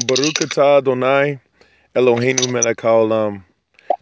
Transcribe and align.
ברוך 0.00 0.32
אתה 0.42 0.78
אדוני 0.78 1.36
אלוהינו 1.96 2.48
מלך 2.48 2.84
העולם, 2.84 3.38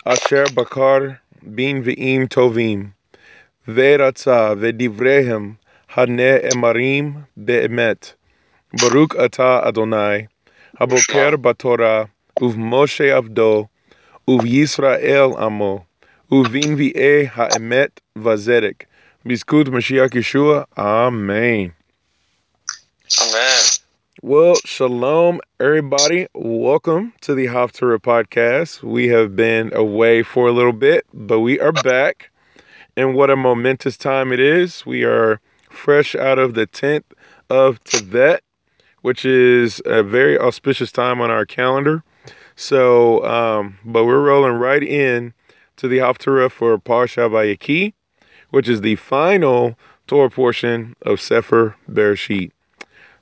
אשר 0.04 0.44
בחר 0.54 0.98
בנביאים 1.42 2.26
טובים, 2.26 2.90
ורצה 3.68 4.52
ודבריהם 4.60 5.52
הנאמרים 5.94 7.12
באמת. 7.36 8.12
ברוך 8.80 9.08
אתה 9.24 9.60
אדוני, 9.68 10.26
הבוקר 10.80 11.36
בתורה, 11.36 12.04
ובמשה 12.42 13.16
עבדו, 13.16 13.66
ובישראל 14.28 15.30
עמו, 15.38 15.84
ובנביאי 16.32 17.26
האמת 17.34 18.00
והצדק. 18.16 18.84
בזכות 19.26 19.68
משיח 19.68 20.14
ישוע, 20.14 20.62
אמן. 20.78 21.66
אמן. 23.22 23.89
Well, 24.22 24.56
shalom, 24.66 25.40
everybody. 25.58 26.26
Welcome 26.34 27.14
to 27.22 27.34
the 27.34 27.46
Haftarah 27.46 28.00
podcast. 28.00 28.82
We 28.82 29.08
have 29.08 29.34
been 29.34 29.74
away 29.74 30.22
for 30.22 30.46
a 30.46 30.52
little 30.52 30.74
bit, 30.74 31.06
but 31.14 31.40
we 31.40 31.58
are 31.58 31.72
back. 31.72 32.30
And 32.98 33.14
what 33.14 33.30
a 33.30 33.36
momentous 33.36 33.96
time 33.96 34.30
it 34.30 34.38
is. 34.38 34.84
We 34.84 35.04
are 35.04 35.40
fresh 35.70 36.14
out 36.14 36.38
of 36.38 36.52
the 36.52 36.66
10th 36.66 37.04
of 37.48 37.82
Tevet, 37.84 38.40
which 39.00 39.24
is 39.24 39.80
a 39.86 40.02
very 40.02 40.38
auspicious 40.38 40.92
time 40.92 41.22
on 41.22 41.30
our 41.30 41.46
calendar. 41.46 42.04
So, 42.56 43.24
um, 43.24 43.78
but 43.86 44.04
we're 44.04 44.22
rolling 44.22 44.56
right 44.56 44.82
in 44.82 45.32
to 45.78 45.88
the 45.88 45.96
Haftarah 45.96 46.50
for 46.50 46.76
Parsha 46.76 47.30
Vayechi, 47.30 47.94
which 48.50 48.68
is 48.68 48.82
the 48.82 48.96
final 48.96 49.78
Torah 50.06 50.28
portion 50.28 50.94
of 51.00 51.22
Sefer 51.22 51.74
Bereshit. 51.90 52.50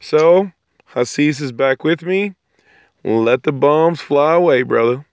So, 0.00 0.50
Hasis 0.94 1.40
is 1.40 1.52
back 1.52 1.84
with 1.84 2.02
me. 2.02 2.34
Let 3.04 3.42
the 3.42 3.52
bombs 3.52 4.00
fly 4.00 4.34
away, 4.34 4.62
brother. 4.62 5.04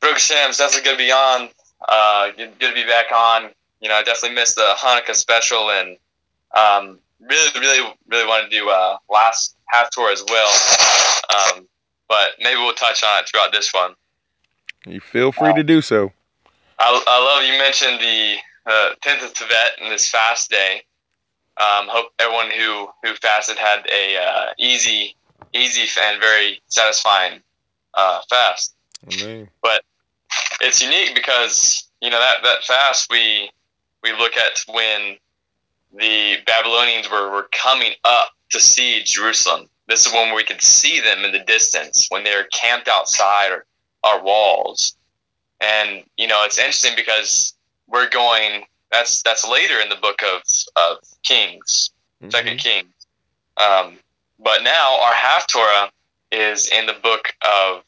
Baruch 0.00 0.18
Hashem, 0.18 0.52
definitely 0.52 0.82
good 0.82 0.92
to 0.92 1.04
be 1.04 1.12
on. 1.12 1.48
Uh, 1.86 2.30
good, 2.36 2.58
good 2.58 2.68
to 2.68 2.74
be 2.74 2.84
back 2.84 3.12
on. 3.12 3.50
You 3.80 3.88
know, 3.88 3.94
I 3.94 4.02
definitely 4.02 4.34
missed 4.34 4.56
the 4.56 4.74
Hanukkah 4.78 5.14
special 5.14 5.70
and 5.70 5.96
um, 6.56 6.98
really, 7.20 7.60
really, 7.60 7.94
really 8.08 8.26
want 8.26 8.50
to 8.50 8.56
do 8.56 8.68
uh, 8.68 8.96
last 9.10 9.56
half 9.66 9.90
tour 9.90 10.10
as 10.10 10.24
well. 10.28 10.50
Um, 11.34 11.68
but 12.08 12.30
maybe 12.40 12.58
we'll 12.60 12.74
touch 12.74 13.02
on 13.04 13.22
it 13.22 13.28
throughout 13.28 13.52
this 13.52 13.72
one. 13.72 13.94
You 14.86 15.00
feel 15.00 15.32
free 15.32 15.52
to 15.54 15.62
do 15.62 15.82
so. 15.82 16.12
I, 16.78 17.02
I 17.06 17.24
love 17.24 17.44
you 17.44 17.58
mentioned 17.58 18.00
the 18.00 18.36
uh, 18.66 18.94
10th 19.04 19.24
of 19.24 19.34
Tevet 19.34 19.82
and 19.82 19.92
this 19.92 20.08
fast 20.08 20.50
day. 20.50 20.82
Um, 21.58 21.88
hope 21.88 22.12
everyone 22.18 22.50
who, 22.50 22.88
who 23.02 23.14
fasted 23.14 23.56
had 23.56 23.86
a 23.90 24.16
uh, 24.16 24.46
easy, 24.58 25.16
easy 25.54 25.86
and 26.00 26.20
very 26.20 26.60
satisfying 26.68 27.40
uh, 27.94 28.20
fast. 28.28 28.74
Amen. 29.12 29.48
But 29.62 29.82
it's 30.60 30.82
unique 30.82 31.14
because 31.14 31.88
you 32.00 32.10
know 32.10 32.18
that 32.18 32.42
that 32.42 32.64
fast 32.64 33.10
we 33.10 33.50
we 34.02 34.12
look 34.12 34.36
at 34.36 34.64
when 34.68 35.16
the 35.94 36.36
Babylonians 36.46 37.10
were, 37.10 37.30
were 37.30 37.48
coming 37.52 37.92
up 38.04 38.30
to 38.50 38.60
siege 38.60 39.12
Jerusalem. 39.12 39.68
This 39.88 40.06
is 40.06 40.12
when 40.12 40.34
we 40.34 40.44
could 40.44 40.62
see 40.62 41.00
them 41.00 41.24
in 41.24 41.32
the 41.32 41.40
distance 41.40 42.06
when 42.10 42.24
they're 42.24 42.44
camped 42.44 42.88
outside 42.88 43.52
our, 43.52 43.64
our 44.02 44.22
walls. 44.22 44.96
And 45.60 46.04
you 46.16 46.26
know 46.26 46.44
it's 46.44 46.58
interesting 46.58 46.92
because 46.96 47.54
we're 47.86 48.08
going. 48.10 48.64
That's 48.90 49.22
that's 49.22 49.46
later 49.48 49.80
in 49.80 49.88
the 49.88 49.96
book 49.96 50.20
of 50.22 50.42
of 50.76 50.98
Kings, 51.22 51.90
2nd 52.22 52.30
Mhm. 52.56 52.58
Kings. 52.58 52.94
Um, 53.56 53.98
but 54.38 54.62
now 54.62 55.00
our 55.00 55.12
half 55.14 55.46
Torah 55.46 55.90
is 56.30 56.68
in 56.68 56.86
the 56.86 56.92
book 56.94 57.34
of 57.42 57.82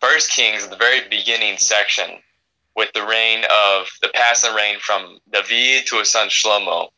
First 0.00 0.30
Kings, 0.30 0.66
the 0.68 0.76
very 0.76 1.08
beginning 1.08 1.56
section, 1.58 2.22
with 2.76 2.92
the 2.92 3.04
reign 3.06 3.44
of 3.44 3.88
the 4.02 4.08
passing 4.08 4.54
reign 4.54 4.78
from 4.80 5.18
David 5.30 5.86
to 5.86 5.98
his 5.98 6.10
son 6.10 6.28
Shlomo. 6.28 6.90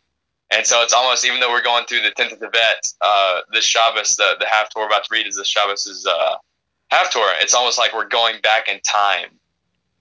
And 0.50 0.66
so 0.66 0.82
it's 0.82 0.92
almost, 0.92 1.24
even 1.26 1.40
though 1.40 1.50
we're 1.50 1.62
going 1.62 1.86
through 1.86 2.02
the 2.02 2.12
tenth 2.12 2.32
of 2.32 2.38
Tevet, 2.38 2.94
uh, 3.00 3.40
the 3.52 3.60
Shabbos, 3.60 4.14
the, 4.16 4.36
the 4.38 4.46
half 4.46 4.70
Torah 4.72 4.84
we're 4.86 4.90
about 4.90 5.04
to 5.04 5.08
read 5.10 5.26
is 5.26 5.34
the 5.36 5.44
Shabbos' 5.44 6.06
uh, 6.08 6.36
half 6.90 7.10
Torah. 7.12 7.34
It's 7.40 7.52
almost 7.54 7.78
like 7.78 7.92
we're 7.92 8.08
going 8.08 8.40
back 8.42 8.68
in 8.68 8.80
time, 8.80 9.28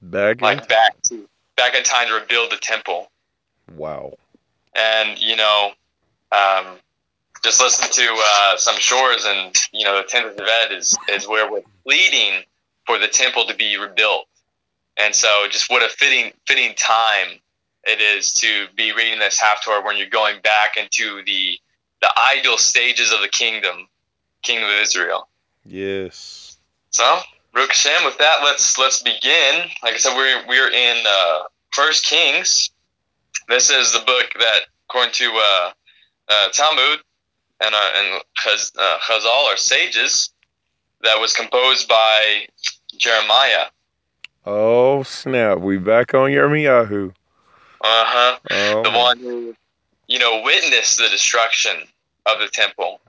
Back 0.02 0.42
like 0.42 0.62
in. 0.62 0.68
back 0.68 1.02
to 1.10 1.28
back 1.58 1.74
in 1.76 1.84
time 1.84 2.08
to 2.10 2.14
rebuild 2.14 2.52
the 2.52 2.58
temple. 2.58 3.12
Wow. 3.74 4.18
And 4.76 5.18
you 5.20 5.36
know, 5.36 5.72
um, 6.32 6.66
just 7.44 7.62
listen 7.62 7.90
to 7.92 8.16
uh, 8.18 8.58
some 8.58 8.78
shores, 8.78 9.26
and 9.26 9.56
you 9.72 9.86
know, 9.86 9.98
the 9.98 10.08
tenth 10.08 10.32
of 10.32 10.36
Tevet 10.36 10.78
is 10.78 10.98
is 11.10 11.28
where 11.28 11.50
we're 11.52 11.64
pleading 11.84 12.44
for 12.86 12.98
the 12.98 13.08
temple 13.08 13.46
to 13.46 13.56
be 13.56 13.78
rebuilt. 13.78 14.28
And 14.98 15.14
so, 15.16 15.48
just 15.50 15.70
what 15.70 15.84
a 15.84 15.90
fitting 15.90 16.32
fitting 16.48 16.74
time 16.76 17.40
it 17.86 18.02
is 18.02 18.34
to 18.34 18.68
be 18.76 18.94
reading 18.94 19.20
this 19.20 19.40
half 19.40 19.64
Torah 19.64 19.86
when 19.86 19.98
you're 19.98 20.10
going 20.10 20.42
back 20.42 20.78
into 20.78 21.24
the 21.26 21.60
the 22.02 22.10
ideal 22.32 22.58
stages 22.58 23.12
of 23.12 23.22
the 23.22 23.28
kingdom, 23.28 23.88
kingdom 24.42 24.70
of 24.70 24.76
Israel. 24.82 25.28
Yes. 25.64 26.58
So, 26.92 27.20
Baruch 27.54 27.70
Hashem, 27.70 28.06
with 28.06 28.18
that, 28.20 28.42
let's 28.44 28.78
let's 28.78 29.02
begin. 29.02 29.70
Like 29.84 29.94
I 29.94 29.98
said, 29.98 30.16
we're 30.16 30.48
we're 30.48 30.72
in 30.72 31.04
uh, 31.08 31.44
First 31.72 32.06
Kings. 32.06 32.70
This 33.48 33.70
is 33.70 33.94
the 33.94 34.00
book 34.00 34.34
that, 34.40 34.62
according 34.90 35.14
to 35.14 35.32
uh, 35.34 35.72
uh, 36.30 36.50
Talmud 36.50 37.00
and 37.62 37.76
uh, 37.76 37.90
and 37.96 38.22
Chaz, 38.44 38.72
uh, 38.78 38.98
Chazal 39.00 39.46
or 39.46 39.58
sages, 39.58 40.32
that 41.04 41.20
was 41.20 41.34
composed 41.34 41.88
by 41.88 42.48
Jeremiah. 42.98 43.66
Oh 44.46 45.04
snap! 45.04 45.60
We 45.60 45.78
back 45.78 46.14
on 46.14 46.32
Yirmiyahu. 46.32 47.10
Uh 47.10 47.14
huh. 47.82 48.40
Oh, 48.50 48.84
the 48.84 48.92
one 48.92 49.20
who, 49.20 49.56
you 50.08 50.20
know, 50.20 50.42
witnessed 50.44 50.98
the 50.98 51.08
destruction 51.10 51.76
of 52.26 52.40
the 52.40 52.48
temple. 52.48 53.00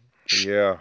Yeah. 0.44 0.78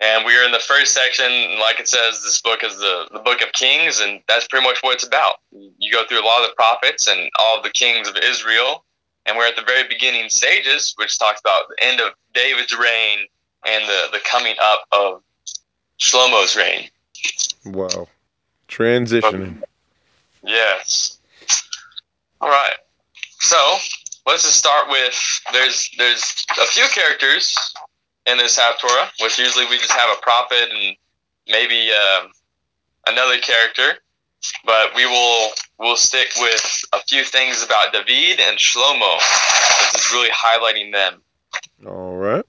And 0.00 0.26
we 0.26 0.36
are 0.36 0.44
in 0.44 0.52
the 0.52 0.58
first 0.58 0.92
section, 0.92 1.58
like 1.58 1.80
it 1.80 1.88
says, 1.88 2.22
this 2.22 2.42
book 2.42 2.62
is 2.62 2.76
the, 2.76 3.08
the 3.12 3.18
book 3.18 3.40
of 3.40 3.52
Kings, 3.52 4.00
and 4.00 4.20
that's 4.28 4.46
pretty 4.46 4.66
much 4.66 4.82
what 4.82 4.94
it's 4.94 5.06
about. 5.06 5.36
You 5.50 5.90
go 5.90 6.04
through 6.06 6.22
a 6.22 6.26
lot 6.26 6.42
of 6.42 6.50
the 6.50 6.54
prophets 6.54 7.08
and 7.08 7.30
all 7.38 7.56
of 7.56 7.62
the 7.62 7.70
kings 7.70 8.06
of 8.06 8.16
Israel, 8.16 8.84
and 9.24 9.38
we're 9.38 9.46
at 9.46 9.56
the 9.56 9.62
very 9.62 9.88
beginning 9.88 10.28
stages, 10.28 10.92
which 10.96 11.18
talks 11.18 11.40
about 11.40 11.68
the 11.68 11.82
end 11.82 12.00
of 12.00 12.12
David's 12.34 12.76
reign 12.76 13.20
and 13.66 13.84
the, 13.88 14.08
the 14.12 14.20
coming 14.30 14.54
up 14.60 14.82
of 14.92 15.22
Shlomo's 15.98 16.56
reign. 16.56 16.90
Wow. 17.64 18.08
Transitioning. 18.68 19.62
Yes. 20.42 21.18
All 22.40 22.50
right. 22.50 22.76
So 23.40 23.56
let's 24.26 24.42
just 24.42 24.58
start 24.58 24.88
with 24.90 25.40
there's 25.52 25.90
there's 25.98 26.46
a 26.60 26.66
few 26.66 26.86
characters 26.88 27.56
in 28.26 28.38
this 28.38 28.58
half 28.58 28.80
Torah, 28.80 29.08
which 29.20 29.38
usually 29.38 29.66
we 29.66 29.78
just 29.78 29.92
have 29.92 30.16
a 30.16 30.20
prophet 30.20 30.68
and 30.72 30.96
maybe 31.48 31.90
um, 31.90 32.30
another 33.06 33.38
character, 33.38 33.98
but 34.64 34.94
we 34.94 35.06
will 35.06 35.50
we'll 35.78 35.96
stick 35.96 36.28
with 36.38 36.84
a 36.92 36.98
few 37.08 37.24
things 37.24 37.62
about 37.62 37.92
David 37.92 38.40
and 38.40 38.58
Shlomo. 38.58 39.18
This 39.92 40.06
is 40.06 40.12
really 40.12 40.30
highlighting 40.30 40.92
them. 40.92 41.22
All 41.86 42.16
right. 42.16 42.44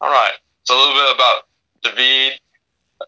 All 0.00 0.10
right. 0.10 0.32
So 0.64 0.76
a 0.76 0.78
little 0.78 0.94
bit 0.94 1.14
about 1.14 1.42
David, 1.82 2.40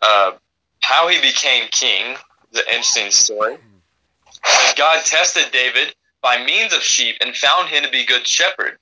uh, 0.00 0.32
how 0.80 1.08
he 1.08 1.20
became 1.20 1.68
king. 1.70 2.16
It's 2.50 2.60
an 2.60 2.66
interesting 2.68 3.10
story. 3.10 3.54
And 3.54 4.76
God 4.76 5.04
tested 5.04 5.46
David 5.52 5.94
by 6.22 6.42
means 6.44 6.72
of 6.72 6.82
sheep 6.82 7.16
and 7.20 7.36
found 7.36 7.68
him 7.68 7.84
to 7.84 7.90
be 7.90 8.04
good 8.04 8.26
shepherd. 8.26 8.78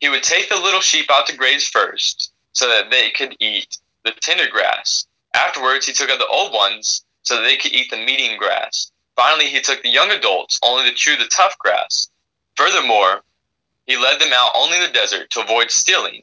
He 0.00 0.08
would 0.08 0.22
take 0.22 0.48
the 0.48 0.56
little 0.56 0.80
sheep 0.80 1.10
out 1.10 1.26
to 1.26 1.36
graze 1.36 1.66
first, 1.66 2.32
so 2.52 2.68
that 2.68 2.90
they 2.90 3.10
could 3.10 3.36
eat 3.40 3.78
the 4.04 4.12
tender 4.12 4.48
grass. 4.50 5.06
Afterwards, 5.34 5.86
he 5.86 5.92
took 5.92 6.10
out 6.10 6.18
the 6.18 6.26
old 6.26 6.52
ones, 6.52 7.04
so 7.22 7.36
that 7.36 7.42
they 7.42 7.56
could 7.56 7.72
eat 7.72 7.90
the 7.90 7.96
medium 7.96 8.38
grass. 8.38 8.90
Finally, 9.16 9.46
he 9.46 9.60
took 9.60 9.82
the 9.82 9.88
young 9.88 10.10
adults, 10.10 10.58
only 10.62 10.88
to 10.88 10.94
chew 10.94 11.16
the 11.16 11.26
tough 11.26 11.56
grass. 11.58 12.08
Furthermore, 12.56 13.22
he 13.86 13.96
led 13.96 14.20
them 14.20 14.32
out 14.32 14.52
only 14.54 14.76
in 14.76 14.82
the 14.82 14.88
desert 14.88 15.30
to 15.30 15.40
avoid 15.40 15.70
stealing. 15.70 16.22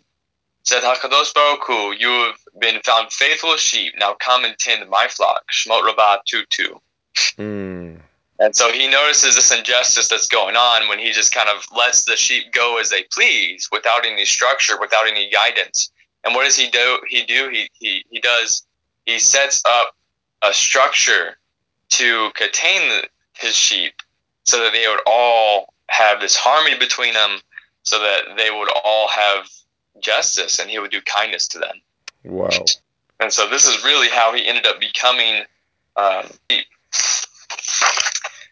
Said 0.63 0.83
Hakadosh 0.83 1.33
Baruch 1.33 1.65
Hu, 1.65 1.93
you 1.93 2.07
have 2.07 2.37
been 2.59 2.81
found 2.81 3.11
faithful 3.11 3.57
sheep. 3.57 3.93
Now 3.97 4.15
come 4.19 4.45
and 4.45 4.57
tend 4.57 4.87
my 4.89 5.07
flock. 5.07 5.43
Shmot 5.51 5.83
Rabbah 5.83 6.17
2 6.25 6.43
Mm. 7.37 7.99
And 8.41 8.55
so 8.55 8.71
he 8.71 8.87
notices 8.87 9.35
this 9.35 9.55
injustice 9.55 10.07
that's 10.07 10.27
going 10.27 10.55
on 10.55 10.89
when 10.89 10.97
he 10.97 11.11
just 11.11 11.31
kind 11.31 11.47
of 11.47 11.63
lets 11.77 12.05
the 12.05 12.15
sheep 12.15 12.51
go 12.51 12.79
as 12.79 12.89
they 12.89 13.03
please 13.03 13.69
without 13.71 14.03
any 14.03 14.25
structure, 14.25 14.79
without 14.79 15.07
any 15.07 15.29
guidance. 15.29 15.91
And 16.23 16.33
what 16.33 16.45
does 16.45 16.57
he 16.57 16.67
do? 16.71 16.99
He 17.07 17.23
do 17.23 17.49
he 17.49 17.69
he, 17.73 18.03
he 18.09 18.19
does 18.19 18.65
he 19.05 19.19
sets 19.19 19.61
up 19.63 19.95
a 20.41 20.51
structure 20.53 21.37
to 21.89 22.31
contain 22.33 22.89
the, 22.89 23.03
his 23.37 23.55
sheep 23.55 23.93
so 24.45 24.57
that 24.63 24.73
they 24.73 24.87
would 24.87 25.01
all 25.05 25.71
have 25.87 26.19
this 26.19 26.35
harmony 26.35 26.79
between 26.79 27.13
them 27.13 27.39
so 27.83 27.99
that 27.99 28.37
they 28.37 28.49
would 28.49 28.69
all 28.83 29.07
have 29.07 29.47
justice 29.99 30.57
and 30.57 30.67
he 30.67 30.79
would 30.79 30.89
do 30.89 31.01
kindness 31.01 31.47
to 31.49 31.59
them. 31.59 31.75
Wow. 32.23 32.49
And 33.19 33.31
so 33.31 33.47
this 33.47 33.67
is 33.67 33.83
really 33.83 34.09
how 34.09 34.33
he 34.33 34.47
ended 34.47 34.65
up 34.65 34.79
becoming. 34.79 35.43
Um, 35.95 36.25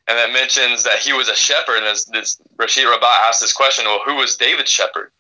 and 0.08 0.18
that 0.18 0.34
mentions 0.34 0.84
that 0.84 1.00
he 1.00 1.14
was 1.14 1.30
a 1.30 1.36
shepherd. 1.36 1.78
And 1.78 1.86
this, 1.86 2.06
this 2.06 2.42
Rashid 2.58 2.86
Rabbah 2.86 3.28
asked 3.28 3.42
this 3.42 3.54
question: 3.54 3.86
Well, 3.86 4.02
who 4.06 4.16
was 4.16 4.38
David's 4.38 4.72
shepherd? 4.72 5.12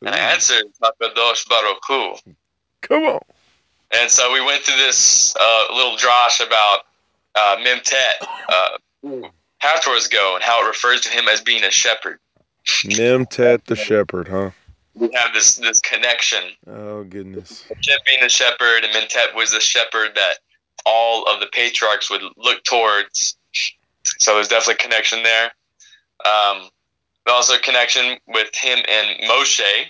And 0.00 0.14
I 0.14 0.18
answered, 0.18 0.64
Hakadosh 0.82 1.48
Baruch 1.48 1.82
Hu. 1.88 2.14
Come 2.82 3.02
on. 3.04 3.20
And 3.90 4.10
so 4.10 4.32
we 4.32 4.40
went 4.40 4.62
through 4.62 4.76
this 4.76 5.34
uh, 5.40 5.64
little 5.74 5.96
drosh 5.96 6.46
about 6.46 6.80
uh, 7.34 7.56
Memtet, 7.60 8.26
uh, 8.48 9.28
Hathor's 9.58 10.08
go, 10.08 10.36
and 10.36 10.44
how 10.44 10.64
it 10.64 10.68
refers 10.68 11.00
to 11.02 11.10
him 11.10 11.26
as 11.28 11.40
being 11.40 11.64
a 11.64 11.70
shepherd. 11.70 12.18
Memtet 12.84 13.64
the 13.64 13.76
shepherd, 13.76 14.28
huh? 14.28 14.50
We 14.94 15.10
have 15.14 15.32
this 15.32 15.56
this 15.56 15.80
connection. 15.80 16.42
Oh 16.66 17.04
goodness. 17.04 17.64
Shem 17.80 17.98
being 18.04 18.20
the 18.20 18.28
shepherd, 18.28 18.84
and 18.84 18.92
Mentet 18.92 19.34
was 19.34 19.52
the 19.52 19.60
shepherd 19.60 20.16
that 20.16 20.38
all 20.88 21.24
of 21.26 21.40
the 21.40 21.46
patriarchs 21.46 22.10
would 22.10 22.22
look 22.36 22.64
towards. 22.64 23.36
So 24.18 24.34
there's 24.34 24.48
definitely 24.48 24.74
a 24.74 24.88
connection 24.88 25.22
there. 25.22 25.52
Um, 26.24 26.68
but 27.24 27.34
also 27.34 27.54
a 27.54 27.58
connection 27.58 28.16
with 28.26 28.48
him 28.54 28.78
and 28.88 29.28
Moshe. 29.30 29.84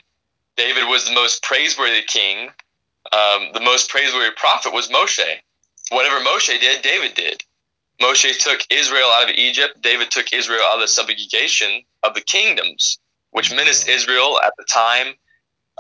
David 0.56 0.88
was 0.88 1.04
the 1.04 1.14
most 1.14 1.42
praiseworthy 1.44 2.02
king. 2.02 2.48
Um, 3.12 3.50
the 3.54 3.60
most 3.60 3.88
praiseworthy 3.90 4.32
prophet 4.36 4.72
was 4.72 4.88
Moshe. 4.88 5.24
Whatever 5.90 6.22
Moshe 6.24 6.58
did, 6.60 6.82
David 6.82 7.14
did. 7.14 7.44
Moshe 8.02 8.38
took 8.38 8.60
Israel 8.70 9.08
out 9.14 9.30
of 9.30 9.36
Egypt. 9.36 9.80
David 9.80 10.10
took 10.10 10.32
Israel 10.32 10.62
out 10.64 10.76
of 10.76 10.80
the 10.80 10.88
subjugation 10.88 11.82
of 12.02 12.14
the 12.14 12.20
kingdoms, 12.20 12.98
which 13.30 13.54
menaced 13.54 13.88
Israel 13.88 14.40
at 14.44 14.52
the 14.58 14.64
time. 14.64 15.14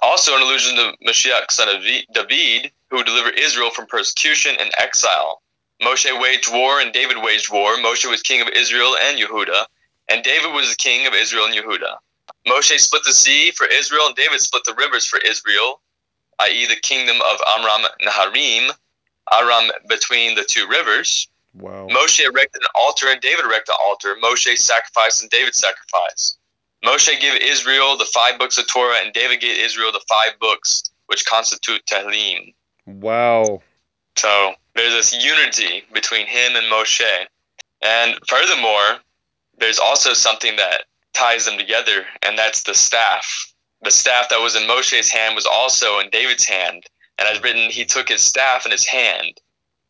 Also, 0.00 0.36
an 0.36 0.42
allusion 0.42 0.76
to 0.76 0.96
Mashiach, 1.04 1.50
son 1.50 1.68
of 1.68 1.82
David, 1.82 2.72
who 2.90 3.04
delivered 3.04 3.38
Israel 3.38 3.70
from 3.70 3.86
persecution 3.86 4.56
and 4.58 4.70
exile. 4.78 5.42
Moshe 5.82 6.20
waged 6.20 6.52
war 6.52 6.80
and 6.80 6.92
David 6.92 7.18
waged 7.22 7.52
war. 7.52 7.76
Moshe 7.76 8.08
was 8.10 8.22
king 8.22 8.40
of 8.40 8.48
Israel 8.48 8.96
and 8.96 9.18
Yehuda, 9.18 9.66
and 10.08 10.24
David 10.24 10.52
was 10.52 10.70
the 10.70 10.76
king 10.76 11.06
of 11.06 11.14
Israel 11.14 11.46
and 11.46 11.54
Yehuda. 11.54 11.98
Moshe 12.46 12.78
split 12.78 13.04
the 13.04 13.12
sea 13.12 13.50
for 13.50 13.66
Israel, 13.66 14.06
and 14.06 14.16
David 14.16 14.40
split 14.40 14.64
the 14.64 14.74
rivers 14.74 15.06
for 15.06 15.18
Israel, 15.18 15.80
i.e., 16.40 16.66
the 16.66 16.76
kingdom 16.76 17.16
of 17.20 17.40
Amram 17.56 17.86
Naharim, 18.02 18.70
Aram 19.32 19.70
between 19.88 20.34
the 20.34 20.44
two 20.44 20.66
rivers. 20.66 21.28
Wow. 21.54 21.88
Moshe 21.90 22.24
erected 22.24 22.62
an 22.62 22.68
altar 22.74 23.08
and 23.08 23.20
David 23.20 23.44
erected 23.44 23.74
an 23.74 23.78
altar. 23.82 24.14
Moshe 24.22 24.56
sacrificed 24.56 25.22
and 25.22 25.30
David 25.30 25.54
sacrificed. 25.54 26.38
Moshe 26.84 27.20
gave 27.20 27.40
Israel 27.40 27.96
the 27.96 28.04
five 28.04 28.38
books 28.38 28.58
of 28.58 28.66
Torah 28.68 28.98
and 29.02 29.12
David 29.12 29.40
gave 29.40 29.58
Israel 29.58 29.90
the 29.92 30.04
five 30.08 30.38
books 30.38 30.84
which 31.06 31.26
constitute 31.26 31.84
Tehillim. 31.86 32.54
Wow. 32.88 33.62
So 34.16 34.54
there's 34.74 34.92
this 34.92 35.24
unity 35.24 35.84
between 35.92 36.26
him 36.26 36.56
and 36.56 36.66
Moshe. 36.72 37.26
And 37.82 38.18
furthermore, 38.26 38.98
there's 39.58 39.78
also 39.78 40.14
something 40.14 40.56
that 40.56 40.84
ties 41.12 41.44
them 41.44 41.58
together, 41.58 42.04
and 42.22 42.38
that's 42.38 42.62
the 42.62 42.74
staff. 42.74 43.52
The 43.82 43.90
staff 43.90 44.28
that 44.30 44.40
was 44.40 44.56
in 44.56 44.62
Moshe's 44.62 45.10
hand 45.10 45.34
was 45.34 45.46
also 45.46 45.98
in 46.00 46.10
David's 46.10 46.44
hand. 46.44 46.84
And 47.18 47.28
as 47.28 47.42
written, 47.42 47.70
he 47.70 47.84
took 47.84 48.08
his 48.08 48.22
staff 48.22 48.64
in 48.64 48.72
his 48.72 48.86
hand. 48.86 49.40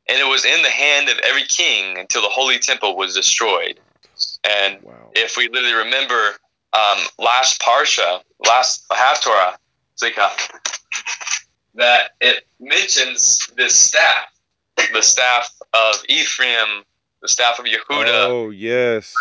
And 0.08 0.18
it 0.18 0.26
was 0.26 0.44
in 0.44 0.62
the 0.62 0.70
hand 0.70 1.08
of 1.08 1.18
every 1.18 1.44
king 1.44 1.98
until 1.98 2.22
the 2.22 2.28
holy 2.28 2.58
temple 2.58 2.96
was 2.96 3.14
destroyed. 3.14 3.78
And 4.44 4.82
Wow. 4.82 5.10
if 5.14 5.36
we 5.36 5.48
literally 5.48 5.74
remember 5.74 6.36
um, 6.72 6.98
last 7.18 7.60
Parsha, 7.60 8.22
last 8.44 8.84
half 8.90 9.22
Torah, 9.22 9.58
Zika, 10.02 10.30
that 11.74 12.10
it 12.20 12.47
mentions 12.60 13.46
this 13.56 13.75
staff, 13.75 14.26
the 14.93 15.02
staff 15.02 15.50
of 15.75 15.96
Ephraim, 16.08 16.84
the 17.22 17.28
staff 17.28 17.58
of 17.58 17.64
Yehuda. 17.66 18.28
Oh 18.28 18.50
yes. 18.50 19.14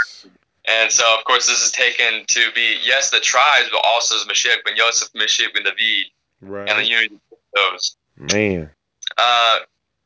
And 0.69 0.92
so, 0.92 1.04
of 1.18 1.24
course, 1.24 1.48
this 1.48 1.66
is 1.66 1.72
taken 1.72 2.25
to 2.28 2.51
be, 2.54 2.78
yes, 2.84 3.10
the 3.10 3.22
tribes, 3.22 3.69
but 3.72 3.81
also 3.86 4.16
as 4.16 4.25
Mashiach 4.25 4.66
ben 4.66 4.75
Yosef, 4.75 5.13
Mashiach 5.13 5.54
ben 5.54 5.63
David, 5.63 6.07
and 6.42 6.50
the 6.50 6.51
Right. 6.51 6.86
unity 6.86 7.16
of 7.31 7.38
those. 7.56 7.95
Man. 8.18 8.69
Uh, 9.18 9.60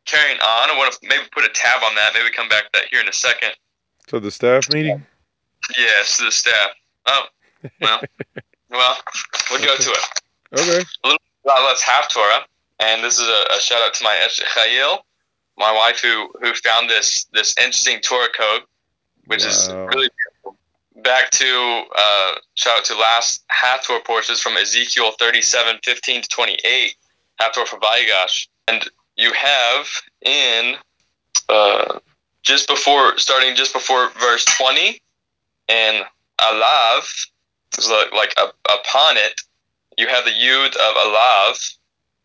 carrying 0.06 0.38
on, 0.40 0.70
I 0.70 0.78
want 0.78 0.94
to 0.94 1.00
maybe 1.08 1.24
put 1.32 1.46
a 1.46 1.50
tab 1.50 1.82
on 1.84 1.96
that, 1.96 2.14
maybe 2.14 2.30
come 2.30 2.48
back 2.48 2.66
to 2.66 2.70
that 2.74 2.84
here 2.92 3.02
in 3.02 3.08
a 3.08 3.14
second. 3.14 3.54
So 4.08 4.20
the 4.20 4.30
staff 4.30 4.70
meeting? 4.70 5.04
Yes, 5.78 6.18
the 6.20 6.32
staff. 6.32 6.72
Oh, 7.08 7.26
well, 7.82 8.02
well, 8.70 8.98
we'll 9.50 9.62
go 9.66 9.76
to 9.76 9.90
it. 9.90 10.60
Okay. 10.60 10.86
Well, 11.04 11.18
let's 11.66 11.82
have 11.82 12.08
Torah, 12.10 12.46
and 12.82 13.04
this 13.04 13.20
is 13.20 13.28
a, 13.28 13.58
a 13.58 13.62
shout 13.62 13.82
out 13.82 13.94
to 13.94 14.04
my 14.04 14.16
Eshet 14.26 14.46
Chayil, 14.46 15.00
my 15.58 15.72
wife 15.72 16.02
who 16.02 16.30
who 16.42 16.54
found 16.56 16.90
this 16.90 17.26
this 17.34 17.56
interesting 17.58 18.00
Torah 18.02 18.30
code, 18.36 18.64
which 19.28 19.46
is 19.46 19.70
really 19.70 20.10
beautiful. 20.10 20.58
Back 21.04 21.32
to 21.32 21.84
uh, 21.96 22.34
shout 22.56 22.80
out 22.80 22.86
to 22.86 22.96
last 22.96 23.44
Hathor 23.48 24.00
portions 24.06 24.42
from 24.42 24.58
Ezekiel 24.58 25.12
37, 25.18 25.80
15 25.84 26.22
to 26.24 26.28
28, 26.28 26.96
Hathor 27.40 27.66
for 27.66 27.80
Vayigash. 27.80 28.48
And 28.68 28.88
you 29.16 29.32
have 29.34 29.88
in 30.22 30.76
uh, 31.50 32.00
just 32.44 32.68
before, 32.68 33.18
starting 33.18 33.56
just 33.56 33.74
before 33.74 34.10
verse 34.20 34.46
20, 34.58 35.02
and 35.70 36.06
Alav, 36.40 37.28
is 37.78 37.90
like, 37.90 38.12
like 38.14 38.34
up, 38.38 38.56
upon 38.66 39.18
it, 39.18 39.42
you 39.98 40.08
have 40.08 40.26
the 40.26 40.32
Yud 40.32 40.76
of 40.76 40.96
Alav, 40.96 41.76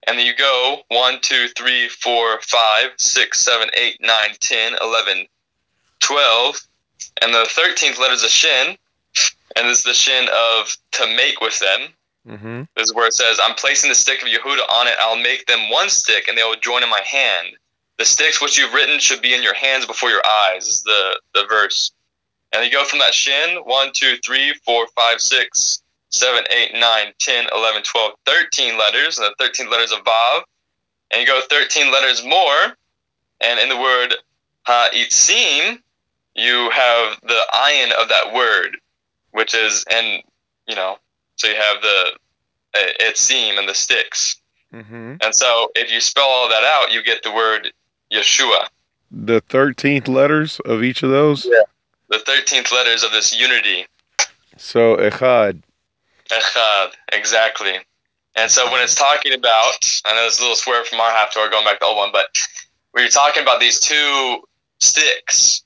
and 0.06 0.18
then 0.18 0.26
you 0.26 0.34
go 0.36 0.78
1, 0.88 1.18
2, 1.20 1.48
3, 1.56 1.88
4, 1.88 2.40
5, 2.40 2.90
6, 2.96 3.40
7, 3.40 3.68
8, 3.74 3.96
9, 4.00 4.10
10, 4.40 4.72
11, 4.80 5.26
12, 6.00 6.60
and 7.22 7.34
the 7.34 7.48
13th 7.50 7.98
letter 7.98 8.14
is 8.14 8.22
a 8.22 8.28
shin, 8.28 8.76
and 9.56 9.68
this 9.68 9.78
is 9.78 9.84
the 9.84 9.94
shin 9.94 10.28
of 10.28 10.76
to 10.92 11.06
make 11.16 11.40
with 11.40 11.58
them. 11.58 11.88
Mm-hmm. 12.28 12.62
This 12.76 12.88
is 12.88 12.94
where 12.94 13.06
it 13.06 13.14
says, 13.14 13.38
I'm 13.42 13.54
placing 13.54 13.88
the 13.88 13.94
stick 13.94 14.22
of 14.22 14.28
Yehuda 14.28 14.68
on 14.70 14.88
it. 14.88 14.94
I'll 15.00 15.20
make 15.20 15.46
them 15.46 15.70
one 15.70 15.88
stick, 15.88 16.28
and 16.28 16.36
they 16.36 16.42
will 16.42 16.56
join 16.56 16.82
in 16.82 16.90
my 16.90 17.00
hand. 17.04 17.48
The 17.98 18.04
sticks 18.04 18.42
which 18.42 18.58
you've 18.58 18.74
written 18.74 18.98
should 18.98 19.22
be 19.22 19.34
in 19.34 19.42
your 19.42 19.54
hands 19.54 19.86
before 19.86 20.10
your 20.10 20.22
eyes, 20.50 20.66
this 20.66 20.74
is 20.76 20.82
the, 20.82 21.20
the 21.34 21.46
verse. 21.48 21.92
And 22.52 22.64
you 22.64 22.70
go 22.70 22.84
from 22.84 22.98
that 23.00 23.14
shin 23.14 23.56
1, 23.64 23.90
2, 23.94 24.16
3, 24.24 24.54
4, 24.64 24.86
5, 24.94 25.20
6, 25.20 25.82
7, 26.10 26.44
8, 26.50 26.70
9, 26.74 27.06
10, 27.18 27.46
11, 27.54 27.82
12, 27.82 28.12
13 28.24 28.78
letters, 28.78 29.18
and 29.18 29.26
the 29.26 29.44
13 29.44 29.70
letters 29.70 29.92
of 29.92 29.98
Vav. 30.00 30.42
And 31.10 31.20
you 31.20 31.26
go 31.26 31.40
13 31.48 31.92
letters 31.92 32.24
more, 32.24 32.76
and 33.40 33.60
in 33.60 33.68
the 33.68 33.76
word 33.76 34.14
Ha'itzim, 34.66 35.78
you 36.34 36.70
have 36.70 37.20
the 37.22 37.40
ayin 37.54 37.92
of 37.92 38.08
that 38.08 38.32
word, 38.34 38.76
which 39.30 39.54
is, 39.54 39.84
and, 39.90 40.22
you 40.66 40.74
know, 40.74 40.98
so 41.36 41.48
you 41.48 41.54
have 41.54 41.82
the 41.82 42.12
uh, 42.74 43.08
Itzim 43.10 43.58
and 43.58 43.68
the 43.68 43.74
sticks. 43.74 44.36
Mm-hmm. 44.72 45.16
And 45.22 45.34
so 45.34 45.70
if 45.74 45.92
you 45.92 46.00
spell 46.00 46.28
all 46.28 46.48
that 46.48 46.64
out, 46.64 46.92
you 46.92 47.02
get 47.02 47.22
the 47.22 47.32
word 47.32 47.72
Yeshua. 48.12 48.66
The 49.10 49.40
thirteenth 49.42 50.08
letters 50.08 50.60
of 50.60 50.82
each 50.82 51.02
of 51.02 51.10
those. 51.10 51.44
Yeah. 51.44 51.62
The 52.08 52.18
13th 52.18 52.70
letters 52.72 53.02
of 53.02 53.10
this 53.10 53.38
unity. 53.38 53.86
So 54.56 54.96
echad. 54.96 55.62
Echad, 56.30 56.92
exactly. 57.12 57.74
And 58.36 58.50
so 58.50 58.70
when 58.70 58.82
it's 58.82 58.94
talking 58.94 59.32
about, 59.32 60.02
I 60.04 60.14
know 60.14 60.26
it's 60.26 60.38
a 60.38 60.42
little 60.42 60.56
swear 60.56 60.84
from 60.84 61.00
our 61.00 61.10
half 61.10 61.32
door 61.34 61.48
going 61.48 61.64
back 61.64 61.74
to 61.74 61.78
the 61.80 61.86
old 61.86 61.96
one, 61.96 62.10
but 62.12 62.26
when 62.92 63.02
you're 63.02 63.10
talking 63.10 63.42
about 63.42 63.60
these 63.60 63.80
two 63.80 64.42
sticks 64.78 65.62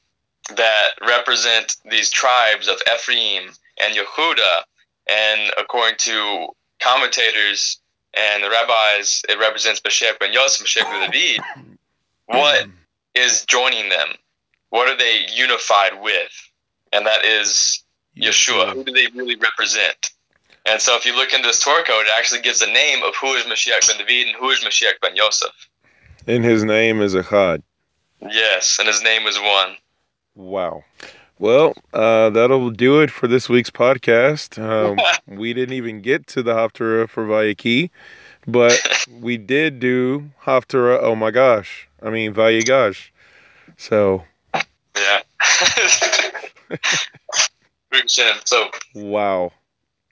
that 0.57 0.91
represent 1.07 1.77
these 1.91 2.11
tribes 2.11 2.69
of 2.69 2.77
Ephraim 2.95 3.51
and 3.83 3.95
Yehuda, 3.95 4.63
and 5.09 5.53
according 5.59 5.97
to 5.99 6.49
commentators 6.81 7.79
and 8.15 8.43
the 8.43 8.51
rabbis, 8.51 9.23
it 9.29 9.39
represents 9.39 9.81
Mashiach 9.81 10.19
ben 10.19 10.33
Yosef, 10.33 10.67
Mashiach 10.67 10.85
ben 10.85 11.11
David. 11.11 11.41
What 12.27 12.67
is 13.15 13.45
joining 13.47 13.89
them? 13.89 14.09
What 14.71 14.89
are 14.89 14.97
they 14.97 15.27
unified 15.35 16.01
with? 16.01 16.31
And 16.93 17.07
that 17.07 17.25
is 17.25 17.83
Yeshua. 18.17 18.73
Who 18.73 18.85
do 18.85 18.93
they 18.93 19.07
really 19.15 19.37
represent? 19.37 20.11
And 20.67 20.81
so 20.81 20.97
if 20.97 21.07
you 21.07 21.17
look 21.17 21.33
into 21.33 21.47
this 21.47 21.63
Torah 21.63 21.85
code, 21.85 22.07
it 22.07 22.13
actually 22.17 22.43
gives 22.43 22.61
the 22.61 22.67
name 22.67 23.03
of 23.03 23.15
who 23.17 23.33
is 23.35 23.45
Mashiach 23.45 23.89
ben 23.89 23.99
David 23.99 24.29
and 24.29 24.37
who 24.37 24.51
is 24.51 24.61
Mashiach 24.61 25.01
ben 25.01 25.17
Yosef. 25.17 25.51
And 26.27 26.45
his 26.45 26.65
name 26.65 27.01
is 27.01 27.15
echad. 27.15 27.63
Yes, 28.21 28.79
and 28.79 28.87
his 28.87 29.03
name 29.03 29.27
is 29.27 29.39
one. 29.39 29.77
Wow. 30.35 30.85
Well, 31.39 31.75
uh, 31.95 32.29
that'll 32.31 32.71
do 32.71 33.01
it 33.01 33.11
for 33.11 33.27
this 33.27 33.49
week's 33.49 33.71
podcast. 33.71 34.63
Um, 34.63 34.99
we 35.39 35.55
didn't 35.55 35.75
even 35.75 36.03
get 36.03 36.27
to 36.29 36.43
the 36.43 36.53
Haftarah 36.53 37.09
for 37.09 37.27
Vayechi, 37.27 37.89
but 38.47 38.79
we 39.21 39.39
did 39.39 39.81
do 39.81 40.31
Haftarah. 40.43 40.99
Oh 41.01 41.15
my 41.15 41.31
gosh. 41.31 41.89
I 42.03 42.11
mean, 42.11 42.35
Vayigash. 42.35 43.09
So, 43.77 44.25
Yeah. 44.97 45.23
So 48.45 48.71
wow. 48.95 49.53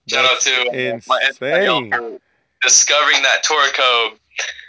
Shout 0.08 0.24
out 0.24 0.40
to 0.40 0.50
uh, 0.70 1.00
my 1.06 1.20
insane. 1.26 1.90
for 1.92 2.18
discovering 2.62 3.22
that 3.22 3.42
Torah 3.42 3.68
code. 3.72 4.18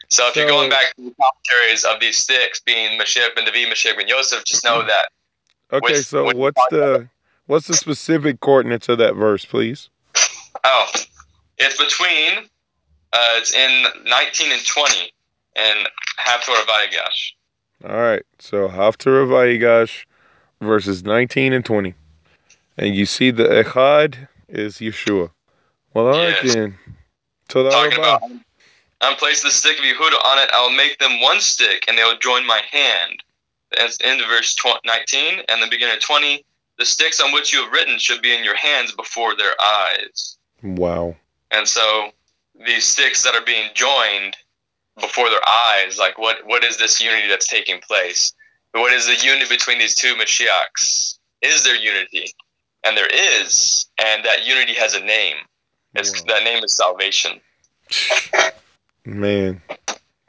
So 0.09 0.27
if 0.27 0.35
you're 0.35 0.47
going 0.47 0.69
back 0.69 0.95
to 0.95 1.03
the 1.03 1.15
commentaries 1.21 1.85
of 1.85 1.99
these 1.99 2.17
six 2.17 2.59
being 2.59 2.99
Mashiach 2.99 3.37
and 3.37 3.45
David, 3.45 3.71
Mashiach 3.71 3.99
and 3.99 4.09
Yosef, 4.09 4.43
just 4.43 4.63
know 4.65 4.83
that 4.85 5.09
Okay, 5.71 5.93
Which- 5.93 6.05
so 6.05 6.25
which 6.25 6.35
what's 6.37 6.61
the 6.71 7.07
what's 7.45 7.67
the 7.67 7.75
specific 7.75 8.39
coordinates 8.39 8.89
of 8.89 8.97
that 8.97 9.13
verse, 9.15 9.45
please? 9.45 9.89
oh, 10.63 10.91
it's 11.59 11.77
between 11.77 12.45
uh, 13.13 13.17
it's 13.37 13.53
in 13.53 13.85
19 14.09 14.51
and 14.51 14.65
20 14.65 15.13
and 15.55 15.89
Haftorah 16.19 16.65
Vayigash. 16.65 17.31
All 17.87 17.97
right, 18.01 18.23
so 18.39 18.67
Haftarah 18.67 19.27
Vayigash 19.27 20.05
verses 20.61 21.03
19 21.03 21.53
and 21.53 21.63
20. 21.63 21.93
And 22.77 22.95
you 22.95 23.05
see 23.05 23.29
the 23.31 23.43
Echad 23.45 24.27
is 24.49 24.77
Yeshua. 24.77 25.31
Well, 25.93 26.07
all 26.07 26.11
right 26.11 26.43
Yes. 26.43 26.53
then. 26.55 26.77
Talking 27.47 27.93
about 27.97 28.21
I'm 29.01 29.15
placing 29.15 29.47
the 29.47 29.53
stick 29.53 29.77
of 29.79 29.85
Yehuda 29.85 30.25
on 30.25 30.39
it. 30.39 30.49
I 30.53 30.61
will 30.61 30.71
make 30.75 30.99
them 30.99 31.21
one 31.21 31.39
stick, 31.39 31.85
and 31.87 31.97
they 31.97 32.03
will 32.03 32.17
join 32.17 32.45
my 32.45 32.61
hand. 32.69 33.23
That's 33.71 33.97
in 33.97 34.17
verse 34.19 34.55
tw- 34.55 34.83
19 34.83 35.43
and 35.47 35.61
the 35.61 35.67
beginning 35.67 35.95
of 35.95 36.01
20. 36.01 36.43
The 36.77 36.85
sticks 36.85 37.19
on 37.21 37.31
which 37.31 37.53
you 37.53 37.63
have 37.63 37.71
written 37.71 37.97
should 37.97 38.21
be 38.21 38.35
in 38.35 38.43
your 38.43 38.55
hands 38.55 38.91
before 38.91 39.35
their 39.35 39.53
eyes. 39.61 40.37
Wow. 40.61 41.15
And 41.51 41.67
so 41.67 42.11
these 42.65 42.85
sticks 42.85 43.23
that 43.23 43.35
are 43.35 43.45
being 43.45 43.69
joined 43.73 44.35
before 44.99 45.29
their 45.29 45.47
eyes, 45.47 45.97
like 45.97 46.17
what 46.17 46.45
what 46.45 46.63
is 46.63 46.77
this 46.77 47.01
unity 47.01 47.27
that's 47.27 47.47
taking 47.47 47.79
place? 47.79 48.33
What 48.73 48.91
is 48.93 49.07
the 49.07 49.15
unity 49.25 49.47
between 49.49 49.79
these 49.79 49.95
two 49.95 50.15
Mashiachs? 50.15 51.17
Is 51.41 51.63
there 51.63 51.75
unity? 51.75 52.33
And 52.85 52.95
there 52.97 53.07
is, 53.07 53.87
and 53.97 54.23
that 54.25 54.45
unity 54.45 54.73
has 54.73 54.95
a 54.95 55.01
name. 55.01 55.35
It's. 55.95 56.21
That 56.23 56.43
name 56.43 56.63
is 56.63 56.75
salvation. 56.75 57.41
Man, 59.05 59.61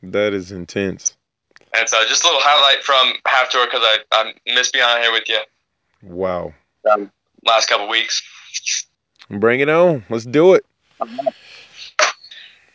that 0.02 0.32
is 0.32 0.52
intense. 0.52 1.16
And 1.74 1.88
so 1.88 2.02
just 2.08 2.24
a 2.24 2.26
little 2.26 2.40
highlight 2.42 2.82
from 2.82 3.12
Half 3.26 3.50
Tour 3.50 3.66
because 3.66 3.82
I, 3.82 3.98
I 4.12 4.32
missed 4.54 4.72
being 4.72 4.84
on 4.84 5.00
here 5.02 5.12
with 5.12 5.28
you 5.28 5.38
Wow. 6.02 6.54
last 7.44 7.68
couple 7.68 7.88
weeks. 7.88 8.22
Bring 9.28 9.60
it 9.60 9.68
on. 9.68 10.04
Let's 10.08 10.24
do 10.24 10.54
it. 10.54 10.64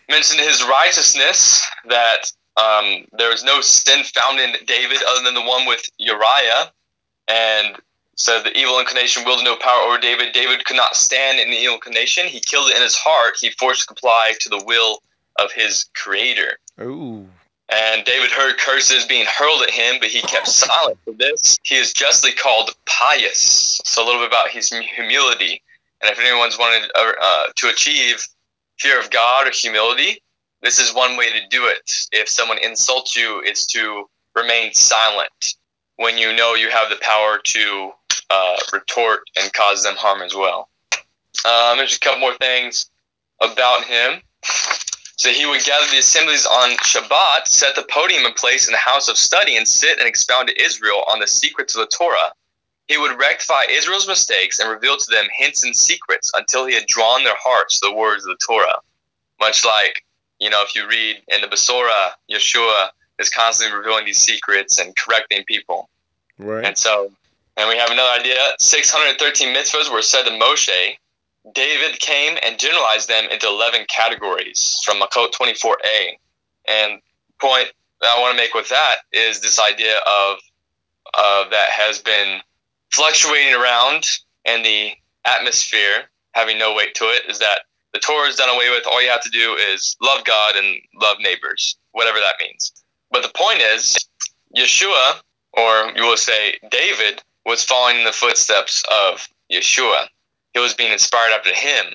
Mentioned 0.09 0.39
his 0.39 0.63
righteousness 0.63 1.67
that 1.89 2.31
um, 2.55 3.05
there 3.17 3.29
was 3.29 3.43
no 3.43 3.59
sin 3.61 4.03
found 4.03 4.39
in 4.39 4.53
David 4.65 4.99
other 5.09 5.23
than 5.23 5.33
the 5.33 5.41
one 5.41 5.65
with 5.65 5.81
Uriah, 5.97 6.71
and 7.27 7.75
so 8.15 8.41
the 8.41 8.57
evil 8.57 8.79
inclination 8.79 9.25
wielded 9.25 9.43
no 9.43 9.57
power 9.57 9.81
over 9.81 9.97
David. 9.97 10.33
David 10.33 10.63
could 10.65 10.77
not 10.77 10.95
stand 10.95 11.39
in 11.39 11.49
the 11.49 11.57
evil 11.57 11.75
inclination. 11.75 12.27
He 12.27 12.39
killed 12.39 12.69
it 12.69 12.77
in 12.77 12.81
his 12.81 12.95
heart. 12.95 13.35
He 13.39 13.49
forced 13.51 13.81
to 13.81 13.87
comply 13.87 14.33
to 14.39 14.49
the 14.49 14.63
will 14.65 15.01
of 15.37 15.51
his 15.51 15.85
Creator. 15.93 16.57
Ooh. 16.81 17.27
And 17.67 18.05
David 18.05 18.31
heard 18.31 18.57
curses 18.57 19.05
being 19.05 19.25
hurled 19.25 19.63
at 19.63 19.71
him, 19.71 19.95
but 19.99 20.09
he 20.09 20.21
kept 20.21 20.47
silent. 20.47 20.97
For 21.03 21.13
this, 21.13 21.57
he 21.63 21.75
is 21.75 21.91
justly 21.91 22.31
called 22.31 22.71
pious. 22.85 23.81
So 23.83 24.03
a 24.03 24.05
little 24.05 24.21
bit 24.21 24.29
about 24.29 24.49
his 24.49 24.69
humility. 24.69 25.61
And 26.01 26.09
if 26.09 26.19
anyone's 26.19 26.57
wanted 26.57 26.89
uh, 26.95 27.11
uh, 27.21 27.43
to 27.55 27.67
achieve 27.67 28.25
fear 28.79 28.99
of 28.99 29.09
God 29.09 29.47
or 29.47 29.51
humility, 29.51 30.21
this 30.61 30.79
is 30.79 30.93
one 30.93 31.17
way 31.17 31.31
to 31.31 31.47
do 31.49 31.65
it. 31.65 31.91
If 32.11 32.29
someone 32.29 32.59
insults 32.59 33.15
you, 33.15 33.41
it's 33.43 33.65
to 33.67 34.07
remain 34.35 34.73
silent 34.73 35.55
when 35.97 36.17
you 36.17 36.35
know 36.35 36.55
you 36.55 36.69
have 36.69 36.89
the 36.89 36.97
power 37.01 37.39
to 37.43 37.91
uh, 38.29 38.57
retort 38.73 39.21
and 39.39 39.51
cause 39.53 39.83
them 39.83 39.95
harm 39.95 40.21
as 40.21 40.33
well. 40.33 40.69
Um, 41.45 41.77
there's 41.77 41.95
a 41.95 41.99
couple 41.99 42.21
more 42.21 42.33
things 42.35 42.89
about 43.41 43.83
him. 43.83 44.21
So 45.17 45.29
he 45.29 45.45
would 45.45 45.63
gather 45.63 45.89
the 45.91 45.99
assemblies 45.99 46.45
on 46.45 46.71
Shabbat, 46.77 47.47
set 47.47 47.75
the 47.75 47.85
podium 47.89 48.25
in 48.25 48.33
place 48.33 48.67
in 48.67 48.73
the 48.73 48.77
house 48.77 49.07
of 49.07 49.17
study, 49.17 49.55
and 49.55 49.67
sit 49.67 49.97
and 49.99 50.07
expound 50.07 50.49
to 50.49 50.61
Israel 50.61 51.03
on 51.07 51.19
the 51.19 51.27
secrets 51.27 51.75
of 51.75 51.81
the 51.81 51.95
Torah. 51.95 52.31
He 52.87 52.97
would 52.97 53.17
rectify 53.17 53.63
Israel's 53.69 54.07
mistakes 54.07 54.59
and 54.59 54.69
reveal 54.69 54.97
to 54.97 55.11
them 55.11 55.25
hints 55.33 55.63
and 55.63 55.75
secrets 55.75 56.31
until 56.35 56.65
he 56.65 56.75
had 56.75 56.85
drawn 56.85 57.23
their 57.23 57.37
hearts 57.39 57.79
to 57.79 57.87
the 57.87 57.95
words 57.95 58.23
of 58.25 58.37
the 58.37 58.45
Torah. 58.45 58.79
Much 59.39 59.65
like, 59.65 60.05
you 60.39 60.49
know, 60.49 60.63
if 60.63 60.75
you 60.75 60.87
read 60.87 61.21
in 61.29 61.41
the 61.41 61.47
Besorah, 61.47 62.11
Yeshua 62.29 62.89
is 63.17 63.29
constantly 63.29 63.75
revealing 63.75 64.05
these 64.05 64.19
secrets 64.19 64.79
and 64.79 64.95
correcting 64.95 65.43
people. 65.45 65.89
Right. 66.37 66.65
And 66.65 66.77
so, 66.77 67.11
and 67.57 67.69
we 67.69 67.77
have 67.77 67.91
another 67.91 68.19
idea 68.19 68.37
613 68.59 69.55
mitzvahs 69.55 69.91
were 69.91 70.01
said 70.01 70.23
to 70.23 70.31
Moshe. 70.31 70.97
David 71.53 71.99
came 71.99 72.37
and 72.43 72.59
generalized 72.59 73.07
them 73.07 73.25
into 73.29 73.47
11 73.47 73.85
categories 73.87 74.81
from 74.83 74.99
Makot 74.99 75.31
24a. 75.31 76.17
And 76.67 76.99
point 77.39 77.67
that 78.01 78.15
I 78.17 78.19
want 78.19 78.35
to 78.35 78.41
make 78.41 78.53
with 78.53 78.69
that 78.69 78.95
is 79.11 79.41
this 79.41 79.59
idea 79.59 79.97
of 79.97 80.37
uh, 81.13 81.49
that 81.49 81.69
has 81.69 81.99
been 81.99 82.41
fluctuating 82.91 83.53
around 83.53 84.05
in 84.45 84.63
the 84.63 84.91
atmosphere, 85.25 86.09
having 86.33 86.57
no 86.57 86.73
weight 86.73 86.95
to 86.95 87.05
it, 87.05 87.29
is 87.29 87.39
that 87.39 87.61
the 87.93 87.99
Torah 87.99 88.27
is 88.27 88.35
done 88.35 88.49
away 88.49 88.69
with. 88.69 88.85
All 88.87 89.01
you 89.01 89.09
have 89.09 89.23
to 89.23 89.29
do 89.29 89.53
is 89.53 89.95
love 90.01 90.25
God 90.25 90.55
and 90.55 90.75
love 91.01 91.17
neighbors, 91.19 91.77
whatever 91.91 92.19
that 92.19 92.35
means. 92.39 92.73
But 93.11 93.23
the 93.23 93.31
point 93.35 93.61
is, 93.61 93.97
Yeshua, 94.55 95.21
or 95.53 95.91
you 95.95 96.03
will 96.03 96.17
say 96.17 96.57
David, 96.69 97.23
was 97.45 97.63
following 97.63 97.97
in 97.99 98.03
the 98.03 98.11
footsteps 98.11 98.83
of 98.91 99.27
Yeshua. 99.51 100.07
He 100.53 100.59
was 100.59 100.73
being 100.73 100.91
inspired 100.91 101.31
after 101.31 101.53
him 101.53 101.85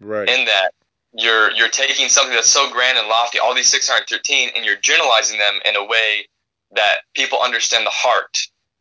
Right. 0.00 0.28
in 0.28 0.44
that 0.46 0.72
you're 1.14 1.50
you're 1.52 1.68
taking 1.68 2.08
something 2.08 2.34
that's 2.34 2.50
so 2.50 2.70
grand 2.70 2.98
and 2.98 3.08
lofty, 3.08 3.38
all 3.38 3.54
these 3.54 3.68
613, 3.68 4.50
and 4.56 4.64
you're 4.64 4.76
generalizing 4.76 5.38
them 5.38 5.60
in 5.64 5.76
a 5.76 5.84
way 5.84 6.26
that 6.72 6.98
people 7.14 7.38
understand 7.40 7.86
the 7.86 7.90
heart 7.90 8.38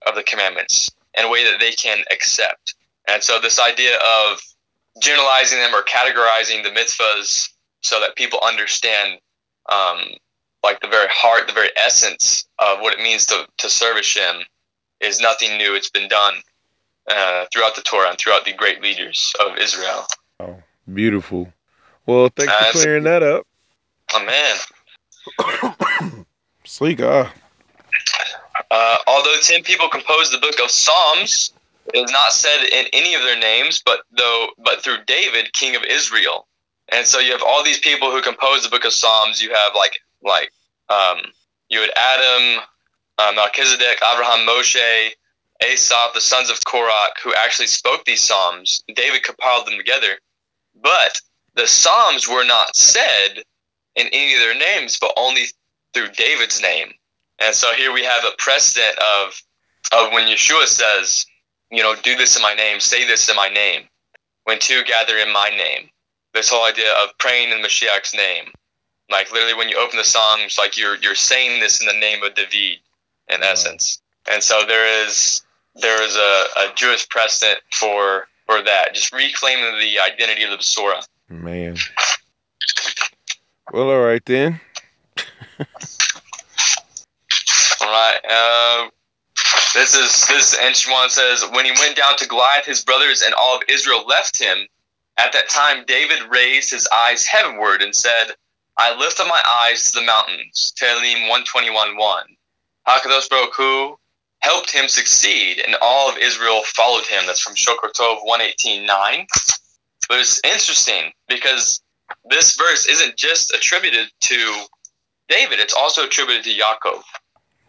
of 0.08 0.16
the 0.16 0.24
commandments 0.24 0.90
in 1.18 1.26
a 1.26 1.30
way 1.30 1.44
that 1.44 1.60
they 1.60 1.72
can 1.72 2.04
accept. 2.12 2.76
And 3.08 3.22
so 3.22 3.40
this 3.40 3.60
idea 3.60 3.96
of 3.98 4.40
generalizing 5.02 5.60
them 5.60 5.76
or 5.76 5.84
categorizing 5.84 6.64
the 6.64 6.70
mitzvahs 6.70 7.50
so 7.82 8.00
that 8.00 8.16
people 8.16 8.40
understand 8.44 9.20
um, 9.72 10.00
like 10.64 10.80
the 10.80 10.88
very 10.88 11.08
heart, 11.12 11.48
the 11.48 11.54
very 11.54 11.70
essence 11.76 12.48
of 12.60 12.80
what 12.80 12.94
it 12.98 13.04
means 13.04 13.26
to, 13.28 13.48
to 13.58 13.70
serve 13.70 13.98
Hashem 13.98 14.44
is 15.02 15.20
nothing 15.20 15.58
new. 15.58 15.76
It's 15.76 15.90
been 15.90 16.08
done 16.08 16.36
uh, 17.10 17.46
throughout 17.54 17.76
the 17.76 17.82
Torah 17.82 18.10
and 18.10 18.18
throughout 18.18 18.46
the 18.46 18.54
great 18.54 18.82
leaders 18.82 19.34
of 19.40 19.58
Israel. 19.58 20.06
Oh, 20.40 20.62
Beautiful. 20.92 21.52
Well, 22.06 22.30
thanks 22.36 22.52
Uh, 22.54 22.66
for 22.66 22.72
clearing 22.80 23.04
that 23.04 23.24
up. 23.24 23.46
Oh 24.14 24.26
man. 24.26 24.58
Sleek. 26.66 27.00
Ah. 27.02 27.32
Uh, 28.70 28.98
although 29.08 29.36
ten 29.42 29.64
people 29.64 29.88
composed 29.90 30.34
the 30.34 30.38
book 30.40 30.56
of 30.64 30.70
Psalms, 30.72 31.54
it 31.94 32.00
is 32.00 32.12
not 32.12 32.34
said 32.34 32.64
in 32.64 32.86
any 32.94 33.14
of 33.14 33.22
their 33.22 33.38
names, 33.40 33.82
but 33.86 34.02
though 34.18 34.48
but 34.58 34.82
through 34.84 34.98
David, 35.06 35.54
king 35.54 35.76
of 35.76 35.84
Israel. 35.84 36.48
And 36.90 37.06
so 37.06 37.20
you 37.20 37.32
have 37.32 37.44
all 37.44 37.64
these 37.64 37.80
people 37.80 38.12
who 38.12 38.22
composed 38.22 38.66
the 38.66 38.70
book 38.70 38.86
of 38.86 38.94
Psalms. 38.94 39.42
You 39.42 39.54
have 39.54 39.74
like 39.76 40.00
like 40.24 40.52
um, 40.90 41.22
you 41.70 41.80
had 41.82 41.92
Adam, 41.96 42.62
uh, 43.22 43.32
Melchizedek, 43.36 44.00
Abraham, 44.14 44.48
Moshe, 44.48 45.12
Asaph, 45.64 46.14
the 46.14 46.22
sons 46.22 46.50
of 46.50 46.60
Korach, 46.62 47.20
who 47.24 47.34
actually 47.36 47.68
spoke 47.68 48.04
these 48.06 48.22
Psalms. 48.22 48.84
David 48.96 49.24
compiled 49.24 49.68
them 49.68 49.78
together, 49.78 50.18
but 50.82 51.22
the 51.56 51.68
Psalms 51.68 52.28
were 52.28 52.46
not 52.46 52.76
said 52.76 53.44
in 53.96 54.08
any 54.08 54.34
of 54.34 54.40
their 54.40 54.58
names, 54.58 54.98
but 55.00 55.14
only 55.18 55.46
through 55.94 56.10
David's 56.10 56.62
name. 56.62 56.92
And 57.40 57.54
so 57.54 57.74
here 57.74 57.92
we 57.92 58.04
have 58.04 58.24
a 58.24 58.36
precedent 58.38 58.98
of 58.98 59.42
of 59.92 60.14
when 60.14 60.28
Yeshua 60.28 60.66
says, 60.68 61.26
you 61.70 61.84
know, 61.84 61.96
do 62.02 62.16
this 62.16 62.38
in 62.38 62.42
my 62.42 62.54
name, 62.54 62.80
say 62.80 63.06
this 63.06 63.28
in 63.30 63.36
my 63.36 63.50
name. 63.50 63.82
When 64.46 64.60
two 64.60 64.84
gather 64.86 65.18
in 65.18 65.34
my 65.34 65.50
name. 65.50 65.90
This 66.34 66.50
whole 66.50 66.64
idea 66.66 66.92
of 67.04 67.18
praying 67.20 67.52
in 67.52 67.62
Mashiach's 67.62 68.14
name. 68.16 68.46
Like 69.10 69.32
literally 69.32 69.56
when 69.56 69.68
you 69.70 69.78
open 69.78 69.98
the 69.98 70.04
Psalms, 70.06 70.58
like 70.58 70.78
you're 70.78 70.96
you're 70.98 71.16
saying 71.16 71.60
this 71.60 71.82
in 71.82 71.88
the 71.88 71.94
name 71.94 72.24
of 72.24 72.34
David, 72.36 72.80
in 73.32 73.44
essence. 73.44 74.02
And 74.30 74.44
so 74.44 74.64
there 74.68 75.06
is 75.06 75.42
there 75.76 76.02
is 76.04 76.16
a, 76.16 76.20
a 76.20 76.74
Jewish 76.76 77.08
precedent 77.10 77.60
for 77.74 78.28
for 78.46 78.62
that. 78.62 78.94
Just 78.94 79.14
reclaiming 79.14 79.80
the 79.80 80.00
identity 80.00 80.44
of 80.44 80.52
the 80.52 80.58
Besorah. 80.58 81.06
Man. 81.30 81.78
Well, 83.72 83.90
all 83.90 84.02
right 84.02 84.24
then. 84.26 84.60
All 87.82 87.88
right. 87.88 88.20
Uh, 88.30 88.90
this 89.74 89.96
is 89.96 90.28
this 90.28 90.90
one. 90.90 91.10
Says 91.10 91.44
when 91.52 91.66
he 91.66 91.72
went 91.72 91.96
down 91.96 92.16
to 92.18 92.28
Goliath, 92.28 92.66
his 92.66 92.84
brothers 92.84 93.22
and 93.22 93.34
all 93.34 93.56
of 93.56 93.64
Israel 93.68 94.06
left 94.06 94.42
him. 94.42 94.68
At 95.18 95.34
that 95.34 95.50
time, 95.50 95.84
David 95.86 96.20
raised 96.30 96.72
his 96.72 96.88
eyes 96.94 97.26
heavenward 97.26 97.82
and 97.82 97.96
said, 97.96 98.36
"I 98.78 98.96
lift 98.96 99.20
up 99.20 99.28
my 99.28 99.42
eyes 99.46 99.92
to 99.92 100.00
the 100.00 100.06
mountains." 100.06 100.74
Tehillim 100.80 101.28
one 101.30 101.44
twenty 101.44 101.70
one 101.70 101.98
one. 101.98 102.26
Hakadosh 102.88 103.30
Baruch 103.30 103.54
Hu 103.56 103.98
helped 104.40 104.72
him 104.72 104.88
succeed, 104.88 105.60
and 105.60 105.76
all 105.82 106.10
of 106.10 106.18
Israel 106.18 106.62
followed 106.66 107.06
him. 107.06 107.24
That's 107.28 107.42
from 107.42 107.56
Shocher 107.56 107.92
Tov 107.98 108.20
one 108.24 108.42
eighteen 108.42 108.86
nine. 108.86 109.28
But 110.10 110.20
it's 110.20 110.42
interesting 110.44 111.12
because 111.28 111.82
this 112.30 112.56
verse 112.56 112.86
isn't 112.88 113.16
just 113.16 113.54
attributed 113.54 114.08
to 114.22 114.66
David; 115.30 115.60
it's 115.60 115.74
also 115.74 116.06
attributed 116.06 116.44
to 116.46 116.52
Yaakov 116.52 117.04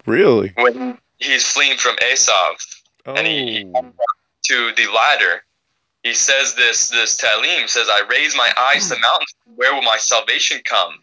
Really? 0.07 0.53
when 0.57 0.99
he's 1.19 1.47
fleeing 1.47 1.77
from 1.77 1.97
Esav 1.97 2.55
Oh. 3.05 3.15
And 3.15 3.27
he- 3.27 3.71
oh. 3.75 3.93
to 4.47 4.73
the 4.77 4.87
ladder. 4.89 5.45
He 6.03 6.15
says 6.15 6.55
this 6.57 6.89
this 6.89 7.17
Tehillim 7.17 7.69
says, 7.69 7.89
I 7.89 8.03
raise 8.11 8.35
my 8.37 8.53
eyes 8.59 8.89
to 8.89 8.95
the 8.95 9.01
mountains, 9.01 9.35
where 9.55 9.73
will 9.75 9.83
my 9.83 9.99
salvation 9.99 10.61
come? 10.65 10.95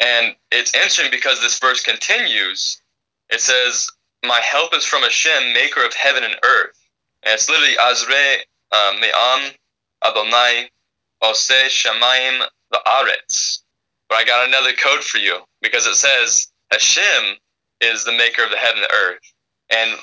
And 0.00 0.36
it's 0.52 0.74
interesting 0.74 1.10
because 1.10 1.40
this 1.40 1.58
verse 1.58 1.82
continues. 1.82 2.80
It 3.30 3.40
says, 3.40 3.90
My 4.24 4.40
help 4.40 4.74
is 4.74 4.84
from 4.84 5.02
Hashem, 5.02 5.52
maker 5.52 5.84
of 5.84 5.94
heaven 5.94 6.24
and 6.24 6.36
earth. 6.44 6.78
And 7.22 7.34
it's 7.34 7.48
literally 7.48 7.76
Azre 7.76 8.36
uh, 8.72 8.92
Me'am 9.00 9.52
Adonai 10.04 10.70
Ose 11.22 11.48
the 11.48 12.80
Aretz. 12.86 13.60
But 14.08 14.16
I 14.16 14.24
got 14.24 14.48
another 14.48 14.72
code 14.72 15.04
for 15.04 15.18
you 15.18 15.40
because 15.60 15.86
it 15.86 15.94
says 15.94 16.48
Hashem 16.70 17.36
is 17.80 18.04
the 18.04 18.12
maker 18.12 18.44
of 18.44 18.50
the 18.50 18.56
heaven 18.56 18.82
and 18.82 18.92
earth. 18.92 19.20
And 19.70 19.98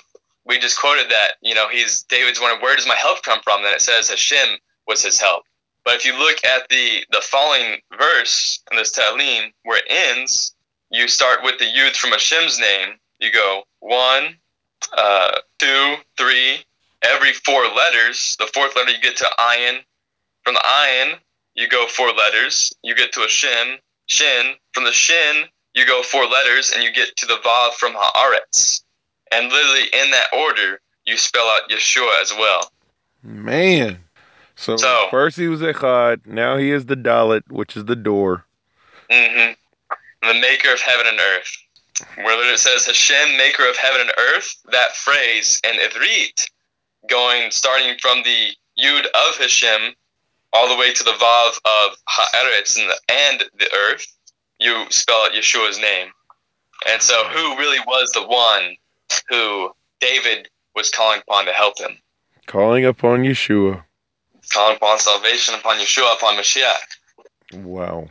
we 0.46 0.60
just 0.60 0.80
quoted 0.80 1.10
that, 1.10 1.34
you 1.42 1.56
know, 1.56 1.68
he's 1.70 2.04
David's 2.04 2.40
wondering 2.40 2.62
where 2.62 2.76
does 2.76 2.88
my 2.88 2.96
help 2.96 3.24
come 3.24 3.40
from? 3.44 3.64
Then 3.64 3.74
it 3.74 3.82
says 3.82 4.10
Hashem 4.10 4.58
was 4.88 5.04
his 5.04 5.20
help. 5.20 5.44
But 5.84 5.96
if 5.96 6.06
you 6.06 6.18
look 6.18 6.44
at 6.44 6.68
the 6.70 7.06
the 7.12 7.22
following 7.22 7.80
verse 7.98 8.62
in 8.72 8.78
this 8.78 8.92
Tehillim 8.92 9.52
where 9.64 9.78
it 9.78 9.86
ends, 9.90 10.56
you 10.92 11.08
start 11.08 11.44
with 11.44 11.58
the 11.60 11.66
youth 11.66 11.96
from 11.96 12.12
Hashem's 12.12 12.60
name. 12.60 12.96
You 13.20 13.32
go 13.32 13.64
one, 13.80 14.38
uh, 14.98 15.32
two, 15.60 15.96
three. 16.18 16.66
Every 17.02 17.34
four 17.34 17.64
letters, 17.68 18.36
the 18.40 18.48
fourth 18.48 18.76
letter 18.76 18.92
you 18.92 19.02
get 19.02 19.18
to 19.18 19.30
ayin. 19.38 19.80
From 20.44 20.56
the 20.56 20.62
ayin, 20.62 21.16
you 21.54 21.68
go 21.68 21.88
four 21.88 22.12
letters. 22.12 22.74
You 22.84 22.96
get 22.96 23.14
to 23.14 23.22
a 23.22 23.28
shin. 23.30 23.78
Shin. 24.08 24.56
From 24.74 24.84
the 24.86 24.92
shin, 24.92 25.46
you 25.74 25.86
go 25.86 26.02
four 26.04 26.26
letters, 26.26 26.72
and 26.72 26.84
you 26.84 26.92
get 26.92 27.16
to 27.18 27.26
the 27.26 27.38
vav 27.46 27.74
from 27.74 27.94
haaretz. 27.94 28.82
And 29.32 29.52
literally 29.52 29.88
in 29.94 30.12
that 30.12 30.28
order, 30.34 30.82
you 31.06 31.18
spell 31.18 31.48
out 31.48 31.70
Yeshua 31.70 32.22
as 32.22 32.34
well. 32.34 32.72
Man. 33.24 34.04
So, 34.56 34.78
So- 34.78 35.08
first 35.12 35.38
he 35.38 35.48
was 35.48 35.62
Echad, 35.62 36.26
now 36.26 36.58
he 36.58 36.72
is 36.72 36.86
the 36.86 36.96
Dalet, 36.96 37.44
which 37.50 37.76
is 37.76 37.86
the 37.86 37.96
door. 37.96 38.46
hmm 39.12 39.52
The 40.22 40.34
maker 40.34 40.74
of 40.74 40.82
heaven 40.82 41.08
and 41.08 41.20
earth. 41.20 41.58
Where 42.16 42.54
it 42.54 42.60
says 42.60 42.86
Hashem, 42.86 43.38
maker 43.38 43.68
of 43.70 43.78
heaven 43.78 44.02
and 44.02 44.12
earth, 44.18 44.56
that 44.72 44.96
phrase 44.96 45.62
in 45.64 45.80
Ivrit, 45.80 46.46
going 47.10 47.52
starting 47.52 47.98
from 48.00 48.24
the 48.24 48.50
Yud 48.78 49.06
of 49.06 49.38
Hashem 49.38 49.96
all 50.52 50.70
the 50.70 50.80
way 50.80 50.94
to 50.94 51.04
the 51.04 51.12
Vav 51.12 51.60
of 51.66 51.98
Haaretz 52.08 52.80
and 52.80 52.90
the, 52.90 52.98
and 53.10 53.44
the 53.60 53.70
earth, 53.74 54.06
you 54.60 54.86
spell 54.90 55.26
out 55.26 55.34
Yeshua's 55.34 55.80
name. 55.80 56.10
And 56.90 57.02
so, 57.02 57.26
who 57.26 57.58
really 57.58 57.80
was 57.88 58.12
the 58.12 58.26
one 58.26 58.76
who 59.30 59.72
David 60.00 60.50
was 60.76 60.90
calling 60.90 61.22
upon 61.28 61.46
to 61.46 61.52
help 61.52 61.80
him? 61.80 61.98
Calling 62.48 62.86
upon 62.86 63.24
Yeshua. 63.24 63.84
Calling 64.52 64.76
upon 64.76 65.00
salvation 65.00 65.56
upon 65.56 65.78
Yeshua, 65.78 66.16
upon 66.16 66.36
Mashiach. 66.36 66.76
Wow. 67.54 68.10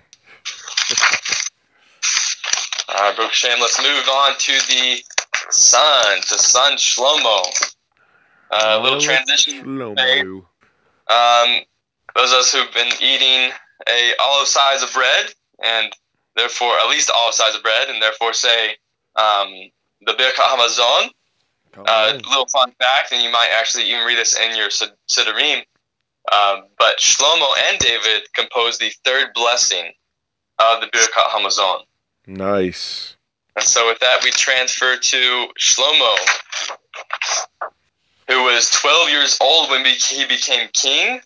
All 2.94 3.00
right, 3.00 3.16
Baruch 3.16 3.32
Shem, 3.32 3.58
let's 3.60 3.82
move 3.82 4.08
on 4.08 4.34
to 4.38 4.52
the 4.52 5.02
son, 5.50 6.20
to 6.20 6.38
son 6.38 6.74
Shlomo. 6.74 7.72
Uh, 8.52 8.78
a 8.78 8.82
little 8.82 9.00
transition. 9.00 9.64
Shlomo. 9.64 10.44
Um, 11.08 11.64
those 12.14 12.32
of 12.32 12.38
us 12.38 12.54
who've 12.54 12.72
been 12.72 12.92
eating 13.00 13.50
a 13.88 14.12
olive 14.22 14.46
size 14.46 14.84
of 14.84 14.92
bread, 14.92 15.34
and 15.64 15.92
therefore 16.36 16.78
at 16.78 16.88
least 16.88 17.10
olive 17.12 17.34
size 17.34 17.56
of 17.56 17.64
bread, 17.64 17.88
and 17.88 18.00
therefore 18.00 18.32
say 18.32 18.76
um, 19.16 19.50
the 20.02 20.12
Birkat 20.12 20.34
Hamazon. 20.36 21.08
Uh, 21.76 22.12
little 22.28 22.46
fun 22.46 22.70
fact, 22.78 23.10
and 23.10 23.24
you 23.24 23.32
might 23.32 23.50
actually 23.58 23.90
even 23.90 24.04
read 24.04 24.18
this 24.18 24.38
in 24.38 24.56
your 24.56 24.68
Siddurim. 24.68 25.64
Um, 26.30 26.66
but 26.78 26.98
Shlomo 26.98 27.48
and 27.70 27.78
David 27.80 28.22
composed 28.34 28.80
the 28.80 28.92
third 29.04 29.30
blessing 29.34 29.90
of 30.60 30.80
the 30.80 30.86
Birkat 30.86 31.30
Hamazon. 31.30 31.80
Nice. 32.26 33.16
And 33.56 33.64
so 33.64 33.86
with 33.88 34.00
that, 34.00 34.20
we 34.24 34.30
transfer 34.30 34.96
to 34.96 35.46
Shlomo, 35.58 36.16
who 38.28 38.44
was 38.44 38.70
12 38.70 39.10
years 39.10 39.38
old 39.40 39.70
when 39.70 39.84
he 39.84 40.24
became 40.26 40.68
king, 40.72 41.20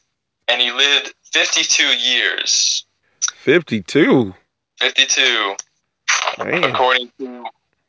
and 0.49 0.61
he 0.61 0.71
lived 0.71 1.15
52 1.33 1.83
years. 1.85 2.85
52. 3.37 4.35
52, 4.81 5.55
Man. 6.39 6.65
according 6.65 7.11
to 7.19 7.45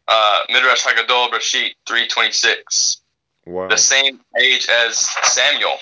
uh, 0.07 0.39
Midrash 0.49 0.83
Haggadah 0.83 1.29
Breshit 1.29 1.73
326. 1.87 3.01
Wow. 3.45 3.67
The 3.67 3.77
same 3.77 4.19
age 4.39 4.67
as 4.69 5.09
Samuel, 5.23 5.77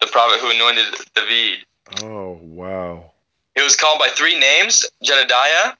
the 0.00 0.06
prophet 0.06 0.40
who 0.40 0.50
anointed 0.50 0.86
David. 1.14 1.58
Oh, 2.02 2.38
wow. 2.42 3.12
He 3.54 3.62
was 3.62 3.76
called 3.76 3.98
by 3.98 4.08
three 4.08 4.38
names 4.38 4.86
Jedediah, 5.02 5.74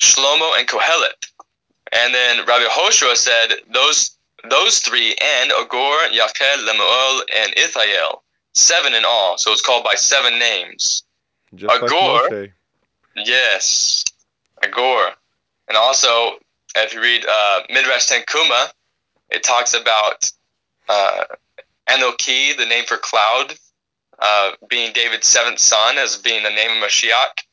Shlomo, 0.00 0.58
and 0.58 0.68
Kohelet. 0.68 1.26
And 1.92 2.14
then 2.14 2.46
Rabbi 2.46 2.64
Hoshua 2.64 3.16
said 3.16 3.48
those 3.72 4.16
those 4.48 4.80
three 4.80 5.14
and 5.20 5.50
Agor, 5.50 6.08
Yakel, 6.08 6.64
Lemuel, 6.64 7.22
and 7.36 7.52
Ithael. 7.56 8.22
Seven 8.54 8.94
in 8.94 9.04
all. 9.04 9.38
So 9.38 9.52
it's 9.52 9.62
called 9.62 9.84
by 9.84 9.94
seven 9.94 10.38
names. 10.38 11.02
Just 11.54 11.74
Agor. 11.74 12.28
Moshe. 12.28 12.52
Yes. 13.16 14.04
Agor. 14.62 15.10
And 15.68 15.76
also, 15.76 16.38
if 16.76 16.94
you 16.94 17.00
read 17.00 17.24
uh, 17.28 17.60
Midrash 17.70 18.06
Tanchuma, 18.06 18.70
it 19.30 19.42
talks 19.42 19.74
about 19.74 20.30
uh, 20.88 21.24
Enoki, 21.88 22.56
the 22.56 22.66
name 22.66 22.84
for 22.86 22.96
cloud, 22.96 23.54
uh, 24.18 24.52
being 24.68 24.92
David's 24.92 25.28
seventh 25.28 25.58
son, 25.58 25.98
as 25.98 26.16
being 26.16 26.42
the 26.42 26.50
name 26.50 26.82
of 26.82 26.88
Mashiach. 26.88 27.44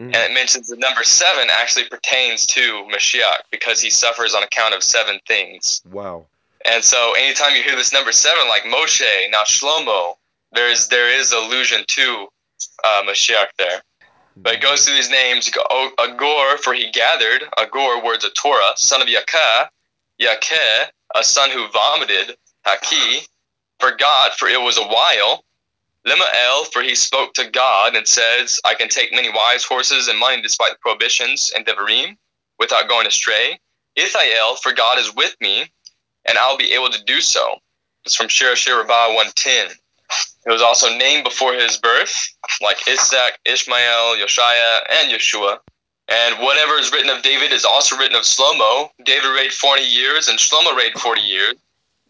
Mm. 0.00 0.14
And 0.14 0.16
it 0.16 0.32
mentions 0.32 0.68
the 0.68 0.76
number 0.76 1.02
seven 1.02 1.48
actually 1.50 1.86
pertains 1.86 2.46
to 2.46 2.60
Mashiach 2.92 3.42
because 3.50 3.80
he 3.80 3.90
suffers 3.90 4.34
on 4.34 4.42
account 4.42 4.74
of 4.74 4.82
seven 4.82 5.18
things. 5.26 5.82
Wow. 5.90 6.26
And 6.64 6.84
so 6.84 7.14
anytime 7.18 7.54
you 7.54 7.62
hear 7.62 7.76
this 7.76 7.92
number 7.92 8.12
seven, 8.12 8.48
like 8.48 8.62
Moshe, 8.62 9.30
now 9.30 9.42
Shlomo, 9.44 10.14
there 10.52 10.70
is 10.70 10.88
there 10.88 11.08
is 11.08 11.32
allusion 11.32 11.84
to 11.86 12.26
uh, 12.84 13.02
Mashiach 13.06 13.48
there. 13.58 13.82
But 14.36 14.54
it 14.54 14.60
goes 14.60 14.84
through 14.84 14.94
these 14.94 15.10
names. 15.10 15.46
You 15.46 15.52
go 15.52 15.64
O- 15.68 15.92
Agor, 15.98 16.58
for 16.58 16.72
he 16.72 16.90
gathered. 16.92 17.42
Agor, 17.58 18.04
words 18.04 18.24
of 18.24 18.34
Torah, 18.34 18.72
son 18.76 19.02
of 19.02 19.08
Yakah. 19.08 19.68
Yakeh, 20.20 20.86
a 21.14 21.24
son 21.24 21.50
who 21.50 21.66
vomited. 21.68 22.36
Haki, 22.66 23.26
forgot, 23.80 24.38
for 24.38 24.48
it 24.48 24.60
was 24.60 24.78
a 24.78 24.84
while. 24.84 25.44
Limael, 26.08 26.66
for 26.72 26.82
he 26.82 26.94
spoke 26.94 27.34
to 27.34 27.50
God 27.50 27.94
and 27.94 28.06
says, 28.06 28.60
I 28.64 28.74
can 28.74 28.88
take 28.88 29.12
many 29.12 29.30
wives, 29.30 29.64
horses, 29.64 30.08
and 30.08 30.18
money 30.18 30.42
despite 30.42 30.72
the 30.72 30.78
prohibitions 30.80 31.52
and 31.54 31.66
Devarim, 31.66 32.16
without 32.58 32.88
going 32.88 33.06
astray. 33.06 33.58
Ithael, 33.96 34.56
for 34.56 34.72
God 34.72 34.98
is 34.98 35.14
with 35.14 35.34
me, 35.40 35.64
and 36.26 36.38
I'll 36.38 36.56
be 36.56 36.72
able 36.72 36.90
to 36.90 37.04
do 37.04 37.20
so. 37.20 37.56
It's 38.04 38.14
from 38.14 38.28
Shir 38.28 38.56
Shir 38.56 38.78
Rabbah 38.78 39.14
110. 39.14 39.76
He 40.44 40.52
was 40.52 40.62
also 40.62 40.96
named 40.96 41.24
before 41.24 41.52
his 41.54 41.76
birth, 41.76 42.14
like 42.62 42.78
Isaac, 42.88 43.38
Ishmael, 43.44 44.16
Yoshiah, 44.16 44.80
and 44.90 45.12
Yeshua. 45.12 45.58
And 46.08 46.36
whatever 46.38 46.74
is 46.78 46.90
written 46.90 47.10
of 47.10 47.22
David 47.22 47.52
is 47.52 47.66
also 47.66 47.96
written 47.96 48.16
of 48.16 48.22
Shlomo. 48.22 48.88
David 49.04 49.28
reigned 49.28 49.52
40 49.52 49.82
years, 49.82 50.28
and 50.28 50.38
Shlomo 50.38 50.74
reigned 50.74 50.94
40 50.94 51.20
years. 51.20 51.54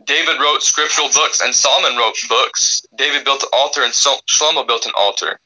David 0.09 0.41
wrote 0.41 0.63
scriptural 0.63 1.11
books, 1.11 1.43
and 1.43 1.55
Solomon 1.55 1.99
wrote 1.99 2.17
books. 2.29 2.83
David 2.97 3.25
built 3.25 3.43
an 3.43 3.51
altar, 3.53 3.83
and 3.83 3.93
Shlomo 3.93 4.67
built 4.67 4.87
an 4.87 4.93
altar. 4.99 5.39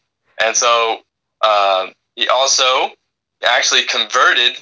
And 0.43 0.57
so 0.57 1.01
um, 1.43 1.93
he 2.15 2.29
also 2.29 2.91
actually 3.45 3.83
converted 3.83 4.57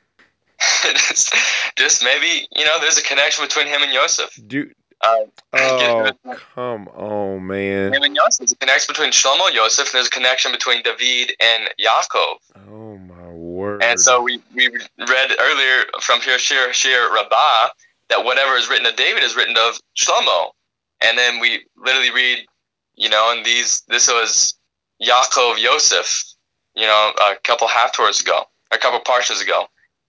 just, 0.83 1.35
just 1.77 2.05
maybe 2.05 2.47
you 2.55 2.65
know, 2.65 2.79
there's 2.81 2.99
a 2.99 3.03
connection 3.03 3.45
between 3.45 3.69
him 3.69 3.83
and 3.83 3.93
Joseph. 3.93 4.39
Dude. 4.47 4.75
Uh, 5.01 5.17
Oh, 5.53 6.11
come 6.55 6.89
on, 6.89 7.47
man. 7.47 7.93
him 7.93 8.03
and 8.03 8.17
Joseph. 8.17 8.39
There's 8.41 8.53
a 8.53 8.57
connection 8.57 8.93
between 8.93 9.11
Shlomo 9.11 9.47
and 9.47 9.55
Joseph. 9.55 9.87
And 9.87 9.95
there's 9.95 10.09
a 10.09 10.11
connection 10.11 10.53
between 10.53 10.83
David 10.83 11.35
and 11.41 11.71
Yaakov. 11.81 12.37
Oh, 12.69 12.99
my 12.99 13.29
word. 13.29 13.83
And 13.83 14.01
so 14.01 14.21
we, 14.23 14.43
we 14.55 14.69
read 14.69 15.31
earlier 15.41 15.85
from 16.01 16.21
here 16.21 16.39
Shir 16.39 16.73
Shir 16.73 17.13
Rabbah 17.15 17.69
that 18.11 18.25
whatever 18.25 18.57
is 18.57 18.69
written 18.69 18.87
of 18.87 18.97
David 18.97 19.23
is 19.23 19.37
written 19.37 19.57
of 19.57 19.79
Shlomo. 19.97 20.51
And 21.01 21.17
then 21.17 21.39
we 21.41 21.65
literally 21.77 22.11
read, 22.11 22.47
you 22.97 23.09
know, 23.09 23.33
and 23.35 23.45
these 23.47 23.83
this 23.89 24.09
was 24.09 24.55
Yaakov 25.03 25.59
Yosef, 25.59 26.25
you 26.75 26.87
know, 26.87 27.13
a 27.23 27.37
couple 27.45 27.69
half 27.69 27.93
tours 27.93 28.21
ago. 28.21 28.43
a 28.71 28.79
couple 28.79 29.01
parshas 29.01 29.43
ago. 29.43 29.67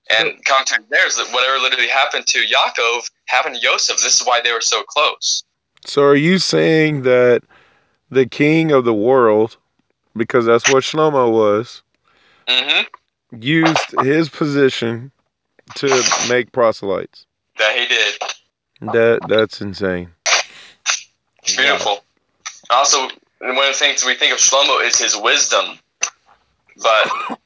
And 0.09 0.43
commentary 0.45 0.83
there 0.89 1.07
is 1.07 1.17
that 1.17 1.27
whatever 1.31 1.59
literally 1.59 1.87
happened 1.87 2.25
to 2.27 2.39
Yaakov 2.39 3.09
happened 3.25 3.55
to 3.55 3.61
Yosef. 3.61 3.97
This 3.97 4.19
is 4.19 4.25
why 4.25 4.41
they 4.41 4.51
were 4.51 4.61
so 4.61 4.83
close. 4.83 5.43
So 5.85 6.03
are 6.03 6.15
you 6.15 6.39
saying 6.39 7.03
that 7.03 7.43
the 8.09 8.25
king 8.25 8.71
of 8.71 8.85
the 8.85 8.93
world, 8.93 9.57
because 10.15 10.45
that's 10.45 10.71
what 10.71 10.83
Shlomo 10.83 11.31
was, 11.31 11.83
hmm 12.47 12.81
used 13.31 13.91
his 13.99 14.27
position 14.27 15.11
to 15.75 16.03
make 16.27 16.51
proselytes? 16.51 17.27
That 17.59 17.77
he 17.77 17.85
did. 17.85 18.91
That 18.93 19.19
that's 19.27 19.61
insane. 19.61 20.09
It's 21.43 21.55
beautiful. 21.55 22.03
Also, 22.71 23.07
one 23.39 23.57
of 23.57 23.65
the 23.67 23.73
things 23.73 24.03
we 24.03 24.15
think 24.15 24.33
of 24.33 24.39
Shlomo 24.39 24.83
is 24.83 24.97
his 24.97 25.15
wisdom, 25.15 25.77
but 26.81 27.37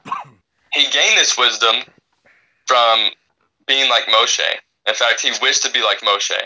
he 0.72 0.82
gained 0.90 1.18
this 1.18 1.36
wisdom 1.36 1.82
from 2.66 3.10
being 3.66 3.88
like 3.88 4.04
Moshe. 4.04 4.40
In 4.86 4.94
fact, 4.94 5.20
he 5.20 5.32
wished 5.40 5.62
to 5.64 5.72
be 5.72 5.82
like 5.82 6.00
Moshe, 6.00 6.38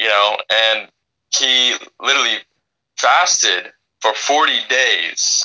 you 0.00 0.08
know, 0.08 0.36
and 0.52 0.88
he 1.30 1.74
literally 2.00 2.38
fasted 2.96 3.72
for 4.00 4.12
40 4.14 4.52
days 4.68 5.44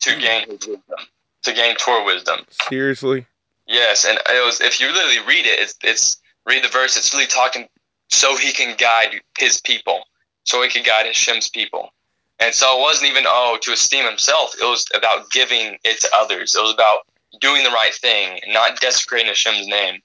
to 0.00 0.16
gain 0.20 0.48
his 0.48 0.66
wisdom, 0.66 0.98
to 1.42 1.52
gain 1.52 1.76
Torah 1.76 2.04
wisdom. 2.04 2.40
Seriously? 2.68 3.26
Yes, 3.66 4.04
and 4.04 4.18
it 4.18 4.44
was 4.44 4.60
if 4.60 4.80
you 4.80 4.88
literally 4.88 5.20
read 5.26 5.46
it, 5.46 5.60
it's, 5.60 5.74
it's 5.82 6.16
read 6.44 6.64
the 6.64 6.68
verse. 6.68 6.96
It's 6.96 7.14
really 7.14 7.26
talking 7.26 7.68
so 8.08 8.36
he 8.36 8.52
can 8.52 8.76
guide 8.76 9.20
his 9.38 9.60
people, 9.60 10.02
so 10.44 10.62
he 10.62 10.68
can 10.68 10.82
guide 10.82 11.06
Hashem's 11.06 11.48
people. 11.48 11.92
And 12.40 12.54
so 12.54 12.78
it 12.78 12.80
wasn't 12.80 13.10
even 13.10 13.24
oh 13.26 13.58
to 13.62 13.72
esteem 13.72 14.04
himself. 14.04 14.54
It 14.60 14.64
was 14.64 14.86
about 14.94 15.30
giving 15.30 15.76
it 15.84 16.00
to 16.00 16.08
others. 16.16 16.56
It 16.56 16.62
was 16.62 16.72
about 16.72 17.06
doing 17.40 17.62
the 17.62 17.70
right 17.70 17.94
thing, 17.94 18.40
not 18.48 18.80
desecrating 18.80 19.28
Hashem's 19.28 19.66
name. 19.66 20.00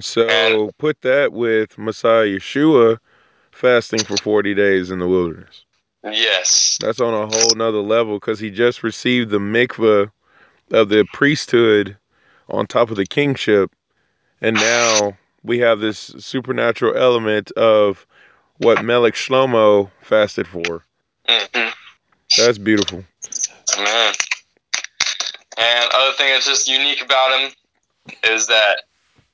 So 0.00 0.28
And- 0.28 0.78
put 0.78 1.00
that 1.02 1.32
with 1.32 1.76
Messiah 1.78 2.26
Yeshua 2.26 2.98
fasting 3.52 4.04
for 4.04 4.16
40 4.16 4.54
days 4.54 4.90
in 4.90 4.98
the 4.98 5.08
wilderness. 5.08 5.64
Yes, 6.04 6.78
That's 6.80 7.00
on 7.00 7.12
a 7.12 7.26
whole 7.26 7.54
nother 7.54 7.82
level 7.82 8.18
because 8.18 8.40
he 8.40 8.48
just 8.50 8.82
received 8.82 9.30
the 9.30 9.38
mikvah 9.38 10.10
of 10.70 10.88
the 10.88 11.04
priesthood 11.12 11.98
on 12.48 12.66
top 12.66 12.90
of 12.90 12.96
the 12.96 13.04
kingship. 13.04 13.70
And 14.40 14.56
now 14.56 15.18
we 15.42 15.58
have 15.58 15.80
this 15.80 15.98
supernatural 16.18 16.96
element 16.96 17.50
of 17.52 18.06
what 18.58 18.82
Melech 18.82 19.14
Shlomo 19.14 19.90
fasted 20.00 20.46
for. 20.46 20.84
hmm 21.28 21.68
That's 22.38 22.58
beautiful. 22.58 23.04
man. 23.76 24.14
And 25.60 25.90
other 25.92 26.12
thing 26.16 26.32
that's 26.32 26.46
just 26.46 26.68
unique 26.68 27.04
about 27.04 27.38
him 27.38 27.52
is 28.24 28.46
that 28.46 28.82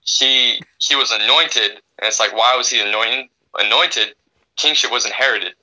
he 0.02 0.60
he 0.78 0.96
was 0.96 1.10
anointed, 1.12 1.70
and 1.70 2.02
it's 2.02 2.18
like 2.18 2.34
why 2.34 2.56
was 2.56 2.68
he 2.68 2.80
anointed? 2.80 3.26
Anointed, 3.58 4.14
kingship 4.56 4.90
was 4.90 5.06
inherited. 5.06 5.54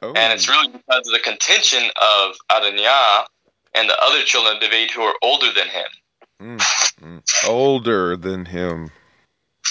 Oh, 0.00 0.12
And 0.14 0.32
it's 0.32 0.48
really 0.48 0.68
because 0.68 1.06
of 1.06 1.12
the 1.12 1.20
contention 1.22 1.82
of 2.00 2.36
Adoniah 2.50 3.26
and 3.74 3.88
the 3.88 3.96
other 4.02 4.22
children 4.22 4.56
of 4.56 4.60
David 4.60 4.90
who 4.90 5.02
are 5.02 5.14
older 5.22 5.52
than 5.52 5.68
him. 5.68 6.58
mm, 6.58 6.92
mm. 7.02 7.48
older 7.48 8.16
than 8.16 8.44
him. 8.44 8.90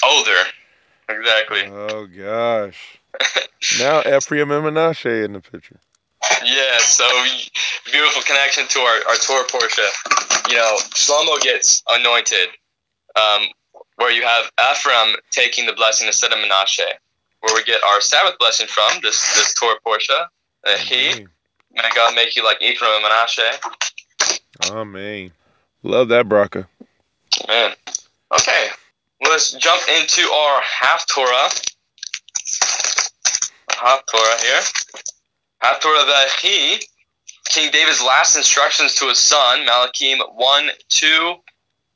Older. 0.04 0.42
Exactly. 1.08 1.62
Oh 1.66 2.06
gosh. 2.06 2.98
Now 3.80 4.00
Ephraim 4.00 4.50
and 4.50 4.64
Menashe 4.64 5.24
in 5.24 5.32
the 5.32 5.40
picture. 5.40 5.80
Yeah, 6.44 6.78
so 6.78 7.04
beautiful 7.90 8.22
connection 8.22 8.66
to 8.68 8.78
our, 8.80 9.08
our 9.08 9.16
Torah 9.16 9.44
portion. 9.48 9.84
You 10.48 10.56
know, 10.56 10.76
Shlomo 10.94 11.40
gets 11.40 11.82
anointed, 11.90 12.48
um, 13.16 13.46
where 13.96 14.10
you 14.10 14.22
have 14.22 14.50
Ephraim 14.72 15.16
taking 15.30 15.66
the 15.66 15.72
blessing 15.72 16.06
instead 16.06 16.32
of 16.32 16.38
Menashe, 16.38 16.84
where 17.40 17.54
we 17.54 17.64
get 17.64 17.80
our 17.84 18.00
Sabbath 18.00 18.38
blessing 18.38 18.66
from, 18.66 19.00
this 19.02 19.34
this 19.34 19.54
Torah 19.54 19.78
portion. 19.84 20.16
Uh, 20.66 20.76
he, 20.76 21.10
Amen. 21.10 21.28
may 21.72 21.90
God 21.94 22.14
make 22.14 22.36
you 22.36 22.44
like 22.44 22.60
Ephraim 22.62 22.92
and 22.94 23.04
Menashe. 23.04 24.70
Amen. 24.70 25.32
Love 25.82 26.08
that 26.08 26.26
Bracha. 26.26 26.66
Man. 27.46 27.74
Okay, 28.32 28.68
let's 29.22 29.52
jump 29.52 29.82
into 29.88 30.22
our 30.30 30.60
half 30.60 31.06
Torah. 31.06 31.48
Half 33.80 34.02
Torah 34.06 34.40
here. 34.42 34.60
Torah 35.60 36.04
that 36.04 36.28
he, 36.40 36.80
King 37.48 37.70
David's 37.72 38.02
last 38.02 38.36
instructions 38.36 38.94
to 38.96 39.08
his 39.08 39.18
son, 39.18 39.66
Malachim 39.66 40.18
1 40.34 40.68
2, 40.88 41.34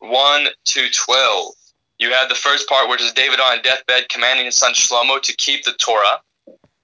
1 0.01 0.47
to 0.65 0.91
12. 0.91 1.55
You 1.99 2.13
have 2.13 2.29
the 2.29 2.35
first 2.35 2.69
part, 2.69 2.89
which 2.89 3.03
is 3.03 3.13
David 3.13 3.39
on 3.39 3.63
deathbed 3.63 4.09
commanding 4.09 4.47
his 4.47 4.57
son 4.57 4.73
Shlomo 4.73 5.21
to 5.23 5.37
keep 5.37 5.65
the 5.65 5.73
Torah. 5.73 6.21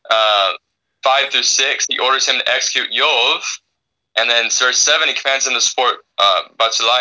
Uh, 0.09 0.53
5 1.03 1.31
through 1.31 1.43
6, 1.43 1.87
he 1.89 1.99
orders 1.99 2.29
him 2.29 2.39
to 2.39 2.49
execute 2.49 2.91
Yoav. 2.91 3.43
And 4.17 4.29
then 4.29 4.51
verse 4.51 4.79
7, 4.79 5.09
he 5.09 5.15
commands 5.15 5.47
him 5.47 5.55
to 5.55 5.61
support 5.61 5.97
uh, 6.19 6.43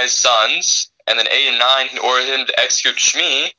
sons. 0.08 0.92
And 1.08 1.20
then 1.20 1.28
8 1.28 1.50
and 1.50 1.60
9, 1.60 1.88
he 1.88 2.00
orders 2.00 2.28
him 2.28 2.46
to 2.46 2.60
execute 2.60 2.96
Shimi. 2.96 3.52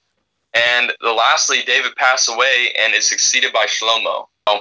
And 0.54 0.92
the, 1.00 1.12
lastly, 1.12 1.59
David 1.66 1.94
passed 1.96 2.28
away 2.28 2.72
and 2.78 2.94
is 2.94 3.07
succeeded 3.07 3.52
by 3.52 3.66
Shlomo. 3.66 4.26
So 4.48 4.61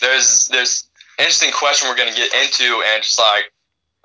there's 0.00 0.48
there's 0.48 0.85
interesting 1.18 1.50
question 1.52 1.88
we're 1.88 1.96
going 1.96 2.12
to 2.12 2.16
get 2.16 2.32
into, 2.34 2.82
and 2.86 3.02
just 3.02 3.18
like, 3.18 3.52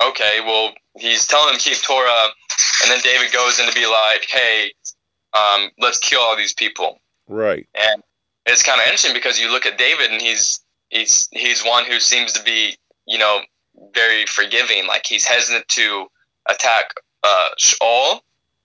okay, 0.01 0.39
well, 0.45 0.73
he's 0.97 1.27
telling 1.27 1.53
him 1.53 1.59
to 1.59 1.69
keep 1.69 1.81
Torah, 1.81 2.27
and 2.83 2.91
then 2.91 2.99
David 3.03 3.31
goes 3.31 3.59
in 3.59 3.67
to 3.67 3.73
be 3.73 3.85
like, 3.85 4.25
hey, 4.29 4.71
um, 5.33 5.69
let's 5.79 5.99
kill 5.99 6.21
all 6.21 6.35
these 6.35 6.53
people. 6.53 6.99
Right. 7.27 7.67
And 7.75 8.03
it's 8.45 8.63
kind 8.63 8.79
of 8.79 8.85
interesting 8.85 9.13
because 9.13 9.39
you 9.39 9.51
look 9.51 9.65
at 9.65 9.77
David, 9.77 10.11
and 10.11 10.21
he's 10.21 10.59
he's 10.89 11.29
he's 11.31 11.63
one 11.63 11.85
who 11.85 11.99
seems 11.99 12.33
to 12.33 12.43
be, 12.43 12.75
you 13.05 13.17
know, 13.17 13.41
very 13.93 14.25
forgiving. 14.25 14.87
Like 14.87 15.05
he's 15.05 15.25
hesitant 15.25 15.67
to 15.69 16.07
attack 16.47 16.93
uh, 17.23 17.49
Shaul, 17.57 18.19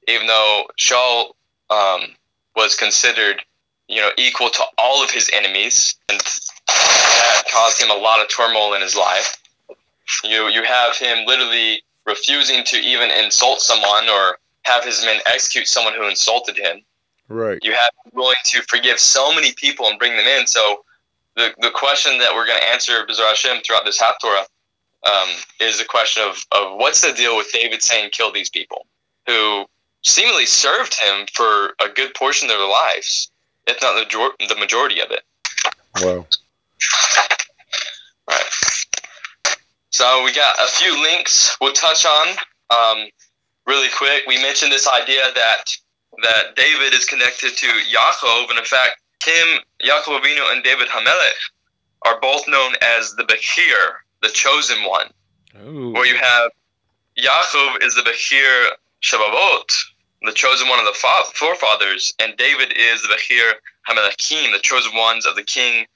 even 0.08 0.26
though 0.26 0.64
Shaul 0.80 1.32
um, 1.70 2.14
was 2.54 2.74
considered, 2.74 3.42
you 3.88 4.00
know, 4.00 4.10
equal 4.16 4.50
to 4.50 4.62
all 4.78 5.04
of 5.04 5.10
his 5.10 5.30
enemies, 5.32 5.94
and 6.08 6.20
that 6.66 7.42
caused 7.52 7.80
him 7.80 7.90
a 7.90 7.94
lot 7.94 8.20
of 8.20 8.28
turmoil 8.28 8.74
in 8.74 8.82
his 8.82 8.96
life. 8.96 9.36
You 10.24 10.48
you 10.48 10.62
have 10.62 10.96
him 10.96 11.26
literally 11.26 11.82
refusing 12.06 12.64
to 12.64 12.76
even 12.76 13.10
insult 13.10 13.60
someone 13.60 14.08
or 14.08 14.38
have 14.62 14.84
his 14.84 15.04
men 15.04 15.20
execute 15.26 15.66
someone 15.68 15.94
who 15.94 16.08
insulted 16.08 16.56
him. 16.56 16.82
Right. 17.28 17.58
You 17.62 17.72
have 17.72 17.90
him 18.04 18.12
willing 18.14 18.36
to 18.44 18.62
forgive 18.62 18.98
so 18.98 19.34
many 19.34 19.52
people 19.52 19.86
and 19.86 19.98
bring 19.98 20.16
them 20.16 20.26
in. 20.26 20.46
So 20.46 20.84
the 21.34 21.54
the 21.58 21.70
question 21.70 22.18
that 22.18 22.34
we're 22.34 22.46
going 22.46 22.60
to 22.60 22.68
answer 22.68 23.04
B'ezras 23.04 23.28
Hashem 23.28 23.62
throughout 23.62 23.84
this 23.84 24.00
Haftorah 24.00 24.46
um, 25.06 25.28
is 25.60 25.78
the 25.78 25.84
question 25.84 26.22
of, 26.22 26.44
of 26.52 26.78
what's 26.78 27.02
the 27.02 27.12
deal 27.12 27.36
with 27.36 27.52
David 27.52 27.82
saying 27.82 28.10
kill 28.10 28.32
these 28.32 28.50
people 28.50 28.86
who 29.26 29.66
seemingly 30.02 30.46
served 30.46 30.98
him 30.98 31.26
for 31.32 31.74
a 31.80 31.88
good 31.94 32.14
portion 32.14 32.48
of 32.48 32.56
their 32.56 32.68
lives, 32.68 33.30
if 33.66 33.80
not 33.82 34.08
the, 34.08 34.46
the 34.48 34.56
majority 34.56 35.00
of 35.00 35.10
it. 35.10 35.22
Wow. 36.00 36.26
Right. 38.28 38.42
So 39.90 40.24
we 40.24 40.32
got 40.32 40.58
a 40.58 40.66
few 40.68 41.00
links 41.00 41.56
we'll 41.60 41.72
touch 41.72 42.04
on 42.04 42.28
um, 42.70 43.08
really 43.66 43.88
quick. 43.96 44.24
We 44.26 44.40
mentioned 44.42 44.72
this 44.72 44.88
idea 44.88 45.22
that 45.34 45.64
that 46.22 46.56
David 46.56 46.94
is 46.94 47.04
connected 47.04 47.56
to 47.56 47.66
Yaakov, 47.66 48.48
and 48.50 48.58
in 48.58 48.64
fact, 48.64 49.00
him, 49.24 49.58
Yaakov 49.84 50.20
Avinu, 50.20 50.52
and 50.52 50.62
David 50.62 50.88
Hamelech 50.88 51.40
are 52.02 52.20
both 52.20 52.48
known 52.48 52.74
as 52.80 53.14
the 53.16 53.24
Bechir, 53.24 53.96
the 54.22 54.28
chosen 54.28 54.82
one. 54.84 55.08
Ooh. 55.62 55.92
Where 55.92 56.06
you 56.06 56.16
have 56.16 56.50
Yaakov 57.18 57.82
is 57.82 57.94
the 57.94 58.02
Bechir 58.02 58.66
Shabbat, 59.02 59.84
the 60.22 60.32
chosen 60.32 60.68
one 60.68 60.78
of 60.78 60.86
the 60.86 60.92
fa- 60.92 61.32
forefathers, 61.34 62.14
and 62.18 62.36
David 62.36 62.72
is 62.76 63.02
the 63.02 63.08
Bechir 63.08 63.52
Hamelechim, 63.88 64.52
the 64.52 64.58
chosen 64.62 64.94
ones 64.96 65.26
of 65.26 65.36
the 65.36 65.42
kings 65.42 65.86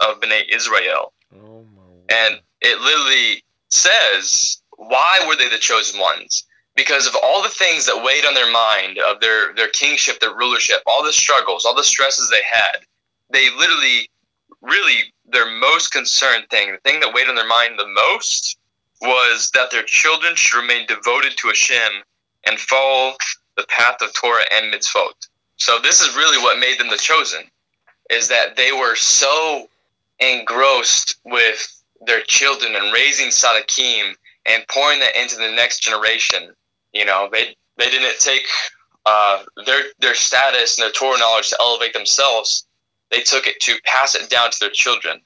of 0.00 0.20
Bnei 0.20 0.42
Israel. 0.48 1.12
Oh 1.34 1.64
my. 1.74 2.14
And 2.14 2.40
it 2.60 2.80
literally 2.80 3.42
says, 3.70 4.60
why 4.76 5.24
were 5.26 5.36
they 5.36 5.48
the 5.48 5.58
chosen 5.58 6.00
ones? 6.00 6.44
Because 6.76 7.06
of 7.06 7.16
all 7.22 7.42
the 7.42 7.48
things 7.48 7.86
that 7.86 8.02
weighed 8.04 8.24
on 8.24 8.34
their 8.34 8.50
mind, 8.50 8.98
of 8.98 9.20
their, 9.20 9.52
their 9.54 9.68
kingship, 9.68 10.20
their 10.20 10.34
rulership, 10.34 10.78
all 10.86 11.04
the 11.04 11.12
struggles, 11.12 11.64
all 11.64 11.74
the 11.74 11.84
stresses 11.84 12.30
they 12.30 12.42
had, 12.48 12.78
they 13.30 13.50
literally, 13.56 14.08
really, 14.62 15.12
their 15.28 15.50
most 15.50 15.92
concerned 15.92 16.46
thing, 16.50 16.72
the 16.72 16.78
thing 16.78 17.00
that 17.00 17.12
weighed 17.12 17.28
on 17.28 17.34
their 17.34 17.46
mind 17.46 17.78
the 17.78 17.86
most, 17.86 18.56
was 19.00 19.50
that 19.54 19.70
their 19.70 19.82
children 19.82 20.34
should 20.34 20.60
remain 20.60 20.86
devoted 20.86 21.36
to 21.36 21.48
Hashem 21.48 22.02
and 22.46 22.58
follow 22.58 23.14
the 23.56 23.66
path 23.68 23.96
of 24.02 24.12
Torah 24.14 24.44
and 24.52 24.72
mitzvot. 24.72 25.28
So 25.60 25.78
this 25.78 26.00
is 26.00 26.16
really 26.16 26.38
what 26.38 26.58
made 26.58 26.78
them 26.78 26.88
the 26.88 26.96
chosen, 26.96 27.42
is 28.08 28.28
that 28.28 28.56
they 28.56 28.72
were 28.72 28.96
so 28.96 29.68
engrossed 30.18 31.16
with 31.24 31.82
their 32.06 32.22
children 32.22 32.74
and 32.74 32.92
raising 32.92 33.28
Sadakim 33.28 34.14
and 34.46 34.66
pouring 34.68 35.00
that 35.00 35.20
into 35.20 35.36
the 35.36 35.52
next 35.52 35.80
generation. 35.82 36.54
You 36.92 37.04
know, 37.04 37.28
they 37.30 37.54
they 37.76 37.90
didn't 37.90 38.18
take 38.18 38.46
uh, 39.04 39.44
their 39.66 39.82
their 39.98 40.14
status 40.14 40.78
and 40.78 40.84
their 40.84 40.92
Torah 40.92 41.18
knowledge 41.18 41.50
to 41.50 41.58
elevate 41.60 41.92
themselves. 41.92 42.64
They 43.10 43.20
took 43.20 43.46
it 43.46 43.60
to 43.60 43.76
pass 43.84 44.14
it 44.14 44.30
down 44.30 44.50
to 44.50 44.60
their 44.60 44.70
children, 44.70 45.20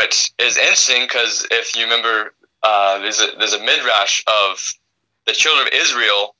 which 0.00 0.30
is 0.38 0.56
interesting 0.56 1.02
because 1.02 1.46
if 1.50 1.74
you 1.74 1.82
remember, 1.82 2.32
uh, 2.62 3.00
there's 3.00 3.20
a 3.20 3.32
there's 3.38 3.54
a 3.54 3.64
midrash 3.64 4.22
of 4.28 4.72
the 5.26 5.32
children 5.32 5.66
of 5.66 5.72
Israel 5.72 6.36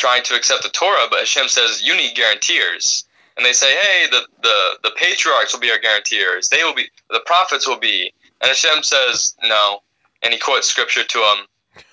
trying 0.00 0.22
to 0.24 0.34
accept 0.34 0.62
the 0.62 0.70
Torah, 0.70 1.06
but 1.10 1.20
Hashem 1.20 1.48
says 1.48 1.82
you 1.86 1.94
need 1.94 2.16
guarantors, 2.16 3.04
and 3.36 3.44
they 3.44 3.52
say, 3.52 3.70
hey, 3.76 4.06
the 4.10 4.22
the 4.42 4.78
the 4.82 4.90
patriarchs 4.96 5.52
will 5.52 5.60
be 5.60 5.70
our 5.70 5.78
guarantors. 5.78 6.48
They 6.48 6.64
will 6.64 6.74
be 6.74 6.88
the 7.10 7.20
prophets 7.26 7.68
will 7.68 7.78
be, 7.78 8.12
and 8.40 8.48
Hashem 8.48 8.82
says 8.82 9.36
no, 9.44 9.80
and 10.22 10.32
he 10.32 10.40
quotes 10.40 10.68
scripture 10.68 11.04
to 11.04 11.18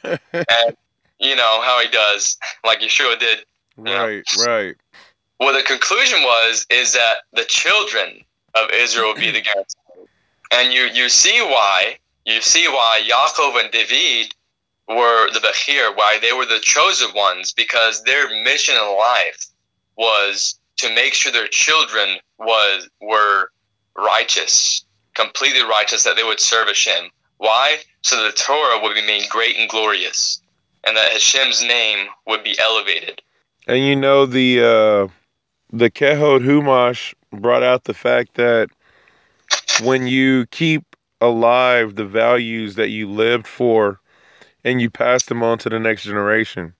them, 0.03 0.19
and 0.33 0.77
you 1.19 1.35
know 1.35 1.61
how 1.61 1.81
he 1.81 1.89
does, 1.89 2.37
like 2.65 2.79
Yeshua 2.79 3.19
did 3.19 3.45
right, 3.75 4.23
right. 4.47 4.75
Well, 5.39 5.53
the 5.53 5.63
conclusion 5.63 6.21
was 6.23 6.65
is 6.69 6.93
that 6.93 7.17
the 7.33 7.45
children 7.45 8.23
of 8.55 8.69
Israel 8.73 9.09
will 9.09 9.19
be 9.19 9.31
the 9.31 9.41
guarantee, 9.41 10.09
and 10.51 10.73
you 10.73 10.83
you 10.83 11.09
see 11.09 11.41
why 11.41 11.97
you 12.25 12.41
see 12.41 12.67
why 12.69 13.01
Yaakov 13.05 13.61
and 13.61 13.71
David 13.71 14.33
were 14.87 15.31
the 15.31 15.39
Bechir, 15.39 15.95
why 15.95 16.19
they 16.21 16.31
were 16.33 16.45
the 16.45 16.59
chosen 16.61 17.09
ones, 17.13 17.53
because 17.53 18.03
their 18.03 18.29
mission 18.43 18.75
in 18.75 18.97
life 18.97 19.47
was 19.97 20.59
to 20.77 20.93
make 20.93 21.13
sure 21.13 21.31
their 21.31 21.47
children 21.47 22.17
was 22.39 22.87
were 23.01 23.49
righteous, 23.97 24.85
completely 25.15 25.61
righteous, 25.61 26.03
that 26.03 26.15
they 26.15 26.23
would 26.23 26.39
serve 26.39 26.67
Hashem. 26.67 27.09
Why? 27.37 27.77
So 28.01 28.23
the 28.23 28.31
Torah 28.31 28.81
would 28.81 28.95
be 28.95 29.05
made 29.05 29.29
great 29.29 29.57
and 29.57 29.69
glorious, 29.69 30.41
and 30.85 30.95
that 30.95 31.11
Hashem's 31.11 31.61
name 31.61 32.07
would 32.25 32.43
be 32.43 32.57
elevated. 32.59 33.21
And 33.67 33.79
you 33.79 33.95
know 33.95 34.25
the 34.25 34.59
uh, 34.61 35.07
the 35.73 35.91
Kehod 35.91 36.45
Humash 36.45 37.13
brought 37.31 37.63
out 37.63 37.83
the 37.83 37.93
fact 37.93 38.35
that 38.35 38.69
when 39.81 40.07
you 40.07 40.45
keep 40.47 40.95
alive 41.19 41.95
the 41.95 42.05
values 42.05 42.75
that 42.75 42.89
you 42.89 43.09
lived 43.09 43.47
for 43.47 43.99
and 44.67 44.81
you 44.81 44.89
pass 44.89 45.23
them 45.23 45.41
on 45.41 45.57
to 45.59 45.69
the 45.69 45.79
next 45.79 46.03
generation, 46.03 46.73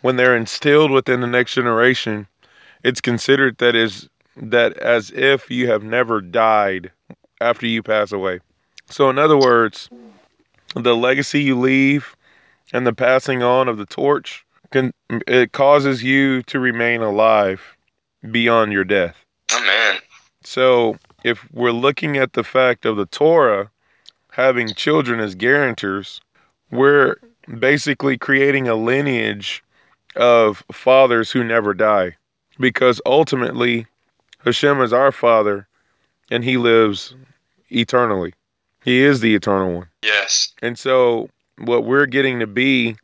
when 0.00 0.16
they're 0.16 0.36
instilled 0.36 0.90
within 0.90 1.20
the 1.20 1.26
next 1.26 1.52
generation, 1.52 2.26
it's 2.82 3.02
considered 3.02 3.58
that 3.58 3.76
is 3.76 4.08
that 4.36 4.78
as 4.78 5.10
if 5.10 5.50
you 5.50 5.66
have 5.66 5.82
never 5.82 6.22
died 6.22 6.90
after 7.42 7.66
you 7.66 7.82
pass 7.82 8.10
away. 8.10 8.40
So 8.88 9.10
in 9.10 9.18
other 9.18 9.36
words, 9.36 9.90
the 10.74 10.96
legacy 10.96 11.42
you 11.42 11.58
leave 11.58 12.16
and 12.72 12.86
the 12.86 12.94
passing 12.94 13.42
on 13.42 13.68
of 13.68 13.76
the 13.76 13.84
torch 13.84 14.46
can 14.70 14.94
it 15.26 15.52
causes 15.52 16.02
you 16.02 16.42
to 16.44 16.58
remain 16.58 17.02
alive 17.02 17.60
beyond 18.30 18.72
your 18.72 18.84
death. 18.84 19.16
Amen. 19.52 19.98
So 20.42 20.96
if 21.22 21.46
we're 21.52 21.70
looking 21.72 22.16
at 22.16 22.32
the 22.32 22.44
fact 22.44 22.86
of 22.86 22.96
the 22.96 23.06
Torah 23.06 23.70
having 24.30 24.68
children 24.68 25.20
as 25.20 25.34
guarantors, 25.34 26.20
we're 26.70 27.16
basically 27.58 28.16
creating 28.18 28.68
a 28.68 28.74
lineage 28.74 29.62
of 30.16 30.62
fathers 30.72 31.30
who 31.30 31.44
never 31.44 31.74
die. 31.74 32.16
Because 32.58 33.00
ultimately, 33.06 33.86
Hashem 34.44 34.80
is 34.82 34.92
our 34.92 35.12
father 35.12 35.66
and 36.30 36.44
he 36.44 36.56
lives 36.56 37.14
eternally. 37.70 38.34
He 38.84 39.00
is 39.00 39.20
the 39.20 39.34
eternal 39.34 39.74
one. 39.74 39.88
Yes. 40.02 40.52
And 40.62 40.78
so, 40.78 41.28
what 41.58 41.84
we're 41.84 42.06
getting 42.06 42.40
to 42.40 42.46
be 42.46 42.96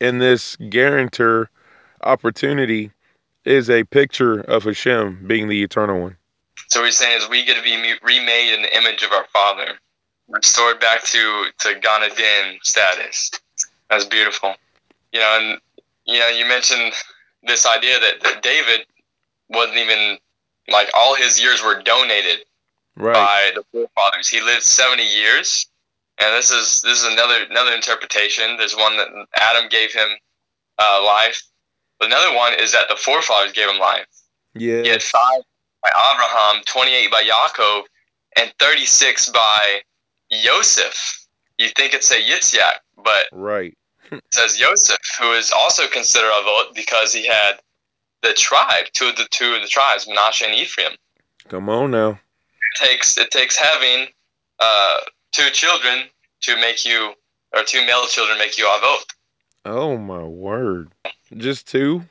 in 0.00 0.18
this 0.18 0.56
guarantor 0.68 1.50
opportunity 2.02 2.92
is 3.44 3.70
a 3.70 3.84
picture 3.84 4.40
of 4.40 4.64
Hashem 4.64 5.26
being 5.26 5.48
the 5.48 5.62
eternal 5.62 6.00
one. 6.00 6.16
So 6.68 6.82
we're 6.82 6.90
saying 6.90 7.18
is 7.18 7.28
we 7.28 7.44
get 7.44 7.56
to 7.56 7.62
be 7.62 7.76
remade 8.02 8.54
in 8.54 8.62
the 8.62 8.76
image 8.76 9.02
of 9.02 9.12
our 9.12 9.24
Father, 9.32 9.78
restored 10.28 10.80
back 10.80 11.04
to 11.04 11.46
to 11.60 11.68
Eden 11.76 12.58
status. 12.62 13.30
That's 13.90 14.04
beautiful. 14.04 14.54
You 15.12 15.20
know, 15.20 15.38
and 15.40 15.60
you 16.04 16.18
know, 16.18 16.28
you 16.28 16.46
mentioned 16.46 16.92
this 17.42 17.66
idea 17.66 17.98
that, 18.00 18.22
that 18.22 18.42
David 18.42 18.86
wasn't 19.48 19.78
even 19.78 20.18
like 20.68 20.88
all 20.94 21.14
his 21.14 21.40
years 21.40 21.62
were 21.62 21.82
donated 21.82 22.44
Right. 22.96 23.14
by 23.14 23.50
the 23.54 23.62
forefathers. 23.70 24.28
He 24.28 24.40
lived 24.40 24.64
seventy 24.64 25.06
years, 25.06 25.66
and 26.18 26.34
this 26.34 26.50
is 26.50 26.82
this 26.82 27.00
is 27.00 27.04
another 27.04 27.44
another 27.48 27.72
interpretation. 27.72 28.56
There's 28.56 28.74
one 28.74 28.96
that 28.96 29.06
Adam 29.36 29.68
gave 29.68 29.92
him 29.92 30.08
uh, 30.78 31.02
life, 31.04 31.42
another 32.00 32.34
one 32.34 32.54
is 32.54 32.72
that 32.72 32.88
the 32.88 32.96
forefathers 32.96 33.52
gave 33.52 33.68
him 33.68 33.78
life. 33.78 34.06
He 34.82 34.88
had 34.88 35.02
five 35.02 35.42
by 35.82 35.90
Abraham, 35.90 36.62
28 36.66 37.10
by 37.10 37.22
Yaakov, 37.22 37.82
and 38.36 38.52
36 38.58 39.28
by 39.30 39.80
Yosef. 40.30 41.26
You 41.58 41.68
think 41.76 41.94
it's 41.94 42.10
a 42.10 42.20
Yitzhak, 42.20 42.78
but 42.96 43.26
Right. 43.32 43.76
it 44.10 44.22
says 44.32 44.58
Yosef, 44.58 44.98
who 45.18 45.32
is 45.32 45.50
also 45.50 45.86
considered 45.88 46.30
a 46.30 46.42
vote 46.42 46.74
because 46.74 47.12
he 47.12 47.26
had 47.26 47.60
the 48.22 48.32
tribe, 48.34 48.86
two 48.92 49.08
of 49.08 49.16
the 49.16 49.26
two 49.30 49.54
of 49.54 49.62
the 49.62 49.68
tribes, 49.68 50.06
Menashe 50.06 50.44
and 50.44 50.54
Ephraim. 50.54 50.92
Come 51.48 51.68
on 51.68 51.90
now. 51.90 52.10
It 52.10 52.84
takes 52.84 53.16
it 53.16 53.30
takes 53.30 53.56
having 53.56 54.08
uh, 54.58 54.98
two 55.32 55.50
children 55.50 56.04
to 56.42 56.56
make 56.56 56.84
you, 56.84 57.12
or 57.54 57.62
two 57.64 57.84
male 57.86 58.06
children 58.06 58.38
make 58.38 58.58
you 58.58 58.66
a 58.66 58.80
vote. 58.80 59.04
Oh 59.64 59.96
my 59.96 60.22
word. 60.22 60.92
Just 61.36 61.66
two? 61.68 62.02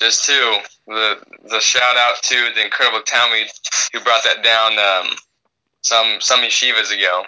Just 0.00 0.24
two. 0.24 0.56
The 0.86 1.18
the 1.50 1.60
shout 1.60 1.96
out 1.96 2.22
to 2.22 2.52
the 2.54 2.64
incredible 2.64 3.02
Talmud 3.02 3.48
who 3.92 4.00
brought 4.00 4.24
that 4.24 4.42
down 4.42 4.78
um, 4.78 5.16
some 5.82 6.20
some 6.20 6.40
yeshivas 6.40 6.96
ago, 6.96 7.24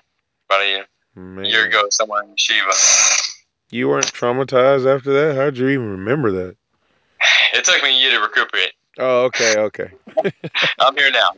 about 0.48 0.62
a 0.62 0.66
year, 0.66 0.86
Man. 1.14 1.44
year 1.44 1.66
ago, 1.66 1.84
somewhere 1.90 2.22
in 2.22 2.30
yeshiva. 2.30 3.34
You 3.70 3.88
weren't 3.88 4.12
traumatized 4.12 4.92
after 4.92 5.12
that? 5.12 5.36
How'd 5.36 5.58
you 5.58 5.68
even 5.68 5.90
remember 5.90 6.30
that? 6.32 6.56
It 7.52 7.64
took 7.64 7.82
me 7.82 7.90
a 7.90 8.00
year 8.00 8.18
to 8.18 8.22
recuperate. 8.22 8.72
Oh, 8.98 9.24
okay, 9.24 9.58
okay. 9.58 9.90
I'm 10.80 10.96
here 10.96 11.10
now. 11.10 11.30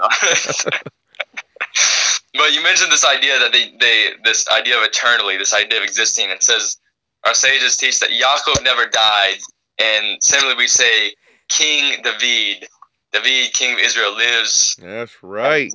but 2.34 2.52
you 2.52 2.62
mentioned 2.62 2.92
this 2.92 3.04
idea 3.04 3.38
that 3.38 3.52
they, 3.52 3.72
they 3.78 4.10
this 4.24 4.48
idea 4.48 4.78
of 4.78 4.84
eternally, 4.84 5.36
this 5.36 5.54
idea 5.54 5.78
of 5.78 5.84
existing. 5.84 6.30
It 6.30 6.42
says 6.42 6.78
our 7.24 7.34
sages 7.34 7.76
teach 7.76 8.00
that 8.00 8.10
Yaakov 8.10 8.62
never 8.64 8.86
died, 8.86 9.38
and 9.78 10.22
similarly 10.22 10.56
we 10.56 10.68
say 10.68 11.12
King 11.48 12.00
David, 12.02 12.68
David, 13.12 13.52
King 13.52 13.74
of 13.74 13.80
Israel, 13.80 14.16
lives 14.16 14.76
That's 14.80 15.22
right. 15.22 15.72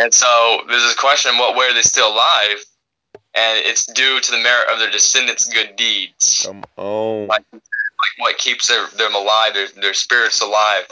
And 0.00 0.14
so 0.14 0.62
there's 0.66 0.90
a 0.90 0.96
question: 0.96 1.36
What 1.36 1.56
way 1.56 1.66
are 1.66 1.74
they 1.74 1.82
still 1.82 2.10
alive? 2.10 2.64
And 3.34 3.60
it's 3.64 3.84
due 3.84 4.18
to 4.18 4.30
the 4.30 4.38
merit 4.38 4.68
of 4.72 4.78
their 4.78 4.90
descendants' 4.90 5.46
good 5.46 5.76
deeds. 5.76 6.42
Come 6.46 6.64
on. 6.76 7.26
Like, 7.28 7.44
like 7.52 7.62
what 8.18 8.38
keeps 8.38 8.66
their, 8.66 8.86
them 8.96 9.14
alive, 9.14 9.54
their, 9.54 9.68
their 9.80 9.94
spirits 9.94 10.40
alive. 10.40 10.88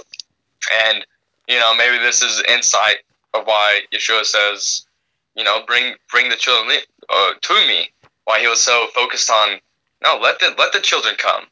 And 0.85 1.05
you 1.49 1.59
know, 1.59 1.75
maybe 1.75 1.99
this 1.99 2.23
is 2.23 2.43
insight 2.49 2.99
of 3.33 3.47
why 3.47 3.81
Yeshua 3.93 4.25
says, 4.25 4.87
you 5.35 5.43
know, 5.43 5.63
bring 5.67 5.95
bring 6.11 6.29
the 6.29 6.37
children 6.37 6.77
uh, 7.09 7.33
to 7.41 7.55
me. 7.67 7.89
Why 8.25 8.41
he 8.41 8.47
was 8.47 8.61
so 8.61 8.89
focused 8.95 9.31
on 9.31 9.59
no, 10.05 10.19
let 10.19 10.39
the 10.39 10.55
let 10.59 10.73
the 10.73 10.81
children 10.81 11.15
come, 11.17 11.45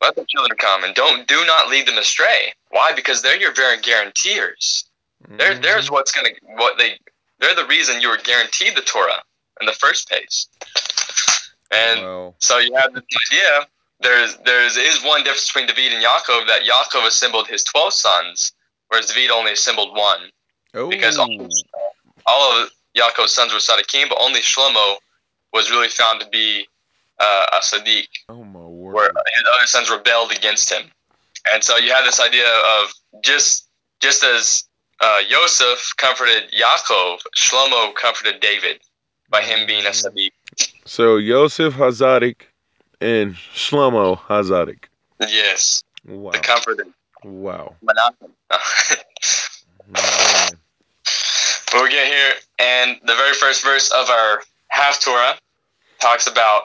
let 0.00 0.14
the 0.14 0.24
children 0.28 0.56
come, 0.56 0.84
and 0.84 0.94
don't 0.94 1.26
do 1.26 1.44
not 1.46 1.68
lead 1.68 1.88
them 1.88 1.98
astray. 1.98 2.54
Why? 2.70 2.92
Because 2.94 3.22
they're 3.22 3.40
your 3.40 3.52
very 3.52 3.80
guarantors. 3.80 4.84
There, 5.28 5.54
there's 5.54 5.88
Mhm. 5.88 5.92
what's 5.92 6.12
gonna 6.12 6.30
what 6.42 6.78
they 6.78 6.98
they're 7.38 7.54
the 7.54 7.66
reason 7.66 8.00
you 8.00 8.08
were 8.08 8.18
guaranteed 8.18 8.76
the 8.76 8.82
Torah 8.82 9.22
in 9.60 9.66
the 9.66 9.72
first 9.72 10.08
place. 10.08 10.46
And 11.70 12.02
Wow. 12.02 12.34
so 12.38 12.58
you 12.58 12.74
have 12.76 12.92
this 12.94 13.04
idea. 13.30 13.68
There's 14.00 14.36
there's 14.44 14.76
is 14.76 15.02
one 15.02 15.22
difference 15.22 15.46
between 15.46 15.66
David 15.66 15.92
and 15.94 16.04
Yaakov 16.04 16.46
that 16.48 16.62
Yaakov 16.64 17.06
assembled 17.06 17.48
his 17.48 17.64
twelve 17.64 17.94
sons, 17.94 18.52
whereas 18.88 19.06
David 19.06 19.30
only 19.30 19.52
assembled 19.52 19.96
one. 19.96 20.30
Oh. 20.74 20.88
Because 20.88 21.18
all, 21.18 21.28
all 22.26 22.62
of 22.62 22.70
Yaakov's 22.96 23.32
sons 23.32 23.52
were 23.52 23.58
Sadiqim, 23.58 24.08
but 24.08 24.18
only 24.20 24.40
Shlomo 24.40 24.98
was 25.52 25.70
really 25.70 25.88
found 25.88 26.20
to 26.20 26.26
be 26.28 26.66
uh, 27.18 27.46
a 27.52 27.56
Sadiq 27.58 28.08
Oh 28.28 28.42
my 28.42 28.60
where 28.60 29.12
his 29.34 29.44
other 29.56 29.66
sons 29.66 29.90
rebelled 29.90 30.32
against 30.32 30.70
him. 30.70 30.90
And 31.52 31.62
so 31.62 31.76
you 31.76 31.92
have 31.92 32.04
this 32.04 32.20
idea 32.20 32.48
of 32.48 32.92
just 33.22 33.66
just 34.00 34.24
as 34.24 34.64
uh, 35.02 35.18
Yosef 35.28 35.92
comforted 35.96 36.44
Yaakov, 36.52 37.18
Shlomo 37.36 37.94
comforted 37.94 38.40
David 38.40 38.80
by 39.28 39.42
him 39.42 39.66
being 39.66 39.84
a 39.84 39.90
Sadiq. 39.90 40.30
So 40.84 41.16
Yosef 41.16 41.74
Hazadik 41.74 42.42
and 43.00 43.34
Shlomo 43.34 44.18
Hazadik. 44.18 44.84
Yes, 45.20 45.84
Wow. 46.06 46.32
the 46.32 46.38
comforter. 46.38 46.86
Wow. 47.24 47.76
Menachem. 47.84 48.30
Man. 49.88 50.50
but 51.72 51.82
we 51.82 51.88
get 51.90 52.06
here, 52.06 52.32
and 52.58 52.98
the 53.04 53.14
very 53.14 53.34
first 53.34 53.62
verse 53.64 53.90
of 53.90 54.08
our 54.08 54.42
half 54.68 55.00
Torah 55.00 55.36
talks 56.00 56.26
about 56.26 56.64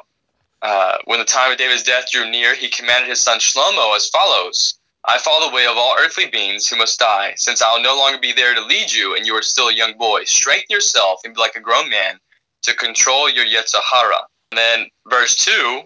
uh, 0.61 0.97
when 1.05 1.19
the 1.19 1.25
time 1.25 1.51
of 1.51 1.57
David's 1.57 1.83
death 1.83 2.11
drew 2.11 2.29
near, 2.29 2.55
he 2.55 2.67
commanded 2.69 3.09
his 3.09 3.19
son 3.19 3.39
Shlomo 3.39 3.95
as 3.95 4.09
follows 4.09 4.76
I 5.09 5.17
follow 5.19 5.49
the 5.49 5.55
way 5.55 5.65
of 5.65 5.77
all 5.77 5.95
earthly 5.97 6.27
beings 6.27 6.67
who 6.67 6.75
must 6.75 6.99
die, 6.99 7.33
since 7.37 7.61
I 7.61 7.73
will 7.73 7.81
no 7.81 7.95
longer 7.95 8.19
be 8.19 8.33
there 8.33 8.53
to 8.53 8.61
lead 8.61 8.91
you, 8.91 9.15
and 9.15 9.25
you 9.25 9.33
are 9.35 9.41
still 9.41 9.69
a 9.69 9.73
young 9.73 9.97
boy. 9.97 10.25
Strengthen 10.25 10.67
yourself 10.69 11.21
and 11.23 11.33
be 11.33 11.39
like 11.39 11.55
a 11.55 11.61
grown 11.61 11.89
man 11.89 12.19
to 12.63 12.73
control 12.73 13.29
your 13.29 13.45
Yetzer 13.45 13.79
Hara. 13.89 14.27
And 14.51 14.57
then 14.57 14.87
verse 15.09 15.35
2, 15.45 15.83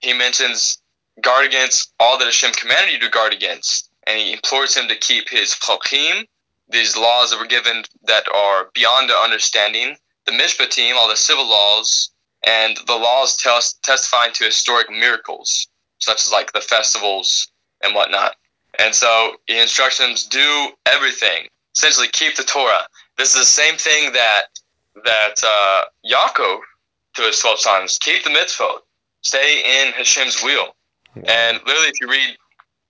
he 0.00 0.14
mentions 0.14 0.78
guard 1.20 1.44
against 1.44 1.92
all 2.00 2.16
that 2.16 2.24
Hashem 2.24 2.52
commanded 2.52 2.94
you 2.94 3.00
to 3.00 3.10
guard 3.10 3.34
against. 3.34 3.90
And 4.06 4.18
he 4.18 4.32
implores 4.32 4.74
him 4.74 4.88
to 4.88 4.96
keep 4.96 5.28
his 5.28 5.54
chokim, 5.54 6.26
these 6.70 6.96
laws 6.96 7.30
that 7.30 7.38
were 7.38 7.46
given 7.46 7.84
that 8.04 8.26
are 8.34 8.70
beyond 8.72 9.10
our 9.10 9.22
understanding, 9.22 9.96
the 10.24 10.32
mishpatim, 10.32 10.94
all 10.94 11.08
the 11.08 11.16
civil 11.16 11.46
laws, 11.46 12.10
and 12.46 12.78
the 12.86 12.96
laws 12.96 13.36
tes- 13.36 13.74
testifying 13.82 14.32
to 14.32 14.44
historic 14.44 14.90
miracles, 14.90 15.68
such 15.98 16.22
as 16.22 16.32
like 16.32 16.52
the 16.52 16.62
festivals 16.62 17.48
and 17.82 17.94
whatnot. 17.94 18.36
And 18.78 18.94
so 18.94 19.36
he 19.46 19.60
instructs 19.60 19.98
them 19.98 20.14
to 20.14 20.28
do 20.28 20.68
everything, 20.86 21.48
essentially 21.76 22.08
keep 22.12 22.36
the 22.36 22.44
Torah. 22.44 22.86
This 23.16 23.34
is 23.34 23.40
the 23.40 23.46
same 23.46 23.76
thing 23.76 24.12
that 24.12 24.42
that 25.04 25.42
uh, 25.44 25.84
Yaakov 26.08 26.60
to 27.14 27.22
his 27.22 27.38
twelve 27.38 27.60
sons: 27.60 27.98
keep 27.98 28.24
the 28.24 28.30
mitzvot, 28.30 28.78
stay 29.22 29.82
in 29.82 29.92
Hashem's 29.92 30.42
wheel. 30.42 30.74
And 31.16 31.60
literally, 31.64 31.88
if 31.88 32.00
you 32.00 32.10
read, 32.10 32.36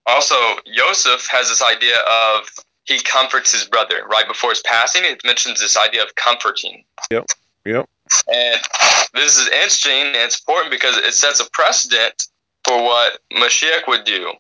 also 0.07 0.35
Yosef 0.65 1.27
has 1.31 1.49
this 1.49 1.63
idea 1.63 1.97
of 1.99 2.49
he 2.85 3.01
comforts 3.01 3.53
his 3.53 3.65
brother 3.65 4.07
right 4.11 4.27
before 4.27 4.51
his 4.51 4.63
passing. 4.63 5.03
It 5.05 5.23
mentions 5.25 5.61
this 5.61 5.77
idea 5.77 6.03
of 6.03 6.15
comforting. 6.15 6.85
Yep. 7.11 7.27
Yep. 7.65 7.89
And 8.33 8.61
this 9.15 9.39
is 9.39 9.49
interesting 9.49 10.09
and 10.09 10.17
it's 10.17 10.39
important 10.41 10.71
because 10.71 10.97
it 10.99 11.15
sets 11.15 11.41
a 11.41 11.49
precedent 11.51 12.29
for 12.65 12.83
what 12.83 13.19
Mashiach 13.33 13.87
would 13.89 14.05
do. 14.05 14.33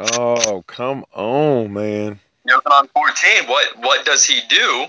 Oh, 0.00 0.64
come 0.66 1.04
on, 1.12 1.74
man. 1.74 2.20
Yochanan 2.48 2.88
14, 2.90 3.48
what, 3.48 3.66
what 3.80 4.06
does 4.06 4.24
he 4.24 4.40
do 4.48 4.86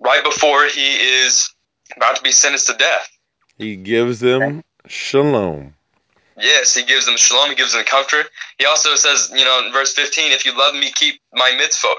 right 0.00 0.24
before 0.24 0.64
he 0.64 0.94
is 0.94 1.50
about 1.94 2.16
to 2.16 2.22
be 2.22 2.32
sentenced 2.32 2.68
to 2.68 2.74
death? 2.74 3.06
He 3.58 3.76
gives 3.76 4.18
them 4.20 4.64
shalom. 4.86 5.74
Yes, 6.38 6.74
he 6.74 6.84
gives 6.84 7.04
them 7.04 7.18
shalom, 7.18 7.50
he 7.50 7.54
gives 7.54 7.74
them 7.74 7.84
comfort. 7.84 8.30
He 8.58 8.64
also 8.64 8.94
says, 8.94 9.30
you 9.34 9.44
know, 9.44 9.66
in 9.66 9.72
verse 9.72 9.92
15, 9.92 10.32
if 10.32 10.46
you 10.46 10.56
love 10.56 10.74
me, 10.74 10.90
keep 10.94 11.20
my 11.34 11.50
mitzvot. 11.60 11.96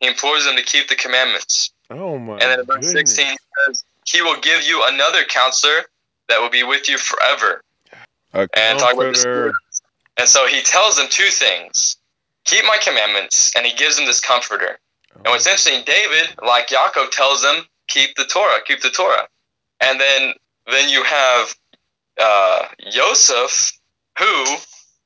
He 0.00 0.08
implores 0.08 0.46
them 0.46 0.56
to 0.56 0.62
keep 0.62 0.88
the 0.88 0.94
commandments. 0.94 1.72
Oh 1.90 2.18
my 2.18 2.34
And 2.34 2.42
then 2.42 2.60
in 2.60 2.66
verse 2.66 2.86
goodness. 2.86 3.14
16, 3.14 3.26
he 3.26 3.36
says, 3.66 3.84
he 4.06 4.22
will 4.22 4.40
give 4.40 4.62
you 4.62 4.82
another 4.86 5.24
counselor 5.24 5.82
that 6.28 6.40
will 6.40 6.50
be 6.50 6.62
with 6.62 6.88
you 6.88 6.96
forever. 6.96 7.62
A 8.32 8.48
And 8.56 8.78
talk 8.78 8.94
about 8.94 9.14
the 9.14 9.22
comforter. 9.22 9.52
And 10.18 10.28
so 10.28 10.46
he 10.46 10.62
tells 10.62 10.96
them 10.96 11.06
two 11.08 11.28
things 11.28 11.96
keep 12.44 12.64
my 12.64 12.78
commandments, 12.82 13.52
and 13.56 13.64
he 13.64 13.72
gives 13.76 13.96
them 13.96 14.06
this 14.06 14.20
comforter. 14.20 14.78
And 15.14 15.26
what's 15.26 15.46
interesting, 15.46 15.82
David, 15.84 16.34
like 16.42 16.68
Yaakov, 16.68 17.10
tells 17.10 17.42
them, 17.42 17.64
keep 17.86 18.16
the 18.16 18.24
Torah, 18.24 18.60
keep 18.66 18.80
the 18.80 18.90
Torah. 18.90 19.28
And 19.80 20.00
then 20.00 20.34
then 20.70 20.88
you 20.88 21.02
have 21.02 21.54
uh, 22.20 22.66
Yosef, 22.78 23.72
who 24.18 24.44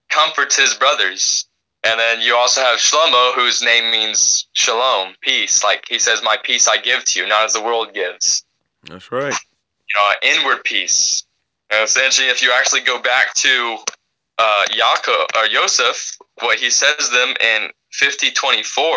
comforts 0.08 0.56
his 0.56 0.74
brothers. 0.74 1.46
And 1.84 2.00
then 2.00 2.20
you 2.20 2.34
also 2.34 2.60
have 2.62 2.78
Shlomo, 2.78 3.34
whose 3.34 3.62
name 3.62 3.90
means 3.90 4.48
shalom, 4.52 5.14
peace. 5.20 5.62
Like 5.62 5.86
he 5.88 5.98
says, 5.98 6.20
My 6.22 6.36
peace 6.42 6.68
I 6.68 6.78
give 6.78 7.04
to 7.04 7.20
you, 7.20 7.28
not 7.28 7.44
as 7.44 7.52
the 7.52 7.62
world 7.62 7.94
gives. 7.94 8.44
That's 8.84 9.10
right. 9.12 9.32
You 9.32 9.94
know, 9.96 10.10
inward 10.22 10.64
peace. 10.64 11.22
And 11.70 11.84
essentially, 11.84 12.28
if 12.28 12.42
you 12.42 12.52
actually 12.52 12.82
go 12.82 13.00
back 13.00 13.34
to 13.34 13.78
uh, 14.38 14.64
Yaakov 14.70 15.36
or 15.36 15.46
Yosef, 15.46 16.16
what 16.40 16.58
he 16.58 16.70
says 16.70 17.10
them 17.10 17.34
in 17.40 17.70
5024 17.92 18.96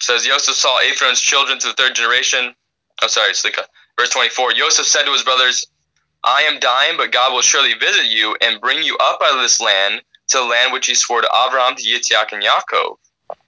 says 0.00 0.26
Yosef 0.26 0.54
saw 0.54 0.80
Ephraim's 0.82 1.20
children 1.20 1.58
to 1.58 1.68
the 1.68 1.74
third 1.74 1.94
generation. 1.94 2.54
I'm 3.02 3.08
sorry, 3.08 3.32
Slika. 3.32 3.64
Verse 3.98 4.10
24 4.10 4.52
Yosef 4.54 4.86
said 4.86 5.04
to 5.04 5.12
his 5.12 5.22
brothers, 5.22 5.66
I 6.24 6.42
am 6.42 6.58
dying, 6.58 6.96
but 6.96 7.12
God 7.12 7.32
will 7.32 7.42
surely 7.42 7.74
visit 7.74 8.06
you 8.06 8.36
and 8.40 8.60
bring 8.60 8.82
you 8.82 8.96
up 8.98 9.20
out 9.22 9.36
of 9.36 9.42
this 9.42 9.60
land 9.60 10.02
to 10.28 10.38
the 10.38 10.44
land 10.44 10.72
which 10.72 10.86
he 10.86 10.94
swore 10.94 11.20
to 11.20 11.28
Abraham, 11.46 11.76
to 11.76 11.82
Yitzhak, 11.82 12.32
and 12.32 12.42
Yaakov. 12.42 12.96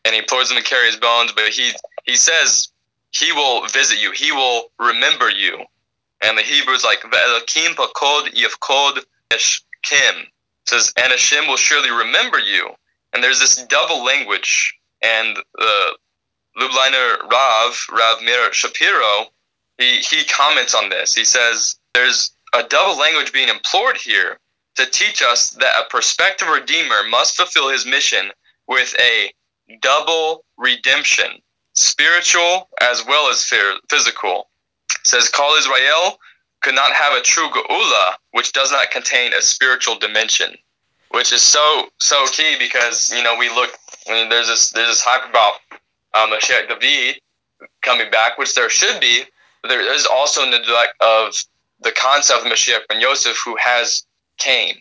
And 0.04 0.14
he 0.14 0.18
implores 0.20 0.48
them 0.48 0.58
to 0.58 0.64
carry 0.64 0.86
his 0.86 0.96
bones, 0.96 1.32
but 1.32 1.48
he, 1.48 1.72
he 2.04 2.16
says 2.16 2.68
he 3.10 3.32
will 3.32 3.66
visit 3.68 4.00
you, 4.00 4.12
he 4.12 4.32
will 4.32 4.70
remember 4.78 5.30
you. 5.30 5.58
And 6.22 6.38
the 6.38 6.42
Hebrew 6.42 6.74
is 6.74 6.84
like, 6.84 7.00
Ve'elakim 7.00 7.74
pakod 7.74 8.34
yevkod 8.34 9.04
eshkim 9.30 10.26
says, 10.66 10.92
and 10.96 11.10
Hashem 11.10 11.46
will 11.46 11.56
surely 11.56 11.90
remember 11.90 12.38
you. 12.38 12.70
And 13.12 13.22
there's 13.22 13.40
this 13.40 13.64
double 13.64 14.04
language. 14.04 14.76
And 15.02 15.36
the 15.54 15.96
Lubliner 16.58 17.30
Rav, 17.30 17.86
Rav 17.90 18.22
Meir 18.22 18.52
Shapiro, 18.52 19.26
he, 19.78 19.98
he 19.98 20.24
comments 20.24 20.74
on 20.74 20.90
this. 20.90 21.14
He 21.14 21.24
says, 21.24 21.76
there's 21.94 22.32
a 22.54 22.62
double 22.62 22.98
language 22.98 23.32
being 23.32 23.48
implored 23.48 23.96
here 23.96 24.38
to 24.76 24.86
teach 24.86 25.22
us 25.22 25.50
that 25.50 25.80
a 25.80 25.88
prospective 25.88 26.48
Redeemer 26.48 27.02
must 27.08 27.36
fulfill 27.36 27.70
his 27.70 27.86
mission 27.86 28.30
with 28.68 28.94
a 29.00 29.32
double 29.80 30.44
redemption, 30.58 31.26
spiritual 31.74 32.68
as 32.80 33.04
well 33.06 33.30
as 33.30 33.44
physical. 33.88 34.48
It 34.90 35.06
says, 35.06 35.30
Klal 35.30 35.56
Yisrael 35.56 36.16
could 36.60 36.74
not 36.74 36.92
have 36.92 37.14
a 37.14 37.22
true 37.22 37.48
geula 37.48 38.14
which 38.32 38.52
does 38.52 38.70
not 38.70 38.90
contain 38.90 39.32
a 39.32 39.42
spiritual 39.42 39.98
dimension, 39.98 40.56
which 41.10 41.32
is 41.32 41.42
so 41.42 41.88
so 42.00 42.26
key 42.26 42.56
because 42.58 43.12
you 43.12 43.22
know 43.22 43.36
we 43.38 43.48
look. 43.48 43.70
I 44.08 44.12
mean, 44.12 44.28
there's 44.28 44.46
this 44.46 44.70
there's 44.70 44.88
this 44.88 45.02
hype 45.02 45.28
about 45.28 45.54
um, 46.14 46.30
Mashiach 46.30 46.68
David 46.68 47.20
coming 47.82 48.10
back, 48.10 48.38
which 48.38 48.54
there 48.54 48.70
should 48.70 49.00
be. 49.00 49.22
There 49.68 49.94
is 49.94 50.06
also 50.06 50.44
neglect 50.44 50.94
of 51.00 51.34
the 51.80 51.92
concept 51.92 52.44
of 52.44 52.52
Mashiach 52.52 52.88
ben 52.88 53.00
Yosef, 53.00 53.38
who 53.44 53.56
has 53.60 54.04
came, 54.38 54.76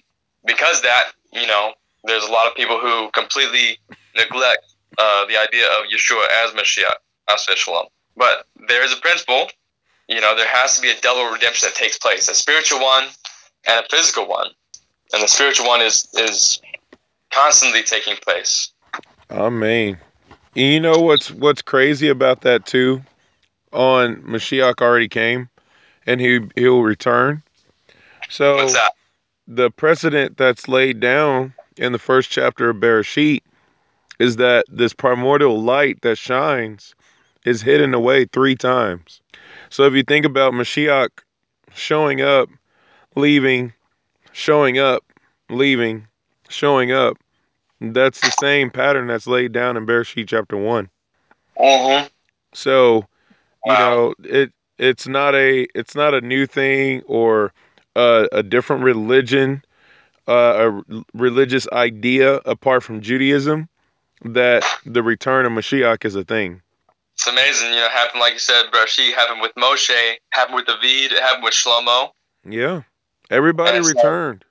because 0.46 0.82
that 0.82 1.12
you 1.34 1.48
know 1.48 1.74
there's 2.06 2.24
a 2.24 2.32
lot 2.32 2.48
of 2.48 2.56
people 2.56 2.80
who 2.80 3.10
completely 3.12 3.78
neglect 4.16 4.66
uh, 4.98 5.26
the 5.26 5.38
idea 5.38 5.66
of 5.66 5.86
Yeshua 5.94 6.26
as 6.44 6.52
Mashiach, 6.52 6.96
as 7.30 7.42
Shalom. 7.56 7.88
But 8.16 8.46
there 8.68 8.84
is 8.84 8.92
a 8.92 8.98
principle 8.98 9.50
you 10.10 10.20
know, 10.20 10.36
there 10.36 10.48
has 10.48 10.76
to 10.76 10.82
be 10.82 10.90
a 10.90 11.00
double 11.02 11.32
redemption 11.32 11.70
that 11.70 11.76
takes 11.76 11.98
place, 11.98 12.28
a 12.28 12.36
spiritual 12.36 12.82
one 12.82 13.06
and 13.68 13.86
a 13.86 13.96
physical 13.96 14.28
one. 14.28 14.48
And 15.14 15.24
the 15.24 15.28
spiritual 15.28 15.68
one 15.68 15.82
is 15.82 16.08
is 16.16 16.60
constantly 17.32 17.84
taking 17.84 18.18
place. 18.18 18.72
Amen. 19.32 19.98
And 20.56 20.74
you 20.74 20.80
know 20.80 21.00
what's 21.00 21.32
what's 21.32 21.62
crazy 21.62 22.10
about 22.10 22.42
that 22.42 22.66
too? 22.66 23.02
On 23.72 24.16
Mashiach 24.24 24.82
already 24.82 25.08
came, 25.08 25.48
and 26.06 26.20
he 26.20 26.40
he'll 26.56 26.82
return. 26.82 27.44
So 28.30 28.70
the 29.48 29.70
precedent 29.72 30.38
that's 30.38 30.68
laid 30.68 31.00
down 31.00 31.54
in 31.78 31.92
the 31.92 32.00
first 32.00 32.30
chapter 32.30 32.70
of 32.70 32.78
Bereshit 32.78 33.42
is 34.20 34.36
that 34.36 34.66
this 34.70 34.94
primordial 34.94 35.62
light 35.62 36.02
that 36.02 36.18
shines 36.18 36.94
is 37.46 37.62
hidden 37.62 37.94
away 37.94 38.26
three 38.26 38.56
times. 38.56 39.22
So 39.70 39.86
if 39.86 39.94
you 39.94 40.04
think 40.04 40.26
about 40.26 40.54
Mashiach 40.54 41.10
showing 41.74 42.22
up, 42.22 42.50
leaving, 43.16 43.74
showing 44.32 44.78
up, 44.78 45.04
leaving, 45.50 46.08
showing 46.50 46.92
up, 46.92 47.18
that's 47.80 48.22
the 48.22 48.32
same 48.32 48.70
pattern 48.72 49.08
that's 49.08 49.28
laid 49.28 49.52
down 49.52 49.78
in 49.78 49.86
Bereshit 49.86 50.28
chapter 50.28 50.58
one. 50.58 50.90
Mm-hmm. 51.60 52.08
So, 52.54 53.08
you 53.64 53.76
Wow. 53.76 53.78
know, 53.78 54.14
it 54.24 54.52
it's 54.78 55.08
not 55.08 55.36
a 55.36 55.68
it's 55.76 55.96
not 55.96 56.14
a 56.14 56.22
new 56.22 56.46
thing 56.46 57.02
or 57.08 57.54
a, 57.96 58.28
a 58.32 58.44
different 58.44 58.84
religion, 58.84 59.64
uh, 60.28 60.82
a 60.90 61.04
religious 61.14 61.68
idea 61.72 62.36
apart 62.46 62.84
from 62.84 63.02
Judaism 63.02 63.70
that 64.24 64.66
the 64.86 65.04
return 65.04 65.46
of 65.46 65.52
Mashiach 65.52 66.06
is 66.06 66.16
a 66.16 66.24
thing. 66.24 66.62
It's 67.20 67.28
amazing. 67.28 67.72
You 67.72 67.76
know, 67.82 67.90
happened 67.90 68.22
like 68.22 68.32
you 68.32 68.40
said, 68.40 68.68
Bereshit 68.72 69.14
happened 69.14 69.42
with 69.42 69.54
Moshe, 69.56 69.94
happened 70.30 70.56
with 70.56 70.68
David, 70.68 71.12
it 71.12 71.20
happened 71.22 71.44
with 71.44 71.54
Shlomo. 71.54 72.12
Yeah, 72.46 72.84
everybody 73.30 73.76
And 73.76 73.86
so- 73.86 73.92
returned. 73.94 74.46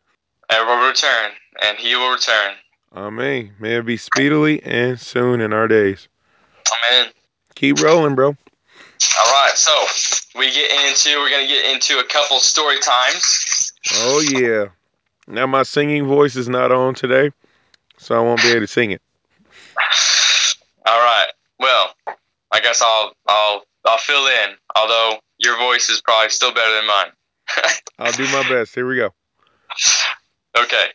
And 0.50 0.66
will 0.66 0.86
return, 0.86 1.30
and 1.62 1.78
he 1.78 1.96
will 1.96 2.10
return. 2.12 2.56
Amen. 2.94 3.54
May 3.58 3.76
it 3.76 3.86
be 3.86 3.96
speedily 3.96 4.62
and 4.62 5.00
soon 5.00 5.40
in 5.40 5.54
our 5.54 5.66
days. 5.66 6.08
Amen. 6.90 7.10
Keep 7.54 7.80
rolling, 7.80 8.14
bro. 8.14 8.28
All 8.36 9.32
right, 9.32 9.52
so 9.54 9.72
we 10.38 10.50
get 10.52 10.70
into 10.70 11.18
we're 11.20 11.30
gonna 11.30 11.46
get 11.46 11.64
into 11.74 11.98
a 12.00 12.04
couple 12.04 12.38
story 12.40 12.78
times. 12.80 13.72
Oh 13.94 14.20
yeah. 14.20 14.66
Now 15.26 15.46
my 15.46 15.62
singing 15.62 16.06
voice 16.06 16.36
is 16.36 16.50
not 16.50 16.70
on 16.70 16.94
today, 16.94 17.30
so 17.96 18.14
I 18.14 18.20
won't 18.20 18.42
be 18.42 18.50
able 18.50 18.60
to 18.60 18.66
sing 18.66 18.90
it. 18.90 19.00
All 20.84 20.98
right. 21.00 21.28
Well, 21.60 21.94
I 22.52 22.60
guess 22.60 22.82
I'll 22.82 23.12
I'll 23.26 23.62
I'll 23.86 23.98
fill 23.98 24.26
in. 24.26 24.50
Although 24.76 25.18
your 25.38 25.56
voice 25.58 25.88
is 25.90 26.00
probably 26.00 26.30
still 26.30 26.52
better 26.52 26.74
than 26.74 26.86
mine. 26.86 27.10
I'll 27.98 28.12
do 28.12 28.24
my 28.32 28.48
best. 28.48 28.74
Here 28.74 28.86
we 28.86 28.96
go. 28.96 29.10
Okay. 30.58 30.86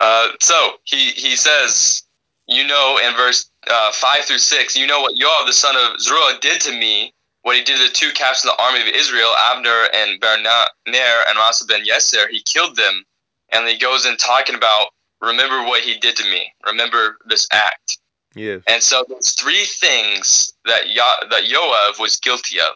Uh, 0.00 0.28
so 0.40 0.72
he 0.84 1.10
he 1.10 1.36
says, 1.36 2.02
you 2.46 2.66
know, 2.66 2.98
in 3.06 3.14
verse 3.16 3.50
uh, 3.70 3.92
five 3.92 4.24
through 4.24 4.38
six, 4.38 4.76
you 4.76 4.86
know 4.86 5.00
what 5.00 5.16
Yoav 5.16 5.46
the 5.46 5.52
son 5.52 5.76
of 5.76 6.00
Zeruiah 6.00 6.38
did 6.40 6.60
to 6.62 6.72
me, 6.72 7.12
what 7.42 7.56
he 7.56 7.62
did 7.62 7.78
to 7.78 7.84
the 7.84 7.92
two 7.92 8.10
captains 8.12 8.44
of 8.44 8.56
the 8.56 8.62
army 8.62 8.80
of 8.80 8.88
Israel, 8.88 9.32
Abner 9.38 9.88
and 9.94 10.20
Ner 10.20 11.24
and 11.28 11.38
Amasa 11.38 11.66
ben 11.66 11.84
Yeser. 11.84 12.28
He 12.30 12.42
killed 12.42 12.76
them, 12.76 13.04
and 13.52 13.68
he 13.68 13.78
goes 13.78 14.06
in 14.06 14.16
talking 14.16 14.56
about 14.56 14.88
remember 15.20 15.62
what 15.62 15.82
he 15.82 15.98
did 15.98 16.16
to 16.16 16.24
me. 16.24 16.52
Remember 16.66 17.18
this 17.26 17.46
act. 17.52 17.98
Yes. 18.34 18.62
And 18.66 18.82
so 18.82 19.04
there's 19.08 19.34
three 19.34 19.64
things 19.64 20.52
that 20.64 20.88
Yo- 20.88 21.28
that 21.30 21.44
Yoav 21.44 22.00
was 22.00 22.16
guilty 22.16 22.60
of. 22.60 22.74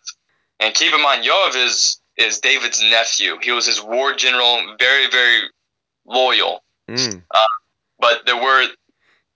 And 0.60 0.74
keep 0.74 0.92
in 0.92 1.02
mind, 1.02 1.24
Yoav 1.24 1.54
is 1.56 2.00
is 2.16 2.38
David's 2.40 2.82
nephew. 2.82 3.38
He 3.42 3.52
was 3.52 3.66
his 3.66 3.82
war 3.82 4.14
general, 4.14 4.76
very 4.78 5.08
very 5.10 5.42
loyal. 6.06 6.62
Mm. 6.88 7.22
But 7.98 8.26
there 8.26 8.36
were 8.36 8.66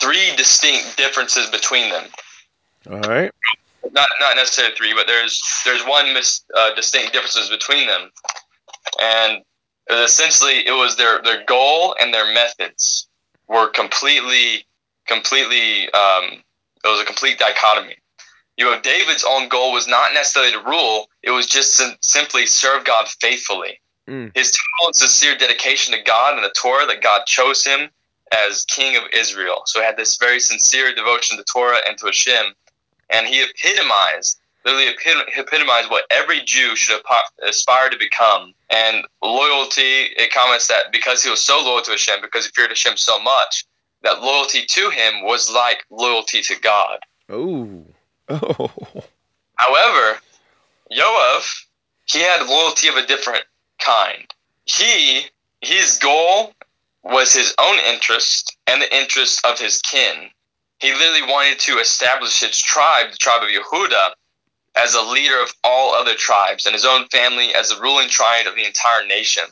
three 0.00 0.34
distinct 0.36 0.96
differences 0.96 1.48
between 1.50 1.90
them. 1.90 2.04
All 2.90 3.00
right. 3.00 3.30
Not 3.92 4.08
not 4.20 4.36
necessarily 4.36 4.74
three, 4.74 4.94
but 4.94 5.06
there's 5.06 5.42
there's 5.64 5.82
one 5.82 6.12
mis, 6.12 6.42
uh, 6.54 6.74
distinct 6.74 7.12
differences 7.12 7.48
between 7.48 7.86
them, 7.86 8.10
and 9.00 9.42
essentially 9.90 10.66
it 10.66 10.72
was 10.72 10.96
their 10.96 11.22
their 11.22 11.44
goal 11.44 11.96
and 12.00 12.12
their 12.12 12.32
methods 12.32 13.08
were 13.48 13.68
completely 13.68 14.66
completely 15.10 15.90
um, 15.92 16.42
it 16.84 16.88
was 16.88 17.00
a 17.00 17.04
complete 17.04 17.38
dichotomy. 17.38 17.96
You 18.56 18.68
have 18.68 18.82
David's 18.82 19.24
own 19.28 19.48
goal 19.48 19.72
was 19.72 19.88
not 19.88 20.14
necessarily 20.14 20.52
to 20.52 20.60
rule; 20.60 21.08
it 21.22 21.30
was 21.30 21.46
just 21.46 21.74
sim- 21.74 21.96
simply 22.02 22.46
serve 22.46 22.84
God 22.84 23.08
faithfully. 23.08 23.80
Mm. 24.08 24.32
His 24.34 24.50
total 24.50 24.88
and 24.88 24.96
sincere 24.96 25.36
dedication 25.36 25.94
to 25.94 26.02
God 26.02 26.34
and 26.34 26.44
the 26.44 26.50
Torah 26.50 26.86
that 26.86 27.02
God 27.02 27.26
chose 27.26 27.64
him 27.64 27.90
as 28.32 28.64
king 28.64 28.96
of 28.96 29.02
Israel. 29.12 29.62
So 29.66 29.80
he 29.80 29.86
had 29.86 29.96
this 29.96 30.16
very 30.16 30.40
sincere 30.40 30.94
devotion 30.94 31.36
to 31.36 31.44
Torah 31.44 31.78
and 31.86 31.98
to 31.98 32.06
Hashem, 32.06 32.54
and 33.10 33.26
he 33.26 33.42
epitomized, 33.42 34.40
literally 34.64 34.94
epitomized 35.36 35.90
what 35.90 36.04
every 36.10 36.40
Jew 36.42 36.76
should 36.76 37.00
aspire 37.42 37.90
to 37.90 37.98
become. 37.98 38.52
And 38.70 39.04
loyalty, 39.22 40.10
it 40.16 40.32
comments 40.32 40.68
that 40.68 40.92
because 40.92 41.22
he 41.24 41.30
was 41.30 41.40
so 41.40 41.60
loyal 41.60 41.82
to 41.82 41.90
Hashem, 41.92 42.20
because 42.20 42.46
he 42.46 42.52
feared 42.52 42.70
Hashem 42.70 42.96
so 42.96 43.18
much, 43.20 43.64
that 44.02 44.22
loyalty 44.22 44.64
to 44.66 44.90
him 44.90 45.24
was 45.24 45.52
like 45.52 45.84
loyalty 45.90 46.42
to 46.42 46.60
God. 46.60 46.98
Oh. 47.28 47.84
Oh. 48.32 48.70
However, 49.56 50.20
Yoav, 50.92 51.64
he 52.06 52.20
had 52.20 52.46
loyalty 52.46 52.86
of 52.86 52.94
a 52.94 53.06
different 53.06 53.42
kind. 53.84 54.24
He, 54.64 55.22
his 55.60 55.98
goal 55.98 56.54
was 57.02 57.32
his 57.32 57.54
own 57.58 57.78
interest 57.92 58.56
and 58.68 58.80
the 58.80 58.96
interest 58.96 59.44
of 59.44 59.58
his 59.58 59.82
kin. 59.82 60.30
He 60.80 60.92
literally 60.92 61.30
wanted 61.30 61.58
to 61.60 61.78
establish 61.78 62.40
his 62.40 62.56
tribe, 62.58 63.10
the 63.10 63.18
tribe 63.18 63.42
of 63.42 63.48
Yehuda, 63.48 64.10
as 64.76 64.94
a 64.94 65.02
leader 65.02 65.42
of 65.42 65.52
all 65.64 65.94
other 65.94 66.14
tribes 66.14 66.66
and 66.66 66.72
his 66.72 66.84
own 66.84 67.06
family 67.08 67.54
as 67.54 67.70
the 67.70 67.80
ruling 67.80 68.08
tribe 68.08 68.46
of 68.46 68.54
the 68.54 68.64
entire 68.64 69.06
nation. 69.06 69.44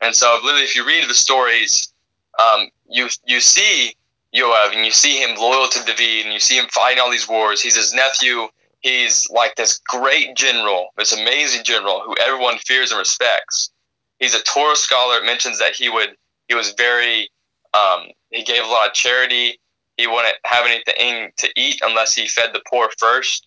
And 0.00 0.14
so, 0.14 0.38
literally, 0.42 0.64
if 0.64 0.76
you 0.76 0.86
read 0.86 1.08
the 1.08 1.14
stories, 1.14 1.92
um, 2.38 2.68
you 2.88 3.08
you 3.26 3.40
see 3.40 3.94
Yoav 4.34 4.74
and 4.74 4.84
you 4.84 4.90
see 4.90 5.16
him 5.16 5.36
loyal 5.36 5.68
to 5.68 5.84
David 5.84 6.26
and 6.26 6.32
you 6.32 6.40
see 6.40 6.56
him 6.56 6.66
fighting 6.70 7.00
all 7.00 7.10
these 7.10 7.28
wars. 7.28 7.60
He's 7.60 7.76
his 7.76 7.94
nephew. 7.94 8.48
He's 8.80 9.28
like 9.30 9.56
this 9.56 9.80
great 9.88 10.36
general, 10.36 10.88
this 10.96 11.12
amazing 11.12 11.64
general 11.64 12.00
who 12.00 12.14
everyone 12.18 12.58
fears 12.58 12.90
and 12.90 12.98
respects. 12.98 13.70
He's 14.18 14.34
a 14.34 14.42
Torah 14.42 14.76
scholar. 14.76 15.18
It 15.18 15.24
mentions 15.24 15.58
that 15.58 15.74
he 15.74 15.88
would 15.88 16.16
he 16.48 16.54
was 16.54 16.72
very 16.72 17.30
um, 17.74 18.06
he 18.30 18.42
gave 18.42 18.62
a 18.62 18.68
lot 18.68 18.88
of 18.88 18.94
charity. 18.94 19.58
He 19.96 20.06
wouldn't 20.06 20.36
have 20.44 20.66
anything 20.66 21.32
to 21.38 21.48
eat 21.56 21.80
unless 21.82 22.14
he 22.14 22.28
fed 22.28 22.50
the 22.52 22.62
poor 22.68 22.90
first. 22.98 23.46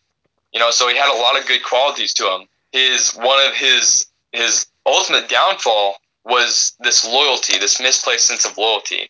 You 0.51 0.59
know, 0.59 0.71
so 0.71 0.89
he 0.89 0.97
had 0.97 1.13
a 1.13 1.21
lot 1.21 1.39
of 1.39 1.47
good 1.47 1.63
qualities 1.63 2.13
to 2.15 2.25
him. 2.25 2.47
His 2.71 3.11
one 3.11 3.45
of 3.47 3.53
his 3.53 4.07
his 4.31 4.67
ultimate 4.85 5.29
downfall 5.29 5.97
was 6.29 6.73
this 6.79 7.05
loyalty, 7.05 7.57
this 7.57 7.81
misplaced 7.81 8.27
sense 8.27 8.45
of 8.45 8.57
loyalty. 8.57 9.09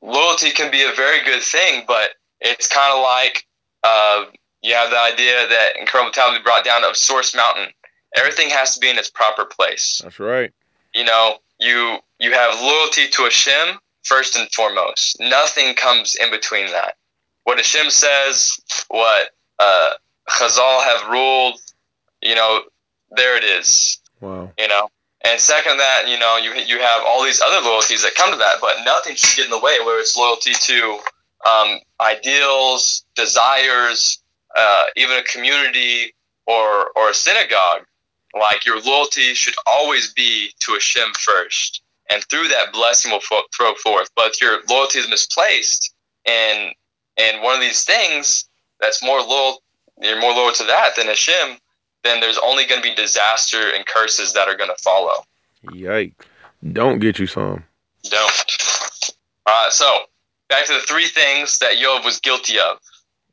Loyalty 0.00 0.50
can 0.50 0.70
be 0.70 0.82
a 0.82 0.92
very 0.94 1.22
good 1.24 1.42
thing, 1.42 1.84
but 1.86 2.10
it's 2.40 2.66
kind 2.66 2.92
of 2.92 3.02
like 3.02 3.46
uh, 3.84 4.24
you 4.62 4.74
have 4.74 4.90
the 4.90 4.98
idea 4.98 5.48
that 5.48 5.70
incredible 5.78 6.12
talent 6.12 6.42
brought 6.44 6.64
down 6.64 6.84
of 6.84 6.96
Source 6.96 7.34
Mountain. 7.34 7.68
Everything 8.16 8.50
has 8.50 8.74
to 8.74 8.80
be 8.80 8.90
in 8.90 8.98
its 8.98 9.10
proper 9.10 9.44
place. 9.44 10.00
That's 10.02 10.20
right. 10.20 10.52
You 10.94 11.04
know, 11.04 11.36
you 11.58 11.98
you 12.18 12.32
have 12.32 12.60
loyalty 12.60 13.08
to 13.08 13.22
Hashem 13.22 13.78
first 14.04 14.36
and 14.36 14.50
foremost. 14.52 15.18
Nothing 15.20 15.74
comes 15.74 16.16
in 16.16 16.30
between 16.30 16.66
that. 16.66 16.96
What 17.44 17.58
Hashem 17.58 17.90
says, 17.90 18.60
what 18.88 19.30
uh, 19.58 19.90
Chazal 20.28 20.82
have 20.84 21.10
ruled, 21.10 21.60
you 22.20 22.34
know, 22.34 22.62
there 23.10 23.36
it 23.36 23.44
is. 23.44 23.98
Wow. 24.20 24.52
You 24.58 24.68
know, 24.68 24.88
and 25.24 25.40
second 25.40 25.78
that, 25.78 26.08
you 26.08 26.18
know, 26.18 26.36
you 26.36 26.52
you 26.54 26.80
have 26.80 27.02
all 27.06 27.22
these 27.22 27.40
other 27.40 27.64
loyalties 27.66 28.02
that 28.02 28.14
come 28.14 28.32
to 28.32 28.38
that, 28.38 28.56
but 28.60 28.84
nothing 28.84 29.14
should 29.16 29.36
get 29.36 29.44
in 29.44 29.50
the 29.50 29.58
way. 29.58 29.78
Where 29.84 30.00
it's 30.00 30.16
loyalty 30.16 30.52
to 30.52 30.98
um, 31.48 31.78
ideals, 32.00 33.04
desires, 33.14 34.18
uh, 34.56 34.84
even 34.96 35.16
a 35.16 35.22
community 35.22 36.14
or 36.46 36.90
or 36.96 37.10
a 37.10 37.14
synagogue. 37.14 37.84
Like 38.34 38.64
your 38.64 38.80
loyalty 38.80 39.34
should 39.34 39.54
always 39.66 40.12
be 40.12 40.50
to 40.60 40.72
Hashem 40.72 41.12
first, 41.18 41.82
and 42.10 42.24
through 42.24 42.48
that 42.48 42.72
blessing 42.72 43.12
will 43.12 43.20
fo- 43.20 43.42
throw 43.54 43.74
forth. 43.74 44.10
But 44.16 44.32
if 44.32 44.40
your 44.40 44.58
loyalty 44.68 44.98
is 44.98 45.08
misplaced, 45.08 45.94
and 46.26 46.74
and 47.16 47.42
one 47.42 47.54
of 47.54 47.60
these 47.60 47.84
things 47.84 48.48
that's 48.80 49.04
more 49.04 49.20
loyal, 49.20 49.62
you're 50.00 50.20
more 50.20 50.32
loyal 50.32 50.52
to 50.52 50.64
that 50.64 50.96
than 50.96 51.06
Hashem, 51.06 51.58
then 52.04 52.20
there's 52.20 52.38
only 52.38 52.64
going 52.66 52.82
to 52.82 52.88
be 52.88 52.94
disaster 52.94 53.70
and 53.74 53.86
curses 53.86 54.32
that 54.34 54.48
are 54.48 54.56
going 54.56 54.70
to 54.70 54.82
follow. 54.82 55.24
Yike. 55.72 56.26
Don't 56.72 56.98
get 57.00 57.18
you 57.18 57.26
some. 57.26 57.64
Don't. 58.04 58.32
All 59.46 59.64
right, 59.64 59.72
so 59.72 59.98
back 60.48 60.66
to 60.66 60.72
the 60.74 60.80
three 60.80 61.06
things 61.06 61.58
that 61.58 61.76
Joab 61.76 62.04
was 62.04 62.20
guilty 62.20 62.58
of. 62.58 62.78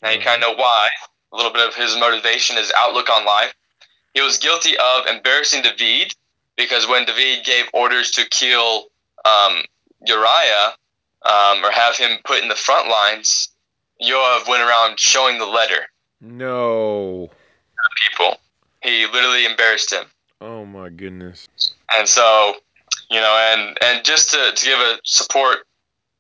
Now 0.02 0.12
you 0.12 0.22
kind 0.22 0.42
of 0.44 0.50
know 0.50 0.56
why. 0.56 0.88
A 1.32 1.36
little 1.36 1.52
bit 1.52 1.68
of 1.68 1.76
his 1.76 1.96
motivation, 2.00 2.58
his 2.58 2.72
outlook 2.76 3.10
on 3.10 3.26
life. 3.26 3.54
He 4.14 4.22
was 4.22 4.38
guilty 4.40 4.76
of 4.78 5.06
embarrassing 5.06 5.62
David 5.62 6.16
because 6.58 6.88
when 6.88 7.06
David 7.06 7.46
gave 7.46 7.66
orders 7.74 8.12
to 8.12 8.28
kill 8.30 8.86
um, 9.26 9.60
Uriah 10.06 10.74
um, 11.24 11.64
or 11.64 11.72
have 11.72 11.96
him 11.96 12.18
put 12.26 12.42
in 12.42 12.50
the 12.50 12.56
front 12.56 12.90
lines, 12.90 13.50
Yoav 14.02 14.48
went 14.48 14.64
around 14.64 15.00
showing 15.00 15.38
the 15.38 15.46
letter 15.46 15.86
No. 16.22 17.30
people. 18.10 18.38
He 18.82 19.06
literally 19.06 19.46
embarrassed 19.46 19.92
him. 19.92 20.06
Oh 20.42 20.66
my 20.66 20.90
goodness. 20.90 21.48
And 21.98 22.08
so, 22.08 22.56
you 23.10 23.20
know, 23.20 23.54
and 23.54 23.78
and 23.82 24.06
just 24.06 24.32
to, 24.32 24.52
to 24.56 24.66
give 24.66 24.80
a 24.80 25.00
support 25.04 25.60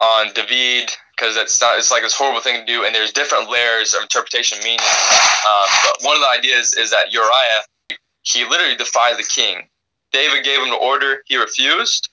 on 0.01 0.27
David, 0.33 0.91
because 1.15 1.37
it's 1.37 1.61
not 1.61 1.77
it's 1.77 1.91
like 1.91 2.03
this 2.03 2.13
horrible 2.13 2.41
thing 2.41 2.59
to 2.59 2.65
do, 2.65 2.83
and 2.85 2.93
there's 2.93 3.11
different 3.11 3.49
layers 3.49 3.93
of 3.93 4.01
interpretation 4.01 4.57
meaning. 4.59 4.79
Um, 4.79 5.69
but 5.85 6.05
one 6.05 6.15
of 6.15 6.21
the 6.21 6.29
ideas 6.29 6.75
is 6.75 6.91
that 6.91 7.13
Uriah 7.13 7.97
he 8.23 8.45
literally 8.45 8.75
defied 8.75 9.17
the 9.17 9.23
king. 9.23 9.67
David 10.11 10.43
gave 10.43 10.59
him 10.59 10.69
the 10.69 10.75
order, 10.75 11.23
he 11.25 11.37
refused, 11.37 12.09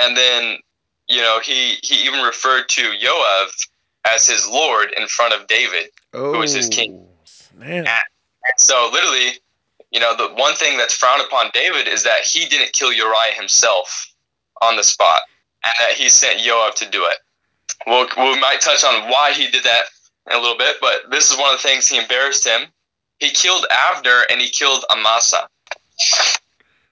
and 0.00 0.16
then 0.16 0.58
you 1.08 1.20
know 1.20 1.40
he 1.42 1.78
he 1.82 2.06
even 2.06 2.20
referred 2.20 2.68
to 2.68 2.82
Joab 2.98 3.48
as 4.14 4.26
his 4.26 4.46
lord 4.48 4.92
in 4.96 5.06
front 5.08 5.34
of 5.34 5.46
David. 5.46 5.90
Oh. 6.12 6.38
was 6.38 6.52
his 6.52 6.68
king. 6.68 7.06
Snap. 7.24 7.86
So 8.58 8.90
literally, 8.92 9.38
you 9.90 10.00
know, 10.00 10.16
the 10.16 10.34
one 10.34 10.54
thing 10.54 10.76
that's 10.76 10.94
frowned 10.94 11.22
upon 11.22 11.50
David 11.52 11.88
is 11.88 12.02
that 12.04 12.22
he 12.22 12.46
didn't 12.46 12.72
kill 12.72 12.92
Uriah 12.92 13.34
himself 13.34 14.12
on 14.62 14.76
the 14.76 14.82
spot, 14.82 15.20
and 15.64 15.72
that 15.80 15.96
he 15.96 16.08
sent 16.08 16.40
Joab 16.40 16.74
to 16.76 16.90
do 16.90 17.04
it. 17.04 17.16
We'll, 17.86 18.06
we 18.16 18.40
might 18.40 18.60
touch 18.60 18.84
on 18.84 19.08
why 19.10 19.32
he 19.32 19.48
did 19.48 19.64
that 19.64 19.84
in 20.30 20.36
a 20.36 20.40
little 20.40 20.58
bit, 20.58 20.76
but 20.80 21.10
this 21.10 21.30
is 21.30 21.38
one 21.38 21.54
of 21.54 21.62
the 21.62 21.68
things 21.68 21.88
he 21.88 21.98
embarrassed 21.98 22.46
him. 22.46 22.68
He 23.18 23.30
killed 23.30 23.64
Abner 23.70 24.22
and 24.30 24.40
he 24.40 24.48
killed 24.48 24.84
Amasa. 24.90 25.48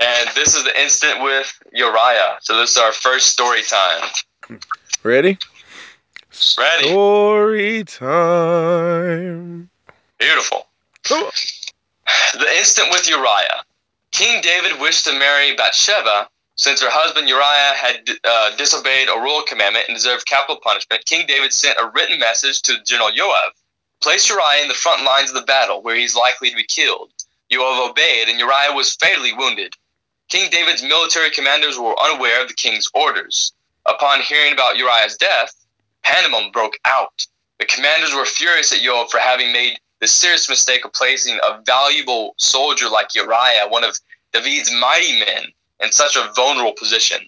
And 0.00 0.28
this 0.34 0.54
is 0.54 0.64
the 0.64 0.80
instant 0.80 1.22
with 1.22 1.52
Uriah. 1.72 2.38
So 2.40 2.56
this 2.58 2.70
is 2.72 2.78
our 2.78 2.92
first 2.92 3.28
story 3.28 3.62
time. 3.62 4.60
Ready? 5.02 5.38
Ready. 6.58 6.88
Story 6.88 7.84
time. 7.84 9.70
Beautiful. 10.18 10.66
Come 11.04 11.24
on. 11.24 11.32
The 12.34 12.58
instant 12.58 12.90
with 12.90 13.08
Uriah. 13.08 13.62
King 14.10 14.40
David 14.40 14.80
wished 14.80 15.04
to 15.06 15.18
marry 15.18 15.54
Bathsheba 15.56 16.28
since 16.56 16.80
her 16.80 16.90
husband 16.90 17.28
Uriah 17.28 17.74
had 17.74 18.08
uh, 18.24 18.56
disobeyed 18.56 19.08
a 19.08 19.20
royal 19.20 19.42
commandment 19.42 19.86
and 19.88 19.96
deserved 19.96 20.26
capital 20.26 20.60
punishment. 20.62 21.04
King 21.04 21.26
David 21.26 21.52
sent 21.52 21.78
a 21.80 21.90
written 21.94 22.18
message 22.18 22.62
to 22.62 22.82
General 22.86 23.10
Joab. 23.10 23.52
Place 24.00 24.28
Uriah 24.28 24.62
in 24.62 24.68
the 24.68 24.74
front 24.74 25.04
lines 25.04 25.30
of 25.30 25.36
the 25.36 25.42
battle 25.46 25.82
where 25.82 25.96
he's 25.96 26.14
likely 26.14 26.50
to 26.50 26.56
be 26.56 26.64
killed. 26.64 27.10
Joab 27.50 27.90
obeyed, 27.90 28.28
and 28.28 28.38
Uriah 28.38 28.74
was 28.74 28.94
fatally 28.94 29.32
wounded. 29.32 29.74
King 30.28 30.50
David's 30.50 30.82
military 30.82 31.30
commanders 31.30 31.78
were 31.78 32.00
unaware 32.00 32.42
of 32.42 32.48
the 32.48 32.54
king's 32.54 32.88
orders. 32.94 33.52
Upon 33.86 34.20
hearing 34.20 34.52
about 34.52 34.76
Uriah's 34.76 35.16
death, 35.16 35.54
pandemonium 36.02 36.52
broke 36.52 36.78
out. 36.84 37.26
The 37.58 37.66
commanders 37.66 38.14
were 38.14 38.24
furious 38.24 38.72
at 38.72 38.82
Joab 38.82 39.10
for 39.10 39.18
having 39.18 39.52
made 39.52 39.78
the 40.04 40.08
serious 40.08 40.50
mistake 40.50 40.84
of 40.84 40.92
placing 40.92 41.38
a 41.42 41.62
valuable 41.64 42.34
soldier 42.36 42.90
like 42.90 43.14
Uriah, 43.14 43.68
one 43.70 43.84
of 43.84 43.98
David's 44.34 44.70
mighty 44.70 45.18
men, 45.18 45.46
in 45.80 45.92
such 45.92 46.14
a 46.14 46.30
vulnerable 46.36 46.74
position. 46.78 47.26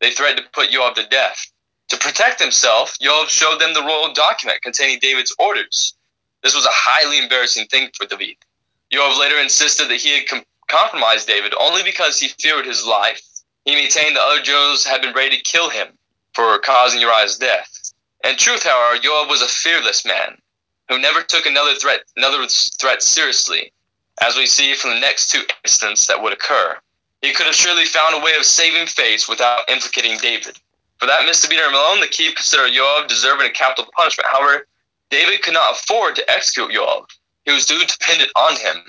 They 0.00 0.10
threatened 0.10 0.38
to 0.38 0.50
put 0.58 0.70
Joab 0.70 0.94
to 0.94 1.06
death. 1.06 1.52
To 1.88 1.98
protect 1.98 2.40
himself, 2.40 2.96
Joab 2.98 3.28
showed 3.28 3.60
them 3.60 3.74
the 3.74 3.82
royal 3.82 4.14
document 4.14 4.62
containing 4.62 5.00
David's 5.00 5.36
orders. 5.38 5.92
This 6.42 6.54
was 6.54 6.64
a 6.64 6.72
highly 6.72 7.18
embarrassing 7.18 7.66
thing 7.66 7.90
for 7.94 8.06
David. 8.06 8.36
Joab 8.90 9.20
later 9.20 9.38
insisted 9.38 9.88
that 9.90 10.00
he 10.00 10.18
had 10.18 10.26
com- 10.26 10.46
compromised 10.66 11.28
David 11.28 11.52
only 11.60 11.82
because 11.82 12.18
he 12.18 12.28
feared 12.40 12.64
his 12.64 12.86
life. 12.86 13.20
He 13.66 13.74
maintained 13.74 14.16
that 14.16 14.26
other 14.26 14.40
generals 14.40 14.86
had 14.86 15.02
been 15.02 15.12
ready 15.12 15.36
to 15.36 15.42
kill 15.42 15.68
him 15.68 15.88
for 16.32 16.58
causing 16.60 17.02
Uriah's 17.02 17.36
death. 17.36 17.92
In 18.24 18.38
truth, 18.38 18.62
however, 18.62 18.98
Joab 18.98 19.28
was 19.28 19.42
a 19.42 19.46
fearless 19.46 20.06
man 20.06 20.38
who 20.88 20.98
never 20.98 21.22
took 21.22 21.46
another 21.46 21.74
threat, 21.74 22.00
another 22.16 22.46
threat 22.46 23.02
seriously, 23.02 23.72
as 24.20 24.36
we 24.36 24.46
see 24.46 24.74
from 24.74 24.90
the 24.90 25.00
next 25.00 25.30
two 25.30 25.42
incidents 25.64 26.06
that 26.06 26.22
would 26.22 26.32
occur. 26.32 26.76
He 27.22 27.32
could 27.32 27.46
have 27.46 27.54
surely 27.54 27.86
found 27.86 28.14
a 28.14 28.24
way 28.24 28.34
of 28.36 28.44
saving 28.44 28.86
face 28.86 29.28
without 29.28 29.70
implicating 29.70 30.18
David. 30.18 30.58
For 30.98 31.06
that 31.06 31.24
misdemeanor 31.24 31.64
alone, 31.64 32.00
the 32.00 32.06
king 32.06 32.34
considered 32.34 32.72
Joab 32.72 33.08
deserving 33.08 33.48
of 33.48 33.54
capital 33.54 33.90
punishment. 33.96 34.28
However, 34.30 34.66
David 35.10 35.42
could 35.42 35.54
not 35.54 35.72
afford 35.72 36.16
to 36.16 36.30
execute 36.30 36.72
Joab. 36.72 37.08
He 37.44 37.52
was 37.52 37.66
too 37.66 37.78
dependent 37.78 38.30
on 38.36 38.56
him. 38.56 38.84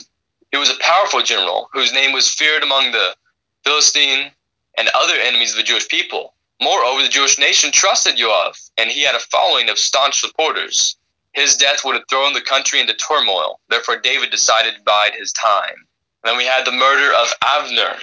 He 0.52 0.58
was 0.58 0.70
a 0.70 0.80
powerful 0.80 1.22
general 1.22 1.70
whose 1.74 1.94
name 1.94 2.14
was 2.14 2.34
feared 2.34 2.64
among 2.64 2.92
the 2.92 3.16
Philistine 3.64 4.32
and 4.78 4.90
other 4.94 5.16
enemies 5.16 5.52
of 5.52 5.58
the 5.58 5.64
Jewish 5.64 5.88
people. 5.88 6.34
Moreover, 6.62 7.02
the 7.02 7.10
Jewish 7.10 7.38
nation 7.38 7.72
trusted 7.72 8.18
Joab, 8.18 8.56
and 8.78 8.90
he 8.90 9.02
had 9.02 9.16
a 9.16 9.20
following 9.20 9.70
of 9.70 9.78
staunch 9.78 10.20
supporters. 10.20 10.96
His 11.36 11.58
death 11.58 11.84
would 11.84 11.96
have 11.96 12.08
thrown 12.10 12.32
the 12.32 12.42
country 12.42 12.80
into 12.80 12.94
turmoil. 12.94 13.60
Therefore, 13.68 13.98
David 14.00 14.32
decided 14.32 14.76
to 14.76 14.82
bide 14.84 15.14
his 15.14 15.34
time. 15.34 15.86
then 16.24 16.38
we 16.38 16.46
had 16.46 16.66
the 16.66 16.72
murder 16.72 17.14
of 17.14 17.32
Abner. 17.44 17.98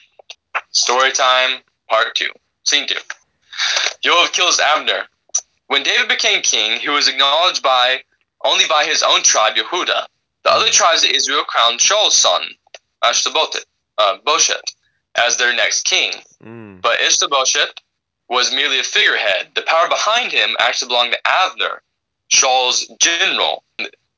Story 0.70 1.10
time, 1.12 1.62
part 1.88 2.14
two. 2.14 2.30
Scene 2.64 2.86
two. 2.86 3.00
Joab 4.02 4.32
kills 4.32 4.60
Abner. 4.60 5.06
When 5.66 5.82
David 5.82 6.08
became 6.08 6.42
king, 6.42 6.78
he 6.78 6.90
was 6.90 7.08
acknowledged 7.08 7.62
by 7.62 8.02
only 8.44 8.66
by 8.68 8.84
his 8.84 9.02
own 9.02 9.22
tribe, 9.22 9.56
Yehuda. 9.56 10.06
The 10.44 10.52
other 10.52 10.70
tribes 10.70 11.02
of 11.02 11.10
Israel 11.10 11.44
crowned 11.44 11.80
Shaul's 11.80 12.16
son, 12.16 12.42
Ishbosheth, 13.08 13.64
uh, 13.96 14.18
as 15.16 15.36
their 15.38 15.54
next 15.54 15.84
king. 15.84 16.12
Mm. 16.44 16.82
But 16.82 17.00
Ishbosheth 17.00 17.74
was 18.28 18.54
merely 18.54 18.78
a 18.80 18.84
figurehead. 18.84 19.52
The 19.54 19.62
power 19.62 19.88
behind 19.88 20.32
him 20.32 20.56
actually 20.58 20.88
belonged 20.88 21.12
to 21.12 21.26
Abner, 21.26 21.82
Shaul's 22.32 22.86
general. 22.98 23.62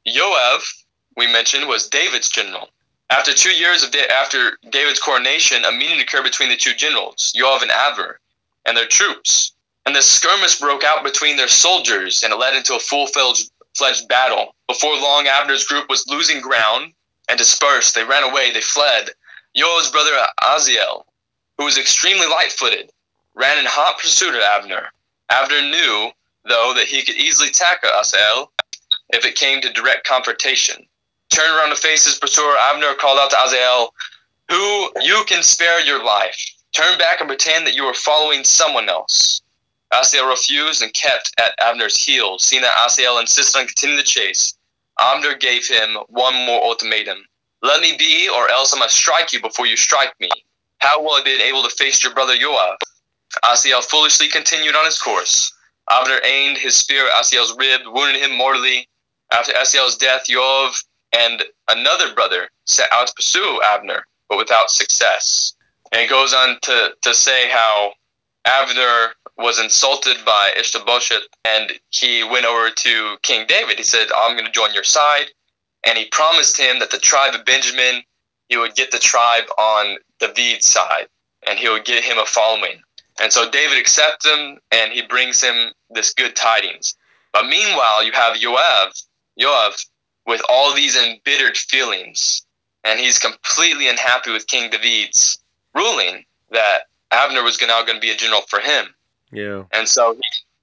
Yoav, 0.06 0.84
we 1.16 1.26
mentioned, 1.26 1.66
was 1.66 1.88
David's 1.88 2.28
general. 2.28 2.68
After 3.10 3.34
two 3.34 3.50
years 3.50 3.82
of 3.82 3.90
da- 3.90 4.06
after 4.08 4.56
David's 4.70 5.00
coronation, 5.00 5.64
a 5.64 5.72
meeting 5.72 6.00
occurred 6.00 6.22
between 6.22 6.48
the 6.48 6.56
two 6.56 6.74
generals, 6.74 7.32
Yoav 7.36 7.62
and 7.62 7.70
Abner, 7.70 8.20
and 8.66 8.76
their 8.76 8.86
troops. 8.86 9.52
And 9.84 9.94
the 9.94 10.00
skirmish 10.00 10.58
broke 10.58 10.84
out 10.84 11.04
between 11.04 11.36
their 11.36 11.48
soldiers, 11.48 12.22
and 12.22 12.32
it 12.32 12.36
led 12.36 12.56
into 12.56 12.74
a 12.74 12.80
full-fledged 12.80 14.08
battle. 14.08 14.54
Before 14.68 14.94
long, 14.94 15.26
Abner's 15.26 15.66
group 15.66 15.88
was 15.90 16.08
losing 16.08 16.40
ground 16.40 16.92
and 17.28 17.36
dispersed. 17.36 17.94
They 17.94 18.04
ran 18.04 18.22
away. 18.22 18.52
They 18.52 18.62
fled. 18.62 19.10
Yoav's 19.56 19.90
brother 19.90 20.12
Aziel, 20.42 21.04
who 21.58 21.64
was 21.64 21.78
extremely 21.78 22.26
light-footed, 22.26 22.90
ran 23.34 23.58
in 23.58 23.66
hot 23.66 23.98
pursuit 23.98 24.34
of 24.34 24.40
Abner. 24.40 24.90
Abner 25.28 25.62
knew, 25.62 26.10
though, 26.46 26.72
that 26.76 26.86
he 26.86 27.02
could 27.02 27.16
easily 27.16 27.50
tackle 27.50 27.90
Aziel 27.90 28.48
if 29.10 29.24
it 29.24 29.34
came 29.34 29.60
to 29.60 29.72
direct 29.72 30.06
confrontation. 30.06 30.86
Turned 31.30 31.56
around 31.56 31.70
to 31.70 31.76
face 31.76 32.04
his 32.04 32.18
pursuer, 32.18 32.54
Abner 32.58 32.94
called 32.94 33.18
out 33.18 33.30
to 33.30 33.36
Aziel, 33.36 33.88
Who 34.50 34.90
you 35.02 35.24
can 35.26 35.42
spare 35.42 35.80
your 35.80 36.04
life. 36.04 36.36
Turn 36.72 36.98
back 36.98 37.20
and 37.20 37.28
pretend 37.28 37.66
that 37.66 37.74
you 37.74 37.84
are 37.84 37.94
following 37.94 38.44
someone 38.44 38.88
else. 38.88 39.40
Aziel 39.92 40.28
refused 40.28 40.82
and 40.82 40.92
kept 40.92 41.32
at 41.38 41.54
Abner's 41.60 41.96
heels. 41.96 42.44
Seeing 42.44 42.62
that 42.62 42.76
Aziel 42.86 43.20
insisted 43.20 43.58
on 43.58 43.66
continuing 43.66 43.96
the 43.96 44.02
chase, 44.02 44.54
Abner 44.98 45.34
gave 45.34 45.66
him 45.66 45.96
one 46.08 46.34
more 46.34 46.62
ultimatum. 46.64 47.24
Let 47.62 47.80
me 47.80 47.96
be, 47.96 48.28
or 48.28 48.50
else 48.50 48.74
I 48.74 48.78
must 48.78 48.96
strike 48.96 49.32
you 49.32 49.40
before 49.40 49.66
you 49.66 49.76
strike 49.76 50.18
me. 50.20 50.28
How 50.78 51.00
will 51.00 51.12
I 51.12 51.22
be 51.22 51.30
able 51.30 51.62
to 51.62 51.70
face 51.70 52.02
your 52.02 52.12
brother 52.12 52.36
Joab? 52.36 52.78
Aziel 53.44 53.82
foolishly 53.82 54.28
continued 54.28 54.74
on 54.74 54.84
his 54.84 55.00
course. 55.00 55.53
Abner 55.90 56.20
aimed 56.24 56.58
his 56.58 56.74
spear 56.74 57.06
at 57.08 57.20
Asiel's 57.20 57.56
rib, 57.56 57.82
wounded 57.86 58.22
him 58.22 58.36
mortally. 58.36 58.88
After 59.32 59.52
Asiel's 59.56 59.96
death, 59.96 60.24
Joab 60.26 60.72
and 61.12 61.42
another 61.68 62.14
brother 62.14 62.48
set 62.66 62.88
out 62.92 63.08
to 63.08 63.14
pursue 63.14 63.60
Abner, 63.64 64.06
but 64.28 64.38
without 64.38 64.70
success. 64.70 65.54
And 65.92 66.00
it 66.00 66.10
goes 66.10 66.32
on 66.32 66.58
to, 66.62 66.94
to 67.02 67.14
say 67.14 67.48
how 67.50 67.92
Abner 68.46 69.14
was 69.36 69.58
insulted 69.58 70.16
by 70.24 70.52
Ishbosheth, 70.56 71.26
and 71.44 71.72
he 71.90 72.22
went 72.22 72.46
over 72.46 72.70
to 72.70 73.16
King 73.22 73.46
David. 73.46 73.78
He 73.78 73.84
said, 73.84 74.08
I'm 74.16 74.36
going 74.36 74.46
to 74.46 74.52
join 74.52 74.74
your 74.74 74.84
side. 74.84 75.26
And 75.84 75.98
he 75.98 76.06
promised 76.06 76.58
him 76.58 76.78
that 76.78 76.90
the 76.90 76.98
tribe 76.98 77.34
of 77.34 77.44
Benjamin, 77.44 78.02
he 78.48 78.56
would 78.56 78.74
get 78.74 78.90
the 78.90 78.98
tribe 78.98 79.44
on 79.58 79.98
David's 80.18 80.66
side, 80.66 81.08
and 81.46 81.58
he 81.58 81.68
would 81.68 81.84
get 81.84 82.04
him 82.04 82.18
a 82.18 82.24
following. 82.24 82.80
And 83.20 83.32
so 83.32 83.50
David 83.50 83.78
accepts 83.78 84.26
him, 84.26 84.58
and 84.72 84.92
he 84.92 85.02
brings 85.02 85.42
him 85.42 85.72
this 85.90 86.14
good 86.14 86.34
tidings. 86.34 86.94
But 87.32 87.46
meanwhile, 87.46 88.04
you 88.04 88.12
have 88.12 88.36
Joab, 88.36 88.92
Joab 89.38 89.72
with 90.26 90.42
all 90.48 90.74
these 90.74 90.96
embittered 90.96 91.56
feelings, 91.56 92.42
and 92.82 92.98
he's 92.98 93.18
completely 93.18 93.88
unhappy 93.88 94.32
with 94.32 94.46
King 94.46 94.70
David's 94.70 95.38
ruling 95.74 96.24
that 96.50 96.82
Abner 97.10 97.42
was 97.42 97.60
now 97.60 97.82
going 97.82 97.96
to 97.96 98.00
be 98.00 98.10
a 98.10 98.16
general 98.16 98.42
for 98.42 98.60
him. 98.60 98.94
Yeah. 99.32 99.64
And 99.72 99.88
so 99.88 100.14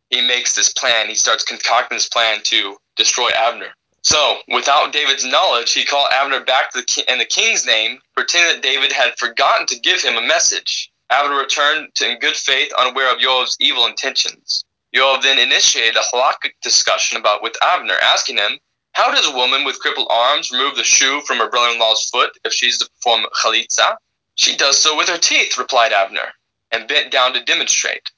he, 0.10 0.18
he 0.18 0.28
makes 0.28 0.56
this 0.56 0.74
plan. 0.74 1.08
He 1.08 1.16
starts 1.16 1.43
concocting 1.43 1.95
this 1.95 2.10
plan 2.10 2.39
to 2.43 2.78
destroy 2.95 3.30
Abner. 3.36 3.74
So, 4.04 4.38
without 4.47 4.93
David's 4.93 5.26
knowledge, 5.26 5.74
he 5.74 5.86
called 5.86 6.08
Abner 6.12 6.43
back 6.43 6.72
to 6.72 6.82
the 6.82 7.12
in 7.12 7.20
the 7.20 7.26
king's 7.26 7.68
name, 7.68 7.99
pretending 8.16 8.56
that 8.56 8.64
David 8.64 8.91
had 8.91 9.18
forgotten 9.18 9.68
to 9.68 9.80
give 9.80 10.02
him 10.02 10.18
a 10.18 10.22
message. 10.22 10.91
Abner 11.12 11.36
returned 11.36 11.93
to, 11.95 12.09
in 12.09 12.20
good 12.20 12.36
faith, 12.36 12.72
unaware 12.74 13.14
of 13.14 13.20
Joab's 13.20 13.57
evil 13.59 13.86
intentions. 13.86 14.66
Joab 14.93 15.22
then 15.22 15.38
initiated 15.38 15.97
a 15.97 16.03
halakhic 16.12 16.53
discussion 16.64 17.18
about 17.18 17.43
with 17.43 17.55
Abner, 17.62 17.97
asking 18.01 18.38
him, 18.38 18.59
"How 18.93 19.12
does 19.12 19.28
a 19.28 19.36
woman 19.36 19.64
with 19.64 19.80
crippled 19.80 20.07
arms 20.09 20.51
remove 20.51 20.76
the 20.76 20.84
shoe 20.84 21.22
from 21.22 21.38
her 21.38 21.49
brother-in-law's 21.49 22.09
foot 22.09 22.38
if 22.45 22.53
she's 22.53 22.78
to 22.80 22.89
perform 22.89 23.26
chalitza?" 23.43 23.97
"She 24.36 24.55
does 24.55 24.82
so 24.82 24.95
with 24.95 25.09
her 25.09 25.18
teeth," 25.18 25.57
replied 25.57 25.93
Abner, 25.93 26.34
and 26.72 26.88
bent 26.88 27.12
down 27.12 27.34
to 27.34 27.43
demonstrate. 27.43 28.09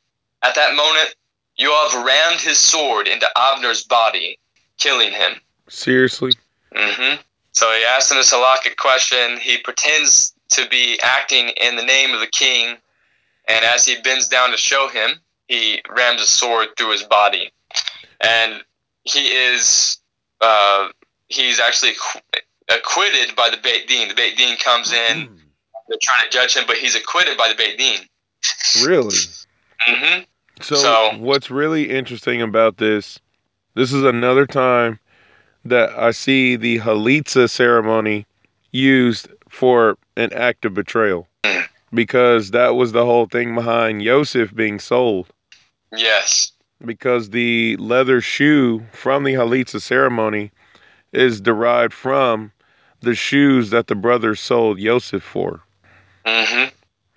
At 0.42 0.56
that 0.56 0.76
moment, 0.76 1.16
Joab 1.58 2.06
rammed 2.06 2.42
his 2.42 2.58
sword 2.58 3.08
into 3.08 3.30
Abner's 3.36 3.84
body, 3.84 4.40
killing 4.78 5.12
him. 5.12 5.42
Seriously? 5.70 6.34
Mm-hmm. 6.76 7.22
So 7.52 7.72
he 7.72 7.86
asks 7.86 8.12
him 8.12 8.18
this 8.18 8.34
halakhic 8.34 8.78
question. 8.78 9.40
He 9.40 9.58
pretends 9.58 10.33
to 10.56 10.68
be 10.70 11.00
acting 11.04 11.50
in 11.50 11.76
the 11.76 11.84
name 11.84 12.14
of 12.14 12.20
the 12.20 12.28
king, 12.28 12.76
and 13.48 13.66
as 13.66 13.86
he 13.86 13.96
bends 14.02 14.28
down 14.28 14.52
to 14.52 14.58
show 14.58 14.88
him, 14.88 15.12
he 15.48 15.82
rams 15.90 16.22
a 16.22 16.26
sword 16.26 16.70
through 16.78 16.92
his 16.92 17.04
body, 17.04 17.52
and 18.22 18.64
he 19.04 19.20
is 19.28 19.98
uh, 20.42 20.90
he's 21.28 21.60
actually 21.60 21.92
acqu- 21.92 22.22
acquitted 22.70 23.36
by 23.36 23.50
the 23.50 23.58
Beit 23.58 23.88
Din. 23.88 24.08
The 24.10 24.16
Beit 24.16 24.38
Din 24.38 24.58
comes 24.58 24.92
in, 24.92 25.30
they're 25.88 25.98
trying 26.02 26.24
to 26.24 26.30
judge 26.30 26.56
him, 26.56 26.64
but 26.68 26.78
he's 26.78 26.96
acquitted 26.96 27.38
by 27.38 27.50
the 27.50 27.56
Beit 27.56 27.78
Din. 27.78 28.00
Really? 28.86 29.16
Mm 29.88 29.98
hmm 29.98 30.22
So, 30.62 30.76
So- 30.76 31.10
what's 31.18 31.50
really 31.52 31.90
interesting 31.90 32.42
about 32.42 32.78
this, 32.78 33.20
this 33.76 33.92
is 33.92 34.04
another 34.04 34.46
time 34.46 35.00
that 35.66 35.90
I 35.98 36.12
see 36.12 36.56
the 36.56 36.80
Halitza 36.80 37.50
ceremony 37.50 38.26
used 38.72 39.28
for 39.54 39.98
an 40.18 40.34
act 40.34 40.66
of 40.66 40.74
betrayal. 40.74 41.28
Because 41.94 42.52
that 42.52 42.70
was 42.70 42.92
the 42.92 43.06
whole 43.06 43.28
thing 43.28 43.54
behind 43.54 44.02
Yosef 44.02 44.54
being 44.54 44.80
sold. 44.80 45.28
Yes. 45.96 46.52
Because 46.84 47.30
the 47.30 47.78
leather 47.78 48.20
shoe 48.20 48.84
from 48.92 49.24
the 49.24 49.34
Halitza 49.34 49.80
ceremony 49.80 50.52
is 51.12 51.40
derived 51.40 51.94
from 51.94 52.52
the 53.02 53.14
shoes 53.14 53.70
that 53.70 53.86
the 53.86 53.96
brothers 53.96 54.40
sold 54.40 54.80
Yosef 54.80 55.22
for. 55.22 55.62
hmm 56.26 56.66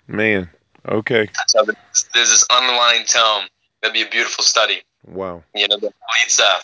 Man, 0.07 0.49
okay. 0.87 1.27
So 1.47 1.65
there's 1.65 2.29
this 2.29 2.45
underlying 2.55 3.05
tone. 3.05 3.47
That'd 3.81 3.93
be 3.93 4.03
a 4.03 4.09
beautiful 4.09 4.43
study. 4.43 4.83
Wow. 5.07 5.43
You 5.55 5.67
know, 5.67 5.77
the 5.77 5.91
pizza 6.21 6.59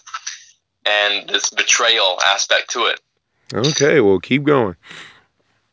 and 0.85 1.27
this 1.29 1.49
betrayal 1.49 2.19
aspect 2.23 2.69
to 2.71 2.85
it. 2.85 3.01
Okay, 3.53 4.01
well, 4.01 4.19
keep 4.19 4.43
going. 4.43 4.75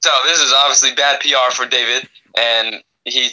So 0.02 0.10
this 0.26 0.40
is 0.40 0.52
obviously 0.52 0.94
bad 0.94 1.20
PR 1.20 1.52
for 1.52 1.66
David, 1.66 2.08
and 2.36 2.82
he 3.04 3.30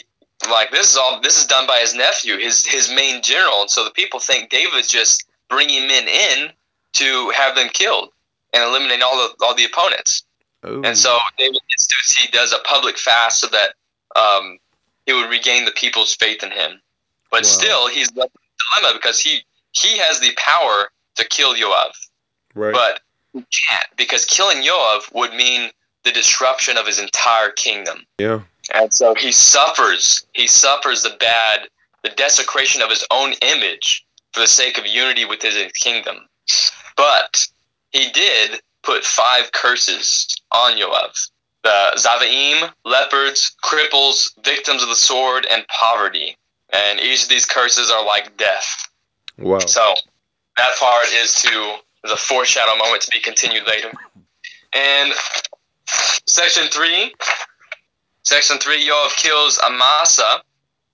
like 0.50 0.70
this 0.70 0.90
is 0.90 0.96
all 0.96 1.20
this 1.20 1.38
is 1.38 1.46
done 1.46 1.66
by 1.66 1.78
his 1.78 1.94
nephew, 1.94 2.36
his 2.36 2.66
his 2.66 2.90
main 2.92 3.22
general, 3.22 3.62
and 3.62 3.70
so 3.70 3.84
the 3.84 3.90
people 3.90 4.20
think 4.20 4.50
David's 4.50 4.88
just 4.88 5.24
bringing 5.48 5.86
men 5.88 6.06
in 6.08 6.50
to 6.94 7.30
have 7.30 7.54
them 7.54 7.68
killed 7.72 8.10
and 8.52 8.62
eliminate 8.62 9.02
all 9.02 9.16
the 9.16 9.44
all 9.44 9.54
the 9.54 9.64
opponents. 9.64 10.24
Ooh. 10.66 10.82
And 10.84 10.96
so 10.98 11.16
David 11.38 11.58
institutes 11.78 12.16
he 12.16 12.30
does 12.30 12.52
a 12.52 12.58
public 12.64 12.98
fast 12.98 13.40
so 13.40 13.46
that 13.48 13.74
um, 14.16 14.58
he 15.06 15.12
would 15.12 15.30
regain 15.30 15.64
the 15.64 15.70
people's 15.70 16.14
faith 16.14 16.42
in 16.42 16.50
him. 16.50 16.80
But 17.30 17.44
Wow. 17.44 17.48
still, 17.48 17.88
he's 17.88 18.12
left 18.14 18.32
in 18.34 18.80
a 18.80 18.80
dilemma 18.82 18.98
because 18.98 19.20
he 19.20 19.44
he 19.72 19.98
has 19.98 20.20
the 20.20 20.32
power 20.36 20.90
to 21.16 21.24
kill 21.24 21.54
Yoav, 21.54 21.92
right. 22.54 22.72
but 22.72 23.00
he 23.32 23.44
can't 23.68 23.86
because 23.96 24.24
killing 24.24 24.62
Yoav 24.62 25.12
would 25.14 25.32
mean 25.34 25.70
the 26.04 26.12
disruption 26.12 26.76
of 26.76 26.86
his 26.86 26.98
entire 26.98 27.50
kingdom. 27.50 28.06
yeah. 28.18 28.40
And 28.74 28.92
so 28.92 29.14
he 29.14 29.32
suffers. 29.32 30.26
He 30.34 30.46
suffers 30.46 31.02
the 31.02 31.16
bad, 31.18 31.68
the 32.02 32.10
desecration 32.10 32.82
of 32.82 32.90
his 32.90 33.04
own 33.10 33.32
image 33.40 34.04
for 34.32 34.40
the 34.40 34.46
sake 34.46 34.76
of 34.76 34.86
unity 34.86 35.24
with 35.24 35.40
his 35.40 35.56
kingdom. 35.72 36.16
But 36.96 37.48
he 37.90 38.10
did 38.10 38.60
put 38.82 39.04
five 39.04 39.52
curses 39.52 40.28
on 40.52 40.76
Yoav 40.76 41.28
the 41.64 41.92
Zavaim, 41.96 42.72
leopards, 42.84 43.54
cripples, 43.62 44.30
victims 44.44 44.82
of 44.82 44.88
the 44.88 44.96
sword, 44.96 45.46
and 45.50 45.66
poverty. 45.68 46.36
And 46.72 47.00
each 47.00 47.24
of 47.24 47.28
these 47.28 47.46
curses 47.46 47.90
are 47.90 48.04
like 48.04 48.36
death. 48.36 48.88
Wow. 49.38 49.58
So 49.58 49.94
that 50.56 50.76
part 50.78 51.06
is 51.14 51.34
to 51.42 51.74
is 52.04 52.12
a 52.12 52.16
foreshadow 52.16 52.76
moment 52.76 53.02
to 53.02 53.10
be 53.10 53.20
continued 53.20 53.66
later. 53.66 53.90
And 54.72 55.12
section 56.26 56.68
three, 56.68 57.14
section 58.22 58.58
three, 58.58 58.86
Yoav 58.86 59.16
kills 59.16 59.58
Amasa. 59.58 60.42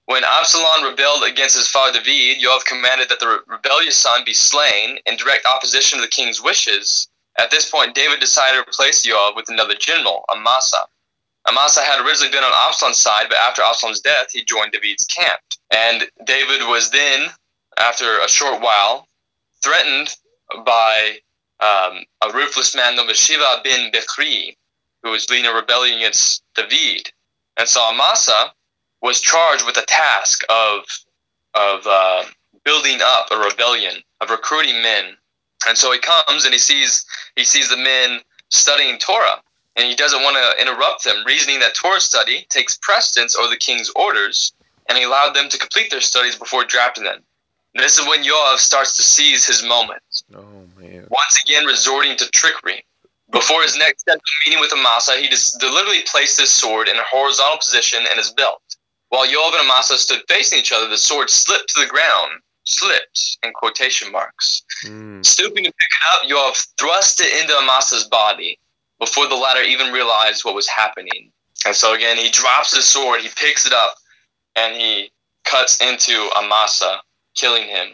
When 0.07 0.23
Absalom 0.23 0.85
rebelled 0.85 1.25
against 1.25 1.57
his 1.57 1.67
father 1.67 1.99
David, 1.99 2.43
Yoav 2.43 2.65
commanded 2.67 3.09
that 3.09 3.21
the 3.21 3.29
re- 3.29 3.39
rebellious 3.57 3.97
son 3.97 4.23
be 4.25 4.35
slain 4.35 4.99
in 5.07 5.17
direct 5.17 5.47
opposition 5.47 5.99
to 5.99 6.03
the 6.03 6.11
king's 6.11 6.43
wishes. 6.43 7.09
At 7.39 7.51
this 7.51 7.71
point, 7.71 7.95
David 7.95 8.21
decided 8.21 8.63
to 8.63 8.69
replace 8.69 9.07
Yoav 9.07 9.35
with 9.35 9.49
another 9.49 9.75
general, 9.75 10.25
Amasa. 10.31 10.87
Amasa 11.47 11.81
had 11.81 12.05
originally 12.05 12.31
been 12.31 12.45
on 12.45 12.53
Absalom's 12.69 13.01
side, 13.01 13.27
but 13.29 13.39
after 13.39 13.63
Absalom's 13.63 14.01
death, 14.01 14.33
he 14.33 14.45
joined 14.45 14.73
David's 14.73 15.05
camp. 15.05 15.41
And 15.71 16.05
David 16.25 16.67
was 16.69 16.91
then, 16.91 17.29
after 17.79 18.19
a 18.21 18.29
short 18.29 18.63
while, 18.63 19.09
threatened 19.63 20.15
by 20.65 21.19
um, 21.61 22.05
a 22.23 22.33
ruthless 22.33 22.75
man 22.77 22.97
named 22.97 23.11
Shiva 23.17 23.61
bin 23.65 23.91
Bechri, 23.91 24.57
who 25.05 25.11
was 25.11 25.31
leading 25.31 25.47
a 25.49 25.55
rebellion 25.55 25.99
against 25.99 26.43
David. 26.57 27.13
And 27.57 27.69
so 27.69 27.81
Amasa 27.83 28.53
was 29.03 29.21
charged 29.21 29.65
with 29.65 29.77
the 29.77 29.85
task 29.87 30.43
of 30.49 30.85
of 31.55 31.87
uh, 31.87 32.25
building 32.65 32.99
up 33.01 33.29
a 33.31 33.37
rebellion, 33.37 34.03
of 34.21 34.31
recruiting 34.31 34.83
men. 34.83 35.17
And 35.69 35.79
so 35.79 35.93
he 35.93 35.99
comes 36.01 36.45
and 36.45 36.53
he 36.53 36.59
sees 36.59 37.05
he 37.37 37.45
sees 37.45 37.69
the 37.69 37.77
men 37.77 38.21
studying 38.51 38.99
Torah, 38.99 39.41
and 39.77 39.87
he 39.87 39.95
doesn't 39.95 40.23
want 40.23 40.37
to 40.37 40.61
interrupt 40.61 41.05
them, 41.05 41.23
reasoning 41.27 41.61
that 41.61 41.75
Torah 41.75 42.01
study 42.01 42.47
takes 42.49 42.77
precedence 42.79 43.37
over 43.37 43.49
the 43.49 43.57
king's 43.57 43.91
orders, 43.95 44.53
and 44.89 44.99
he 44.99 45.05
allowed 45.05 45.35
them 45.35 45.49
to 45.49 45.59
complete 45.59 45.91
their 45.91 46.01
studies 46.01 46.37
before 46.37 46.65
drafting 46.65 47.05
them. 47.05 47.23
And 47.75 47.85
this 47.85 47.99
is 47.99 48.07
when 48.09 48.23
Yoav 48.25 48.57
starts 48.59 48.97
to 48.97 49.03
seize 49.03 49.47
his 49.47 49.63
moment 49.63 50.03
Oh 50.35 50.45
man. 50.79 51.07
once 51.11 51.43
again 51.45 51.67
resorting 51.67 52.17
to 52.17 52.31
trickery. 52.31 52.85
Before 53.31 53.63
his 53.63 53.77
next 53.77 54.03
step 54.03 54.19
meeting 54.45 54.61
with 54.61 54.73
Amasa, 54.73 55.17
he 55.17 55.29
just 55.29 55.59
deliberately 55.59 56.03
placed 56.07 56.39
his 56.39 56.51
sword 56.51 56.89
in 56.89 56.97
a 56.97 57.03
horizontal 57.11 57.59
position 57.59 58.01
in 58.11 58.19
his 58.19 58.31
belt. 58.33 58.61
While 59.09 59.27
Yoav 59.27 59.53
and 59.53 59.63
Amasa 59.63 59.97
stood 59.99 60.23
facing 60.29 60.59
each 60.59 60.73
other, 60.73 60.89
the 60.89 60.99
sword 60.99 61.31
slipped 61.31 61.69
to 61.71 61.81
the 61.81 61.87
ground. 61.87 62.33
Slipped 62.67 63.39
in 63.43 63.53
quotation 63.53 64.11
marks. 64.11 64.63
Mm. 64.87 65.25
Stooping 65.25 65.65
to 65.65 65.73
pick 65.73 65.89
it 65.91 66.07
up, 66.13 66.29
Yoav 66.29 66.67
thrust 66.79 67.21
it 67.21 67.43
into 67.43 67.55
Amasa's 67.55 68.05
body 68.05 68.59
before 68.99 69.29
the 69.29 69.35
latter 69.35 69.63
even 69.63 69.93
realized 69.93 70.45
what 70.45 70.55
was 70.55 70.67
happening. 70.67 71.31
And 71.67 71.77
so 71.77 71.95
again, 71.95 72.17
he 72.17 72.31
drops 72.31 72.75
his 72.75 72.87
sword, 72.87 73.21
he 73.21 73.29
picks 73.37 73.67
it 73.67 73.73
up, 73.73 73.97
and 74.57 74.77
he 74.77 75.11
cuts 75.45 75.81
into 75.81 76.31
Amasa, 76.37 77.01
killing 77.35 77.69
him. 77.69 77.89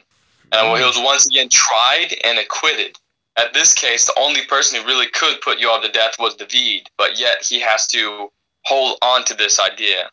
And 0.53 0.79
he 0.79 0.85
was 0.85 0.99
once 0.99 1.27
again 1.27 1.49
tried 1.49 2.15
and 2.25 2.39
acquitted. 2.39 2.97
At 3.41 3.55
this 3.55 3.73
case, 3.73 4.05
the 4.05 4.19
only 4.19 4.45
person 4.45 4.79
who 4.79 4.87
really 4.87 5.07
could 5.07 5.41
put 5.41 5.61
you 5.61 5.69
Yoav 5.69 5.83
to 5.83 5.89
death 5.91 6.17
was 6.19 6.35
David, 6.35 6.91
but 6.99 7.19
yet 7.19 7.39
he 7.43 7.59
has 7.61 7.87
to 7.87 8.31
hold 8.67 8.99
on 9.01 9.25
to 9.25 9.35
this 9.35 9.59
idea. 9.59 10.11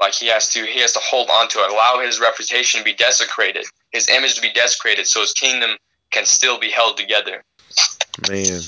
Like 0.00 0.14
he 0.14 0.28
has 0.28 0.48
to, 0.50 0.64
he 0.64 0.80
has 0.80 0.94
to 0.94 1.00
hold 1.02 1.28
on 1.28 1.48
to 1.48 1.58
it, 1.58 1.70
allow 1.70 2.00
his 2.00 2.20
reputation 2.20 2.78
to 2.78 2.84
be 2.84 2.94
desecrated, 2.94 3.66
his 3.92 4.08
image 4.08 4.34
to 4.36 4.40
be 4.40 4.50
desecrated, 4.52 5.06
so 5.06 5.20
his 5.20 5.34
kingdom 5.34 5.76
can 6.10 6.24
still 6.24 6.58
be 6.58 6.70
held 6.70 6.96
together. 6.96 7.44
Man. 8.30 8.62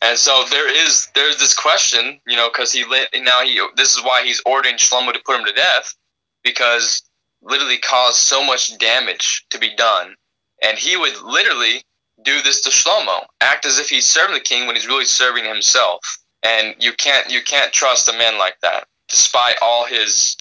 And 0.00 0.16
so 0.16 0.44
there 0.50 0.86
is 0.86 1.08
there's 1.14 1.38
this 1.38 1.52
question, 1.52 2.20
you 2.26 2.36
know, 2.36 2.48
because 2.48 2.72
he 2.72 2.84
lit 2.84 3.08
now 3.14 3.42
he 3.42 3.60
this 3.76 3.96
is 3.96 4.02
why 4.02 4.22
he's 4.24 4.40
ordering 4.46 4.76
Shlomo 4.76 5.12
to 5.12 5.20
put 5.26 5.38
him 5.38 5.44
to 5.44 5.52
death 5.52 5.94
because 6.42 7.02
literally 7.42 7.76
caused 7.76 8.16
so 8.16 8.42
much 8.42 8.78
damage 8.78 9.44
to 9.50 9.58
be 9.58 9.74
done, 9.76 10.14
and 10.62 10.78
he 10.78 10.96
would 10.96 11.20
literally 11.20 11.84
do 12.22 12.40
this 12.42 12.60
to 12.62 12.70
Shlomo, 12.70 13.24
act 13.40 13.66
as 13.66 13.78
if 13.78 13.88
he's 13.88 14.06
serving 14.06 14.34
the 14.34 14.40
king 14.40 14.66
when 14.66 14.76
he's 14.76 14.86
really 14.86 15.04
serving 15.04 15.44
himself. 15.44 16.18
And 16.42 16.74
you 16.78 16.92
can't 16.92 17.30
you 17.30 17.42
can't 17.42 17.72
trust 17.72 18.08
a 18.08 18.12
man 18.16 18.38
like 18.38 18.58
that, 18.60 18.86
despite 19.08 19.56
all 19.60 19.84
his 19.84 20.36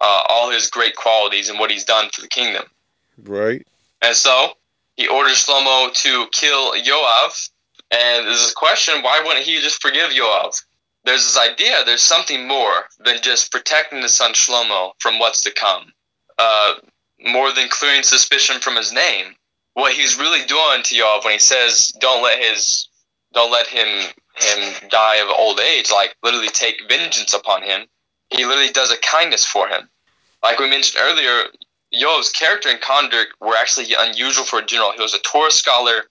uh, 0.00 0.22
all 0.28 0.50
his 0.50 0.68
great 0.68 0.96
qualities 0.96 1.48
and 1.48 1.58
what 1.58 1.70
he's 1.70 1.84
done 1.84 2.08
for 2.12 2.22
the 2.22 2.28
kingdom. 2.28 2.64
Right. 3.22 3.66
And 4.02 4.16
so 4.16 4.52
he 4.96 5.08
orders 5.08 5.44
Shlomo 5.44 5.92
to 5.92 6.26
kill 6.32 6.72
Yoav. 6.74 7.50
And 7.90 8.26
there's 8.26 8.50
a 8.50 8.54
question 8.54 9.02
why 9.02 9.22
wouldn't 9.24 9.44
he 9.44 9.60
just 9.60 9.82
forgive 9.82 10.10
Yoav? 10.10 10.60
There's 11.04 11.24
this 11.24 11.38
idea 11.38 11.82
there's 11.84 12.00
something 12.00 12.48
more 12.48 12.86
than 12.98 13.20
just 13.20 13.52
protecting 13.52 14.00
the 14.00 14.08
son 14.08 14.32
Shlomo 14.32 14.92
from 14.98 15.18
what's 15.18 15.42
to 15.42 15.52
come, 15.52 15.92
uh, 16.38 16.74
more 17.20 17.52
than 17.52 17.68
clearing 17.68 18.02
suspicion 18.02 18.60
from 18.60 18.76
his 18.76 18.92
name. 18.92 19.33
What 19.74 19.92
he's 19.92 20.18
really 20.18 20.44
doing 20.46 20.82
to 20.84 20.94
Yoav 20.94 21.24
when 21.24 21.34
he 21.34 21.38
says, 21.38 21.92
"Don't 21.98 22.22
let 22.22 22.38
his, 22.38 22.88
don't 23.32 23.50
let 23.50 23.66
him 23.66 23.88
him 24.36 24.88
die 24.88 25.16
of 25.16 25.28
old 25.28 25.60
age," 25.60 25.90
like 25.90 26.16
literally 26.22 26.48
take 26.48 26.88
vengeance 26.88 27.34
upon 27.34 27.62
him. 27.62 27.86
He 28.30 28.44
literally 28.44 28.72
does 28.72 28.90
a 28.90 28.96
kindness 28.98 29.46
for 29.46 29.68
him. 29.68 29.88
Like 30.42 30.58
we 30.58 30.68
mentioned 30.68 31.02
earlier, 31.02 31.44
Yoav's 31.92 32.30
character 32.32 32.68
and 32.68 32.80
conduct 32.80 33.32
were 33.40 33.56
actually 33.56 33.94
unusual 33.96 34.44
for 34.44 34.58
a 34.58 34.64
general. 34.64 34.92
He 34.92 35.00
was 35.02 35.14
a 35.14 35.20
Torah 35.20 35.50
scholar. 35.50 36.04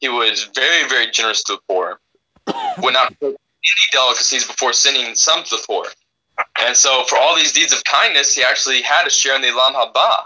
He 0.00 0.08
was 0.08 0.44
very, 0.54 0.88
very 0.88 1.10
generous 1.10 1.42
to 1.44 1.54
the 1.54 1.60
poor. 1.68 2.00
Would 2.82 2.94
not 2.94 3.14
any 3.20 3.34
delicacies 3.92 4.46
before 4.46 4.72
sending 4.72 5.14
some 5.14 5.44
to 5.44 5.56
the 5.56 5.62
poor. 5.66 5.86
And 6.60 6.76
so, 6.76 7.04
for 7.04 7.18
all 7.18 7.36
these 7.36 7.52
deeds 7.52 7.72
of 7.72 7.82
kindness, 7.84 8.34
he 8.34 8.42
actually 8.42 8.82
had 8.82 9.06
a 9.06 9.10
share 9.10 9.34
in 9.34 9.42
the 9.42 9.48
Olam 9.48 9.72
Haba. 9.72 10.24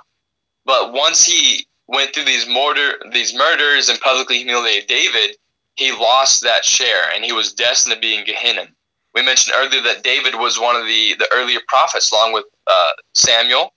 But 0.65 0.93
once 0.93 1.25
he 1.25 1.67
went 1.93 2.15
through 2.15 2.25
these 2.25 2.49
murder, 2.49 2.95
these 3.13 3.35
murders, 3.35 3.89
and 3.89 4.01
publicly 4.01 4.39
humiliated 4.39 4.89
David, 4.89 5.37
he 5.75 5.93
lost 5.93 6.43
that 6.43 6.65
share, 6.65 7.11
and 7.15 7.25
he 7.25 7.33
was 7.33 7.53
destined 7.53 7.95
to 7.95 8.01
be 8.01 8.17
in 8.17 8.25
Gehenna. 8.25 8.67
We 9.15 9.23
mentioned 9.23 9.55
earlier 9.59 9.83
that 9.83 10.03
David 10.03 10.35
was 10.35 10.59
one 10.59 10.75
of 10.75 10.87
the, 10.87 11.15
the 11.19 11.29
earlier 11.33 11.61
prophets, 11.69 12.11
along 12.11 12.33
with 12.33 12.47
uh, 12.67 12.91
Samuel 13.15 13.73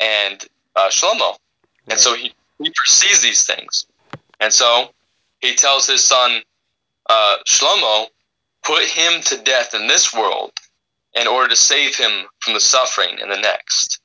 and 0.00 0.44
uh, 0.74 0.88
Shlomo. 0.88 1.36
And 1.88 1.98
so 1.98 2.14
he, 2.14 2.32
he 2.58 2.72
perceives 2.84 3.22
these 3.22 3.46
things. 3.46 3.86
And 4.40 4.52
so 4.52 4.90
he 5.40 5.54
tells 5.54 5.86
his 5.86 6.02
son 6.02 6.42
uh, 7.08 7.36
Shlomo, 7.48 8.06
put 8.64 8.84
him 8.84 9.20
to 9.22 9.36
death 9.38 9.74
in 9.74 9.86
this 9.86 10.12
world 10.12 10.52
in 11.14 11.26
order 11.26 11.48
to 11.48 11.56
save 11.56 11.96
him 11.96 12.26
from 12.40 12.54
the 12.54 12.60
suffering 12.60 13.18
in 13.18 13.28
the 13.28 13.36
next. 13.36 14.00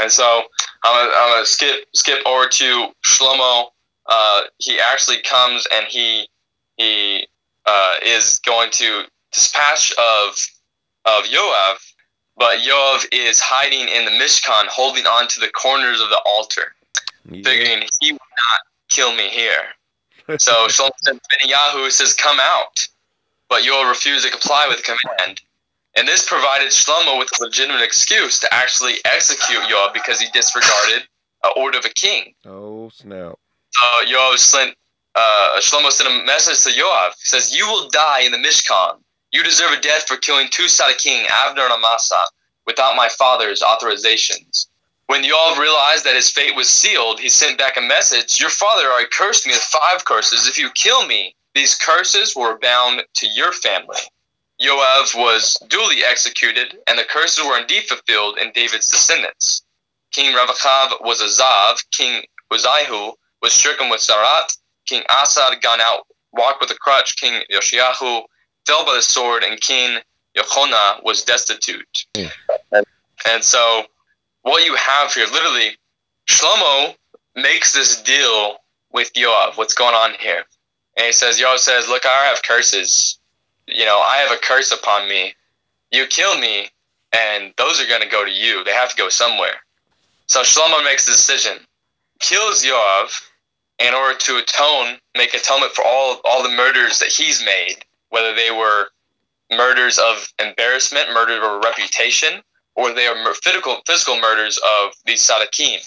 And 0.00 0.10
so 0.10 0.42
I'm 0.84 0.94
gonna, 0.94 1.12
I'm 1.16 1.32
gonna 1.34 1.46
skip 1.46 1.86
skip 1.94 2.18
over 2.26 2.46
to 2.48 2.88
Shlomo. 3.04 3.68
Uh, 4.06 4.42
he 4.58 4.78
actually 4.78 5.20
comes 5.22 5.66
and 5.72 5.86
he 5.86 6.28
he 6.76 7.26
uh, 7.66 7.94
is 8.04 8.40
going 8.44 8.70
to 8.72 9.04
dispatch 9.32 9.92
of 9.98 10.46
of 11.04 11.24
Yoav, 11.24 11.76
but 12.36 12.58
Yoav 12.58 13.06
is 13.12 13.40
hiding 13.40 13.88
in 13.88 14.04
the 14.04 14.10
Mishkan, 14.12 14.66
holding 14.66 15.06
on 15.06 15.28
to 15.28 15.40
the 15.40 15.48
corners 15.48 16.00
of 16.00 16.08
the 16.08 16.20
altar, 16.26 16.74
Yeah. 17.30 17.42
figuring 17.44 17.82
he 18.00 18.12
would 18.12 18.20
not 18.20 18.60
kill 18.88 19.14
me 19.14 19.28
here. 19.28 19.68
So 20.38 20.52
Shlomo 20.68 20.90
sends 21.02 21.20
Benyahu 21.42 21.90
says, 21.90 22.14
"Come 22.14 22.38
out," 22.40 22.86
but 23.48 23.62
Yoav 23.62 23.88
refused 23.88 24.24
to 24.24 24.30
comply 24.30 24.66
with 24.68 24.78
the 24.78 24.96
command. 24.96 25.40
And 25.96 26.06
this 26.06 26.28
provided 26.28 26.68
Shlomo 26.68 27.18
with 27.18 27.30
a 27.40 27.44
legitimate 27.44 27.82
excuse 27.82 28.38
to 28.40 28.52
actually 28.52 28.94
execute 29.06 29.62
Yoav 29.64 29.94
because 29.94 30.20
he 30.20 30.28
disregarded 30.32 31.08
an 31.42 31.52
order 31.56 31.78
of 31.78 31.84
a 31.86 31.90
king. 31.90 32.34
oh 32.44 32.90
snap. 32.90 33.34
So 33.72 33.86
Yoav 34.06 34.38
sent, 34.38 34.74
uh, 35.14 35.58
Shlomo 35.60 35.90
sent 35.90 36.08
a 36.10 36.24
message 36.26 36.62
to 36.64 36.78
Yoav. 36.78 37.12
He 37.22 37.30
says, 37.30 37.54
"You 37.56 37.66
will 37.66 37.88
die 37.88 38.20
in 38.20 38.32
the 38.32 38.38
Mishkan. 38.38 38.98
You 39.32 39.42
deserve 39.42 39.72
a 39.72 39.80
death 39.80 40.06
for 40.06 40.16
killing 40.16 40.48
two-sided 40.50 40.98
king 40.98 41.26
Abner 41.26 41.64
and 41.64 41.72
Amasa. 41.72 42.20
without 42.66 42.96
my 42.96 43.08
father's 43.08 43.62
authorizations. 43.62 44.66
When 45.06 45.22
Yoav 45.22 45.56
realized 45.56 46.04
that 46.04 46.16
his 46.16 46.28
fate 46.30 46.56
was 46.56 46.68
sealed, 46.68 47.20
he 47.20 47.28
sent 47.28 47.58
back 47.58 47.76
a 47.76 47.80
message 47.80 48.40
Your 48.40 48.50
father 48.50 48.90
already 48.90 49.08
cursed 49.12 49.46
me 49.46 49.52
with 49.52 49.62
five 49.62 50.04
curses. 50.04 50.48
If 50.48 50.58
you 50.58 50.68
kill 50.70 51.06
me, 51.06 51.36
these 51.54 51.76
curses 51.76 52.34
were 52.34 52.58
bound 52.58 53.04
to 53.14 53.28
your 53.28 53.52
family. 53.52 53.98
Yoav 54.66 55.14
was 55.14 55.56
duly 55.68 56.04
executed, 56.04 56.76
and 56.86 56.98
the 56.98 57.04
curses 57.04 57.44
were 57.44 57.58
indeed 57.58 57.84
fulfilled 57.84 58.38
in 58.38 58.50
David's 58.52 58.88
descendants. 58.88 59.62
King 60.12 60.34
Rechavam 60.34 61.02
was 61.02 61.20
Azav, 61.20 61.84
King 61.90 62.24
Uzziah 62.50 63.12
was 63.42 63.52
stricken 63.52 63.88
with 63.90 64.00
tzaraat, 64.00 64.56
King 64.86 65.02
Asa 65.08 65.50
gone 65.60 65.80
out, 65.80 66.06
walked 66.32 66.60
with 66.60 66.70
a 66.70 66.74
crutch, 66.74 67.16
King 67.16 67.42
Yoshiahu 67.52 68.22
fell 68.66 68.84
by 68.84 68.94
the 68.94 69.02
sword, 69.02 69.44
and 69.44 69.60
King 69.60 70.00
Yochona 70.36 71.02
was 71.04 71.22
destitute. 71.22 72.06
Mm. 72.14 72.32
And, 72.72 72.86
and 73.28 73.44
so, 73.44 73.84
what 74.42 74.64
you 74.64 74.74
have 74.76 75.12
here, 75.12 75.26
literally, 75.26 75.76
Shlomo 76.28 76.94
makes 77.34 77.72
this 77.72 78.02
deal 78.02 78.56
with 78.92 79.12
Yoav. 79.14 79.56
What's 79.56 79.74
going 79.74 79.94
on 79.94 80.14
here? 80.18 80.44
And 80.96 81.06
he 81.06 81.12
says, 81.12 81.40
Yoav 81.40 81.58
says, 81.58 81.88
Look, 81.88 82.06
I 82.06 82.26
have 82.26 82.42
curses. 82.42 83.18
You 83.66 83.84
know, 83.84 83.98
I 83.98 84.18
have 84.18 84.32
a 84.32 84.40
curse 84.40 84.72
upon 84.72 85.08
me. 85.08 85.34
You 85.90 86.06
kill 86.06 86.38
me, 86.38 86.68
and 87.12 87.52
those 87.56 87.80
are 87.80 87.88
going 87.88 88.02
to 88.02 88.08
go 88.08 88.24
to 88.24 88.30
you. 88.30 88.64
They 88.64 88.72
have 88.72 88.90
to 88.90 88.96
go 88.96 89.08
somewhere. 89.08 89.56
So 90.26 90.42
Shlomo 90.42 90.84
makes 90.84 91.06
a 91.08 91.12
decision, 91.12 91.58
kills 92.18 92.64
Yoav 92.64 93.22
in 93.78 93.94
order 93.94 94.18
to 94.18 94.38
atone, 94.38 94.98
make 95.16 95.34
atonement 95.34 95.72
for 95.72 95.84
all, 95.84 96.20
all 96.24 96.42
the 96.42 96.48
murders 96.48 96.98
that 96.98 97.08
he's 97.08 97.44
made, 97.44 97.76
whether 98.08 98.34
they 98.34 98.50
were 98.50 98.88
murders 99.50 99.98
of 99.98 100.32
embarrassment, 100.40 101.12
murder 101.12 101.42
of 101.44 101.62
reputation, 101.62 102.42
or 102.74 102.92
they 102.92 103.06
are 103.06 103.34
physical, 103.34 103.78
physical 103.86 104.20
murders 104.20 104.58
of 104.58 104.92
these 105.04 105.28
Sadakim. 105.28 105.78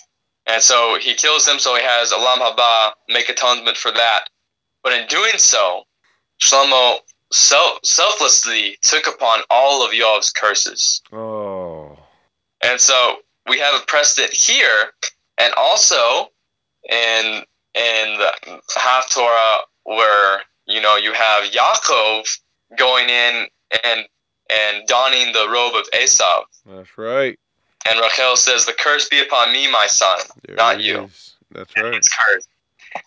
And 0.48 0.62
so 0.62 0.98
he 1.00 1.14
kills 1.14 1.46
them, 1.46 1.60
so 1.60 1.76
he 1.76 1.84
has 1.84 2.12
Olam 2.12 2.38
Haba 2.38 2.94
make 3.10 3.30
atonement 3.30 3.78
for 3.78 3.92
that. 3.92 4.30
But 4.84 4.94
in 4.94 5.08
doing 5.08 5.38
so, 5.38 5.84
Shlomo 6.42 7.00
self, 7.32 7.80
selflessly 7.84 8.78
took 8.82 9.08
upon 9.08 9.42
all 9.50 9.86
of 9.86 9.92
Yoav's 9.92 10.32
curses. 10.32 11.02
Oh. 11.12 11.98
And 12.64 12.80
so 12.80 13.18
we 13.48 13.60
have 13.60 13.82
a 13.82 13.86
precedent 13.86 14.34
here, 14.34 14.92
and 15.38 15.54
also 15.56 16.30
in 16.90 17.44
in 17.76 18.18
the 18.18 18.32
Haftorah 18.78 19.60
where 19.84 20.42
you 20.66 20.82
know 20.82 20.98
you 20.98 21.14
have 21.14 21.46
Yaakov 21.52 22.40
going 22.78 23.10
in 23.10 23.48
and 23.84 24.06
and 24.50 24.88
donning 24.88 25.32
the 25.34 25.48
robe 25.50 25.76
of 25.76 25.88
Esau. 26.00 26.44
That's 26.66 26.98
right. 26.98 27.40
And 27.88 28.00
Rachel 28.00 28.36
says, 28.36 28.66
"The 28.66 28.74
curse 28.74 29.08
be 29.08 29.22
upon 29.22 29.52
me, 29.54 29.72
my 29.72 29.88
son, 29.88 30.20
There 30.46 30.56
not 30.56 30.82
you." 30.82 31.06
is. 31.06 31.36
That's 31.52 31.76
right. 31.78 31.94
It's 31.94 32.10
cursed. 32.10 32.50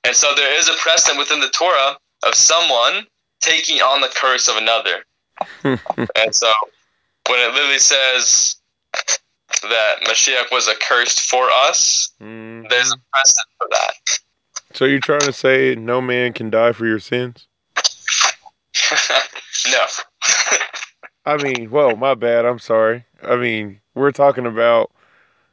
And 0.05 0.17
so 0.17 0.35
there 0.35 0.59
is 0.59 0.69
a 0.69 0.75
precedent 0.75 1.19
within 1.19 1.41
the 1.41 1.49
Torah 1.49 1.99
of 2.23 2.35
someone 2.35 3.07
taking 3.43 3.79
on 3.83 4.01
the 4.01 4.09
curse 4.15 4.49
of 4.49 4.57
another. 4.57 5.05
And 6.17 6.35
so 6.35 6.51
when 7.29 7.39
it 7.41 7.53
literally 7.55 7.79
says 7.79 8.57
that 9.63 10.01
Mashiach 10.05 10.51
was 10.51 10.69
accursed 10.69 11.29
for 11.29 11.49
us, 11.51 12.11
Mhm. 12.21 12.69
there's 12.71 12.91
a 12.93 12.97
precedent 13.13 13.49
for 13.59 13.69
that. 13.73 13.95
So 14.75 14.85
you're 14.87 15.01
trying 15.01 15.21
to 15.21 15.33
say 15.33 15.75
no 15.75 16.01
man 16.01 16.33
can 16.33 16.49
die 16.51 16.73
for 16.73 16.87
your 16.87 16.99
sins? 17.01 17.47
no. 19.71 19.87
I 21.27 21.37
mean, 21.37 21.71
well, 21.71 21.95
my 21.97 22.15
bad. 22.15 22.45
I'm 22.45 22.59
sorry. 22.59 23.05
I 23.23 23.37
mean, 23.37 23.81
we're 23.95 24.11
talking 24.13 24.47
about 24.47 24.91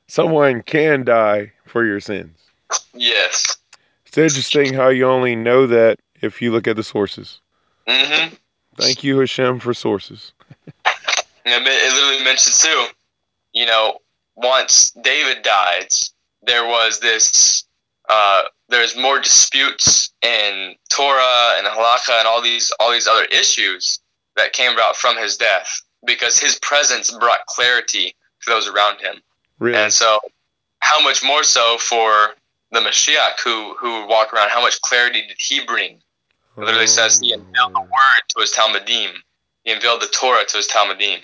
someone 0.08 0.62
can 0.64 1.04
die 1.04 1.52
for 1.66 1.86
your 1.86 2.00
sins. 2.00 2.38
yes. 2.94 3.58
It's 4.08 4.18
interesting 4.18 4.74
how 4.74 4.90
you 4.90 5.06
only 5.06 5.36
know 5.36 5.68
that 5.68 6.00
if 6.22 6.42
you 6.42 6.52
look 6.52 6.68
at 6.68 6.76
the 6.76 6.84
sources. 6.84 7.42
Hmm 7.90 8.36
Thank 8.76 9.04
you, 9.04 9.20
Hashem, 9.20 9.60
for 9.60 9.74
sources. 9.74 10.32
It 10.86 11.68
it 11.68 11.94
literally 11.94 12.24
mentions 12.24 12.62
too, 12.62 12.86
you 13.54 13.66
know, 13.66 14.00
once 14.36 14.92
David 14.92 15.44
died, 15.44 15.88
there 16.44 16.66
was 16.66 17.00
this, 17.00 17.66
uh, 18.08 18.44
there's 18.70 18.96
more 18.96 19.20
disputes 19.20 20.12
in 20.22 20.76
Torah 20.90 21.56
and 21.58 21.68
Halakha 21.68 22.20
and 22.20 22.28
all 22.28 22.42
these 22.42 22.72
all 22.80 22.92
these 22.92 23.08
other 23.08 23.26
issues 23.26 24.00
that 24.36 24.54
came 24.54 24.72
about 24.72 24.96
from 24.96 25.18
his 25.18 25.38
death 25.38 25.82
because 26.06 26.40
his 26.40 26.58
presence 26.60 27.12
brought 27.12 27.46
clarity 27.48 28.16
to 28.44 28.50
those 28.50 28.68
around 28.68 29.02
him. 29.02 29.16
Really? 29.60 29.78
And 29.78 29.92
so, 29.92 30.20
how 30.80 31.02
much 31.02 31.24
more 31.24 31.44
so 31.44 31.78
for 31.78 32.36
the 32.72 32.80
Mashiach 32.80 33.42
who 33.44 33.76
who 33.76 34.08
walked 34.08 34.34
around? 34.34 34.50
How 34.50 34.62
much 34.62 34.80
clarity 34.82 35.28
did 35.28 35.38
he 35.38 35.66
bring? 35.66 36.02
It 36.58 36.62
literally 36.62 36.88
says 36.88 37.20
he 37.22 37.32
unveiled 37.32 37.74
the 37.74 37.82
word 37.82 38.22
to 38.30 38.42
his 38.42 38.52
Talmudim. 38.52 39.14
He 39.64 39.72
unveiled 39.72 40.02
the 40.02 40.08
Torah 40.08 40.46
to 40.46 40.58
his 40.58 40.68
Talmudim. 40.68 41.20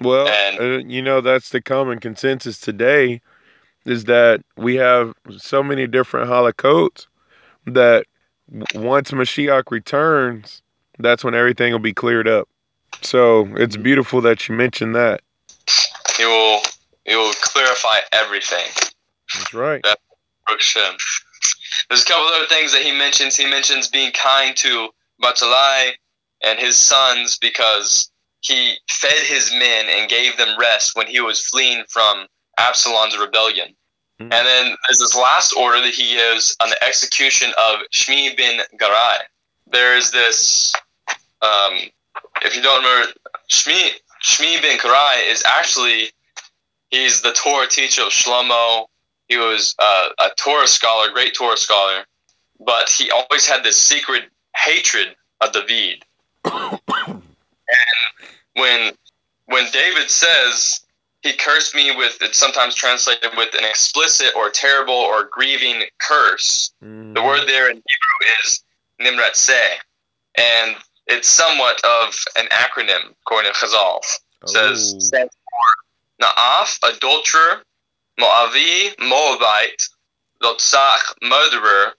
Well, 0.00 0.28
And- 0.28 0.58
uh, 0.58 0.88
you 0.88 1.02
know, 1.02 1.20
that's 1.20 1.50
the 1.50 1.60
common 1.60 1.98
consensus 1.98 2.58
today 2.58 3.20
is 3.84 4.04
that 4.04 4.42
we 4.56 4.76
have 4.76 5.14
so 5.38 5.62
many 5.62 5.86
different 5.86 6.28
holocaust 6.28 7.08
that 7.66 8.06
once 8.74 9.10
Mashiach 9.10 9.70
returns, 9.70 10.62
that's 10.98 11.24
when 11.24 11.34
everything 11.34 11.72
will 11.72 11.78
be 11.78 11.94
cleared 11.94 12.28
up. 12.28 12.48
So 13.02 13.48
it's 13.56 13.76
beautiful 13.76 14.20
that 14.22 14.48
you 14.48 14.54
mentioned 14.54 14.94
that. 14.96 15.22
It 16.18 16.26
will 16.26 16.60
he 17.04 17.16
will 17.16 17.32
clarify 17.34 17.98
everything. 18.12 18.66
That's 19.34 19.54
right. 19.54 19.84
Shem. 20.58 20.94
There's 21.90 22.02
a 22.02 22.06
couple 22.06 22.24
other 22.28 22.46
things 22.46 22.72
that 22.72 22.82
he 22.82 22.92
mentions. 22.92 23.36
He 23.36 23.46
mentions 23.46 23.88
being 23.88 24.12
kind 24.12 24.56
to 24.58 24.90
Barzillai 25.20 25.90
and 26.40 26.58
his 26.58 26.76
sons 26.76 27.36
because 27.36 28.10
he 28.40 28.76
fed 28.88 29.26
his 29.26 29.52
men 29.52 29.86
and 29.90 30.08
gave 30.08 30.36
them 30.36 30.56
rest 30.58 30.96
when 30.96 31.08
he 31.08 31.20
was 31.20 31.44
fleeing 31.44 31.84
from 31.88 32.26
Absalom's 32.58 33.18
rebellion. 33.18 33.74
Mm. 34.20 34.32
And 34.32 34.46
then 34.46 34.76
there's 34.88 35.00
this 35.00 35.16
last 35.16 35.52
order 35.52 35.80
that 35.80 35.92
he 35.92 36.14
gives 36.14 36.56
on 36.62 36.70
the 36.70 36.82
execution 36.84 37.50
of 37.58 37.80
Shimi 37.92 38.36
bin 38.36 38.60
Garai. 38.80 39.16
There's 39.66 40.12
this, 40.12 40.72
um, 41.42 41.74
if 42.42 42.54
you 42.54 42.62
don't 42.62 42.84
remember, 42.84 43.12
Shimi, 43.50 43.90
Shimi 44.22 44.62
bin 44.62 44.78
Garai 44.78 45.30
is 45.30 45.42
actually, 45.44 46.10
he's 46.90 47.22
the 47.22 47.32
Torah 47.32 47.66
teacher 47.66 48.02
of 48.02 48.08
Shlomo. 48.08 48.86
He 49.30 49.38
was 49.38 49.76
uh, 49.78 50.08
a 50.18 50.30
Torah 50.36 50.66
scholar, 50.66 51.10
great 51.12 51.34
Torah 51.34 51.56
scholar, 51.56 52.04
but 52.58 52.90
he 52.90 53.12
always 53.12 53.46
had 53.46 53.62
this 53.62 53.76
secret 53.76 54.24
hatred 54.56 55.14
of 55.40 55.52
David. 55.52 56.04
and 56.44 57.22
when 58.54 58.92
when 59.46 59.66
David 59.72 60.10
says 60.10 60.80
he 61.22 61.32
cursed 61.34 61.76
me 61.76 61.94
with, 61.96 62.18
it's 62.20 62.38
sometimes 62.38 62.74
translated 62.74 63.30
with 63.36 63.54
an 63.54 63.64
explicit 63.64 64.30
or 64.34 64.50
terrible 64.50 64.94
or 64.94 65.24
grieving 65.30 65.84
curse. 66.00 66.72
Mhm. 66.82 67.14
The 67.14 67.22
word 67.22 67.46
there 67.46 67.70
in 67.70 67.76
Hebrew 67.76 68.34
is 68.42 68.64
nimretzet, 69.00 69.76
and 70.34 70.76
it's 71.06 71.28
somewhat 71.28 71.80
of 71.84 72.18
an 72.34 72.48
acronym 72.48 73.14
according 73.22 73.52
to 73.52 73.58
Chazal. 73.58 74.00
It 74.42 74.48
says 74.48 74.94
Oh. 74.96 74.98
stands 74.98 75.36
for 75.36 76.26
Naaf, 76.26 76.78
adulterer, 76.82 77.62
Moavi, 78.20 78.98
Moabite, 78.98 79.88
Rotzeach, 80.42 81.14
murderer, 81.22 81.94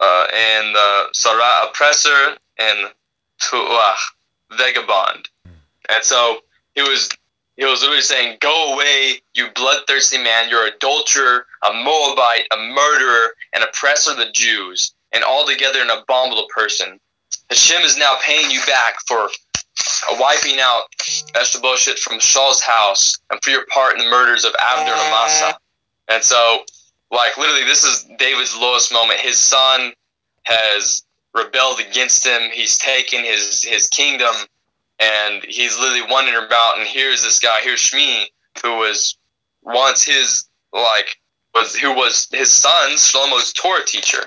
uh, 0.00 0.26
and 0.34 0.76
uh, 0.76 1.04
Sarah, 1.12 1.68
oppressor, 1.68 2.36
and 2.58 2.90
Tuach, 3.40 3.98
vagabond. 4.52 5.28
And 5.44 6.02
so 6.02 6.38
he 6.74 6.82
was 6.82 7.08
he 7.56 7.64
was 7.64 7.80
literally 7.80 8.02
saying, 8.02 8.38
"Go 8.40 8.74
away, 8.74 9.20
you 9.34 9.48
bloodthirsty 9.54 10.18
man! 10.18 10.48
You're 10.48 10.68
adulterer, 10.68 11.46
a 11.68 11.72
Moabite, 11.72 12.46
a 12.52 12.56
murderer, 12.56 13.34
an 13.52 13.62
oppressor 13.62 14.12
of 14.12 14.18
the 14.18 14.30
Jews, 14.30 14.94
and 15.12 15.24
altogether 15.24 15.80
an 15.80 15.90
abominable 15.90 16.46
person. 16.54 17.00
Hashem 17.50 17.82
is 17.82 17.96
now 17.96 18.14
paying 18.22 18.50
you 18.50 18.60
back 18.66 18.96
for 19.06 19.30
wiping 20.18 20.58
out 20.60 20.82
Ishbosheth 21.34 21.98
from 21.98 22.20
Shaul's 22.20 22.62
house 22.62 23.18
and 23.30 23.42
for 23.42 23.50
your 23.50 23.66
part 23.66 23.98
in 23.98 24.04
the 24.04 24.10
murders 24.10 24.44
of 24.44 24.54
Abner 24.58 24.92
and 24.92 25.00
Amasa." 25.00 25.58
And 26.08 26.24
so, 26.24 26.64
like 27.10 27.36
literally, 27.36 27.64
this 27.64 27.84
is 27.84 28.06
David's 28.18 28.56
lowest 28.56 28.92
moment. 28.92 29.20
His 29.20 29.38
son 29.38 29.92
has 30.44 31.02
rebelled 31.34 31.80
against 31.80 32.26
him. 32.26 32.50
He's 32.52 32.78
taken 32.78 33.24
his 33.24 33.62
his 33.62 33.88
kingdom 33.88 34.34
and 34.98 35.44
he's 35.44 35.78
literally 35.78 36.10
wandering 36.10 36.44
about 36.44 36.78
and 36.78 36.86
here's 36.86 37.22
this 37.22 37.38
guy 37.38 37.60
here's 37.62 37.80
Shimi 37.80 38.24
who 38.62 38.78
was 38.78 39.16
once 39.62 40.02
his 40.02 40.48
like 40.72 41.18
was 41.54 41.76
who 41.76 41.92
was 41.92 42.28
his 42.32 42.50
son 42.50 42.92
Shlomo's 42.92 43.52
Torah 43.52 43.84
teacher 43.84 44.24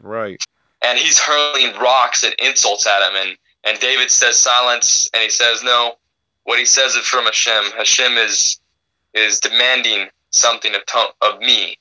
Right. 0.00 0.42
and 0.82 0.98
he's 0.98 1.18
hurling 1.18 1.76
rocks 1.80 2.24
and 2.24 2.34
insults 2.38 2.86
at 2.86 3.02
him 3.08 3.16
and 3.16 3.36
and 3.64 3.78
David 3.78 4.10
says 4.10 4.36
silence 4.36 5.10
and 5.14 5.22
he 5.22 5.30
says 5.30 5.62
no 5.62 5.94
what 6.44 6.58
he 6.58 6.64
says 6.64 6.94
is 6.94 7.06
from 7.06 7.24
Hashem 7.24 7.64
Hashem 7.76 8.18
is 8.18 8.60
is 9.14 9.40
demanding 9.40 10.08
something 10.30 10.74
of, 10.74 10.80
of 11.20 11.40
me. 11.40 11.76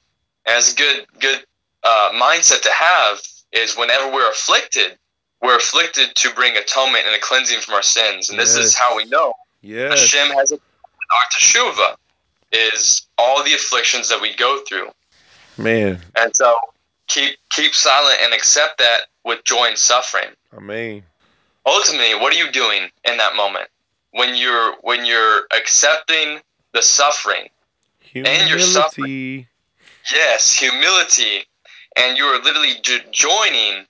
And 0.46 0.58
it's 0.58 0.74
a 0.74 0.76
good 0.76 1.06
good 1.20 1.46
uh, 1.84 2.12
mindset 2.14 2.62
to 2.62 2.72
have 2.72 3.22
is 3.52 3.76
whenever 3.76 4.12
we're 4.12 4.30
afflicted, 4.30 4.98
we're 5.42 5.58
afflicted 5.58 6.16
to 6.16 6.34
bring 6.34 6.56
atonement 6.56 7.06
and 7.06 7.16
a 7.16 7.20
cleansing 7.20 7.60
from 7.60 7.76
our 7.76 7.84
sins. 7.84 8.30
And 8.30 8.40
this 8.40 8.56
Yes. 8.56 8.66
is 8.66 8.76
how 8.76 8.96
we 8.96 9.06
know 9.06 9.34
Yes. 9.62 10.00
Hashem 10.00 10.36
has 10.36 10.52
a 10.52 10.56
our 10.56 11.24
teshuva 11.38 11.96
is 12.54 13.08
all 13.18 13.44
the 13.44 13.54
afflictions 13.54 14.10
that 14.10 14.22
we 14.22 14.34
go 14.36 14.62
through. 14.68 14.90
Man, 15.58 16.02
And 16.16 16.36
so 16.36 16.54
keep 17.08 17.38
keep 17.50 17.74
silent 17.74 18.20
and 18.24 18.34
accept 18.34 18.78
that 18.78 19.02
with 19.24 19.44
joy 19.44 19.68
and 19.68 19.78
suffering. 19.78 20.30
I 20.56 20.60
mean, 20.60 21.04
Ultimately, 21.66 22.16
what 22.16 22.34
are 22.34 22.38
you 22.38 22.52
doing 22.52 22.90
in 23.04 23.18
that 23.18 23.36
moment? 23.36 23.68
When 24.12 24.36
you're 24.36 24.76
when 24.82 25.06
you're 25.06 25.48
accepting 25.56 26.42
the 26.74 26.82
suffering, 26.82 27.50
And 28.26 28.50
your 28.50 28.60
suffering 28.60 29.48
yes, 30.12 30.54
humility, 30.54 31.46
and 31.96 32.18
you 32.18 32.26
are 32.26 32.42
literally 32.42 32.74
jo- 32.82 33.00
joining 33.12 33.86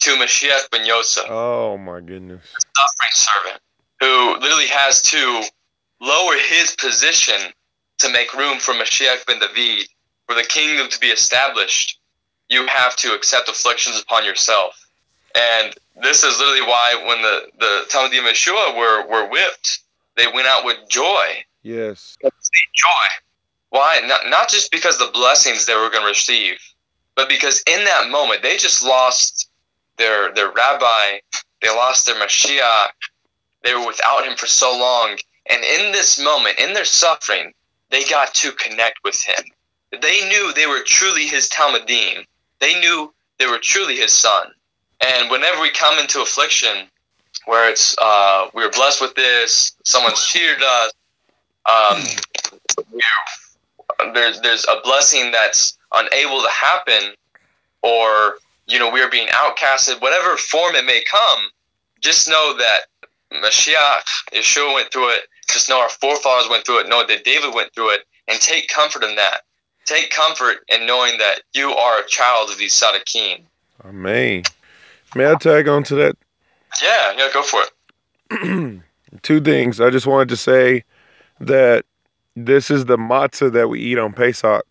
to 0.00 0.10
Mashiach 0.16 0.70
ben 0.70 0.86
Yosef, 0.86 1.24
Oh 1.28 1.76
my 1.76 2.00
goodness. 2.00 2.42
suffering 2.76 3.12
servant, 3.12 3.62
who 4.00 4.38
literally 4.40 4.68
has 4.68 5.02
to 5.02 5.42
lower 6.00 6.36
his 6.38 6.74
position 6.76 7.52
to 7.98 8.08
make 8.10 8.32
room 8.34 8.58
for 8.58 8.72
Mashiach 8.72 9.26
ben 9.26 9.38
David, 9.38 9.86
for 10.26 10.34
the 10.34 10.42
kingdom 10.42 10.88
to 10.88 10.98
be 11.00 11.08
established. 11.08 11.98
You 12.48 12.66
have 12.66 12.96
to 12.96 13.14
accept 13.14 13.48
afflictions 13.48 14.00
upon 14.00 14.24
yourself. 14.24 14.74
And 15.34 15.74
this 16.02 16.24
is 16.24 16.38
literally 16.38 16.62
why 16.62 17.02
when 17.06 17.22
the, 17.22 17.42
the 17.58 17.84
Talmudim 17.90 18.28
Yeshua 18.28 18.76
were, 18.76 19.06
were 19.06 19.28
whipped, 19.28 19.80
they 20.16 20.26
went 20.26 20.46
out 20.46 20.64
with 20.64 20.76
joy. 20.88 21.44
Yes. 21.62 22.16
Joy. 22.22 23.06
Why? 23.70 24.00
Not, 24.04 24.28
not 24.28 24.48
just 24.48 24.70
because 24.70 24.98
the 24.98 25.10
blessings 25.12 25.66
they 25.66 25.74
were 25.74 25.90
going 25.90 26.02
to 26.02 26.08
receive, 26.08 26.58
but 27.14 27.28
because 27.28 27.62
in 27.66 27.84
that 27.84 28.10
moment 28.10 28.42
they 28.42 28.56
just 28.56 28.84
lost 28.84 29.48
their 29.98 30.32
their 30.32 30.50
rabbi, 30.50 31.18
they 31.62 31.68
lost 31.68 32.06
their 32.06 32.16
Mashiach, 32.16 32.88
they 33.62 33.74
were 33.74 33.86
without 33.86 34.26
him 34.26 34.36
for 34.36 34.46
so 34.46 34.70
long, 34.76 35.16
and 35.50 35.62
in 35.62 35.92
this 35.92 36.18
moment, 36.18 36.58
in 36.58 36.72
their 36.72 36.84
suffering, 36.84 37.52
they 37.90 38.04
got 38.04 38.34
to 38.34 38.52
connect 38.52 38.98
with 39.04 39.20
him. 39.20 39.44
They 40.00 40.28
knew 40.28 40.52
they 40.52 40.66
were 40.66 40.82
truly 40.84 41.26
his 41.26 41.48
Talmudim. 41.48 42.24
They 42.60 42.78
knew 42.80 43.12
they 43.38 43.46
were 43.46 43.58
truly 43.58 43.96
his 43.96 44.12
son. 44.12 44.52
And 45.02 45.30
whenever 45.30 45.60
we 45.60 45.70
come 45.70 45.98
into 45.98 46.20
affliction, 46.20 46.88
where 47.46 47.70
it's 47.70 47.96
uh, 47.98 48.48
we 48.54 48.62
were 48.62 48.70
blessed 48.70 49.00
with 49.00 49.14
this, 49.14 49.72
someone's 49.84 50.24
cheated 50.26 50.62
us, 50.62 50.92
um, 51.68 52.02
we're, 52.92 54.12
there's 54.12 54.40
there's 54.40 54.64
a 54.64 54.80
blessing 54.82 55.30
that's 55.30 55.78
unable 55.94 56.42
to 56.42 56.50
happen, 56.50 57.14
or 57.82 58.34
you 58.66 58.78
know 58.78 58.90
we're 58.90 59.10
being 59.10 59.28
outcasted, 59.28 60.00
whatever 60.00 60.36
form 60.36 60.74
it 60.74 60.84
may 60.84 61.02
come. 61.10 61.48
Just 62.00 62.28
know 62.28 62.56
that 62.56 62.80
Mashiach, 63.32 64.32
Yeshua 64.32 64.74
went 64.74 64.92
through 64.92 65.10
it. 65.10 65.20
Just 65.50 65.68
know 65.68 65.80
our 65.80 65.88
forefathers 65.88 66.48
went 66.48 66.64
through 66.64 66.80
it. 66.80 66.88
Know 66.88 67.06
that 67.06 67.24
David 67.24 67.54
went 67.54 67.74
through 67.74 67.90
it, 67.90 68.00
and 68.28 68.40
take 68.40 68.68
comfort 68.68 69.04
in 69.04 69.16
that. 69.16 69.42
Take 69.84 70.10
comfort 70.10 70.58
in 70.68 70.86
knowing 70.86 71.18
that 71.18 71.40
you 71.52 71.70
are 71.70 72.00
a 72.00 72.06
child 72.06 72.50
of 72.50 72.58
the 72.58 72.66
Sadakim. 72.66 73.42
I 73.82 73.92
mean, 73.92 74.44
may 75.14 75.30
I 75.30 75.34
tag 75.34 75.68
on 75.68 75.82
to 75.84 75.94
that? 75.96 76.16
Yeah, 76.82 77.12
yeah, 77.16 77.28
go 77.32 77.42
for 77.42 77.60
it. 77.62 78.80
Two 79.22 79.40
things. 79.40 79.80
I 79.80 79.90
just 79.90 80.06
wanted 80.06 80.28
to 80.28 80.36
say 80.36 80.84
that 81.40 81.84
this 82.36 82.70
is 82.70 82.84
the 82.84 82.96
matzah 82.96 83.52
that 83.52 83.68
we 83.68 83.80
eat 83.80 83.98
on 83.98 84.12
Pesach. 84.12 84.64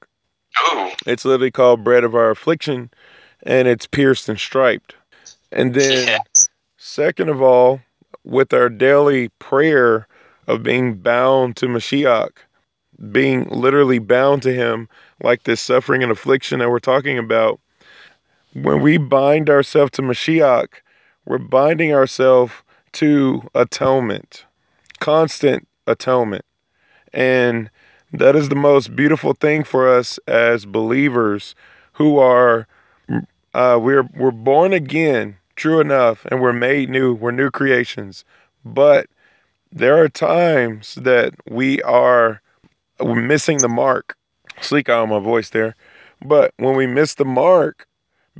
Ooh, 0.74 0.90
It's 1.06 1.26
literally 1.26 1.52
called 1.52 1.84
bread 1.84 2.04
of 2.04 2.16
our 2.16 2.30
affliction, 2.30 2.90
and 3.44 3.68
it's 3.68 3.86
pierced 3.86 4.30
and 4.30 4.40
striped. 4.40 4.96
And 5.52 5.74
then, 5.74 6.08
yes, 6.08 6.50
second 6.78 7.30
of 7.30 7.42
all, 7.42 7.82
with 8.24 8.54
our 8.54 8.70
daily 8.70 9.30
prayer 9.40 10.08
of 10.48 10.64
being 10.64 10.96
bound 10.96 11.56
to 11.58 11.68
Mashiach, 11.68 12.32
being 13.12 13.48
literally 13.50 14.00
bound 14.00 14.42
to 14.44 14.54
Him, 14.54 14.88
like 15.22 15.44
this 15.44 15.62
suffering 15.62 16.04
and 16.04 16.12
affliction 16.12 16.60
that 16.60 16.70
we're 16.70 16.80
talking 16.80 17.18
about, 17.18 17.60
when 18.54 18.82
we 18.82 18.98
bind 18.98 19.50
ourselves 19.50 19.92
to 19.92 20.02
Mashiach, 20.02 20.68
we're 21.26 21.38
binding 21.38 21.94
ourselves 21.94 22.54
to 22.94 23.44
atonement, 23.54 24.46
constant 25.00 25.68
atonement. 25.86 26.46
And 27.14 27.70
that 28.12 28.36
is 28.36 28.50
the 28.50 28.56
most 28.56 28.96
beautiful 28.96 29.34
thing 29.34 29.64
for 29.64 29.88
us 29.88 30.18
as 30.28 30.66
believers 30.66 31.56
who 31.94 32.18
are 32.18 32.68
uh, 33.54 33.80
we're 33.82 34.08
we're 34.16 34.32
born 34.32 34.74
again, 34.74 35.36
true 35.56 35.80
enough, 35.80 36.26
and 36.26 36.42
we're 36.42 36.54
made 36.54 36.90
new. 36.90 37.14
We're 37.14 37.32
new 37.32 37.50
creations. 37.50 38.24
But 38.64 39.08
there 39.72 40.02
are 40.02 40.10
times 40.10 40.96
that 40.96 41.34
we 41.50 41.82
are 41.82 42.42
missing 43.04 43.58
the 43.60 43.70
mark. 43.70 44.16
Sleek 44.62 44.90
out 44.90 45.10
my 45.10 45.20
voice 45.20 45.50
there. 45.50 45.76
But 46.24 46.54
when 46.58 46.76
we 46.76 46.86
miss 46.86 47.16
the 47.16 47.26
mark, 47.26 47.88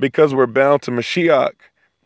because 0.00 0.34
we're 0.34 0.46
bound 0.46 0.82
to 0.82 0.90
Mashiach, 0.90 1.52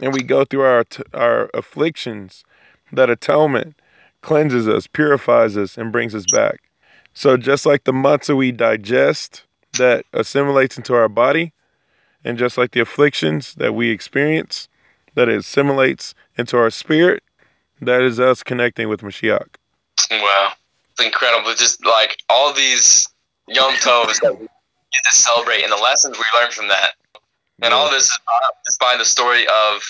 and 0.00 0.12
we 0.12 0.22
go 0.22 0.44
through 0.44 0.62
our 0.62 0.84
our 1.14 1.50
afflictions, 1.54 2.44
that 2.92 3.08
atonement 3.08 3.76
cleanses 4.20 4.68
us, 4.68 4.86
purifies 4.86 5.56
us, 5.56 5.78
and 5.78 5.92
brings 5.92 6.14
us 6.14 6.24
back. 6.32 6.62
So 7.14 7.36
just 7.36 7.64
like 7.64 7.84
the 7.84 7.92
matzah 7.92 8.36
we 8.36 8.52
digest 8.52 9.44
that 9.78 10.04
assimilates 10.12 10.76
into 10.76 10.94
our 10.94 11.08
body, 11.08 11.52
and 12.24 12.36
just 12.36 12.58
like 12.58 12.72
the 12.72 12.80
afflictions 12.80 13.54
that 13.54 13.74
we 13.74 13.90
experience 13.90 14.68
that 15.14 15.28
it 15.28 15.38
assimilates 15.38 16.14
into 16.36 16.56
our 16.56 16.70
spirit, 16.70 17.22
that 17.80 18.02
is 18.02 18.20
us 18.20 18.42
connecting 18.42 18.88
with 18.88 19.00
Mashiach. 19.00 19.46
wow, 20.10 20.52
it's 20.90 21.04
incredible. 21.04 21.54
Just 21.54 21.84
like 21.84 22.18
all 22.28 22.52
these 22.52 23.08
Yom 23.48 23.74
Tovs 23.74 24.20
that 24.20 24.38
we 24.38 24.46
get 24.46 25.10
to 25.10 25.14
celebrate, 25.14 25.62
and 25.62 25.72
the 25.72 25.76
lessons 25.76 26.16
we 26.16 26.40
learn 26.40 26.50
from 26.50 26.68
that. 26.68 26.92
And 27.62 27.72
all 27.72 27.90
this 27.90 28.04
is 28.04 28.18
up 28.28 28.56
just 28.66 28.80
by 28.80 28.96
the 28.98 29.04
story 29.04 29.46
of 29.46 29.82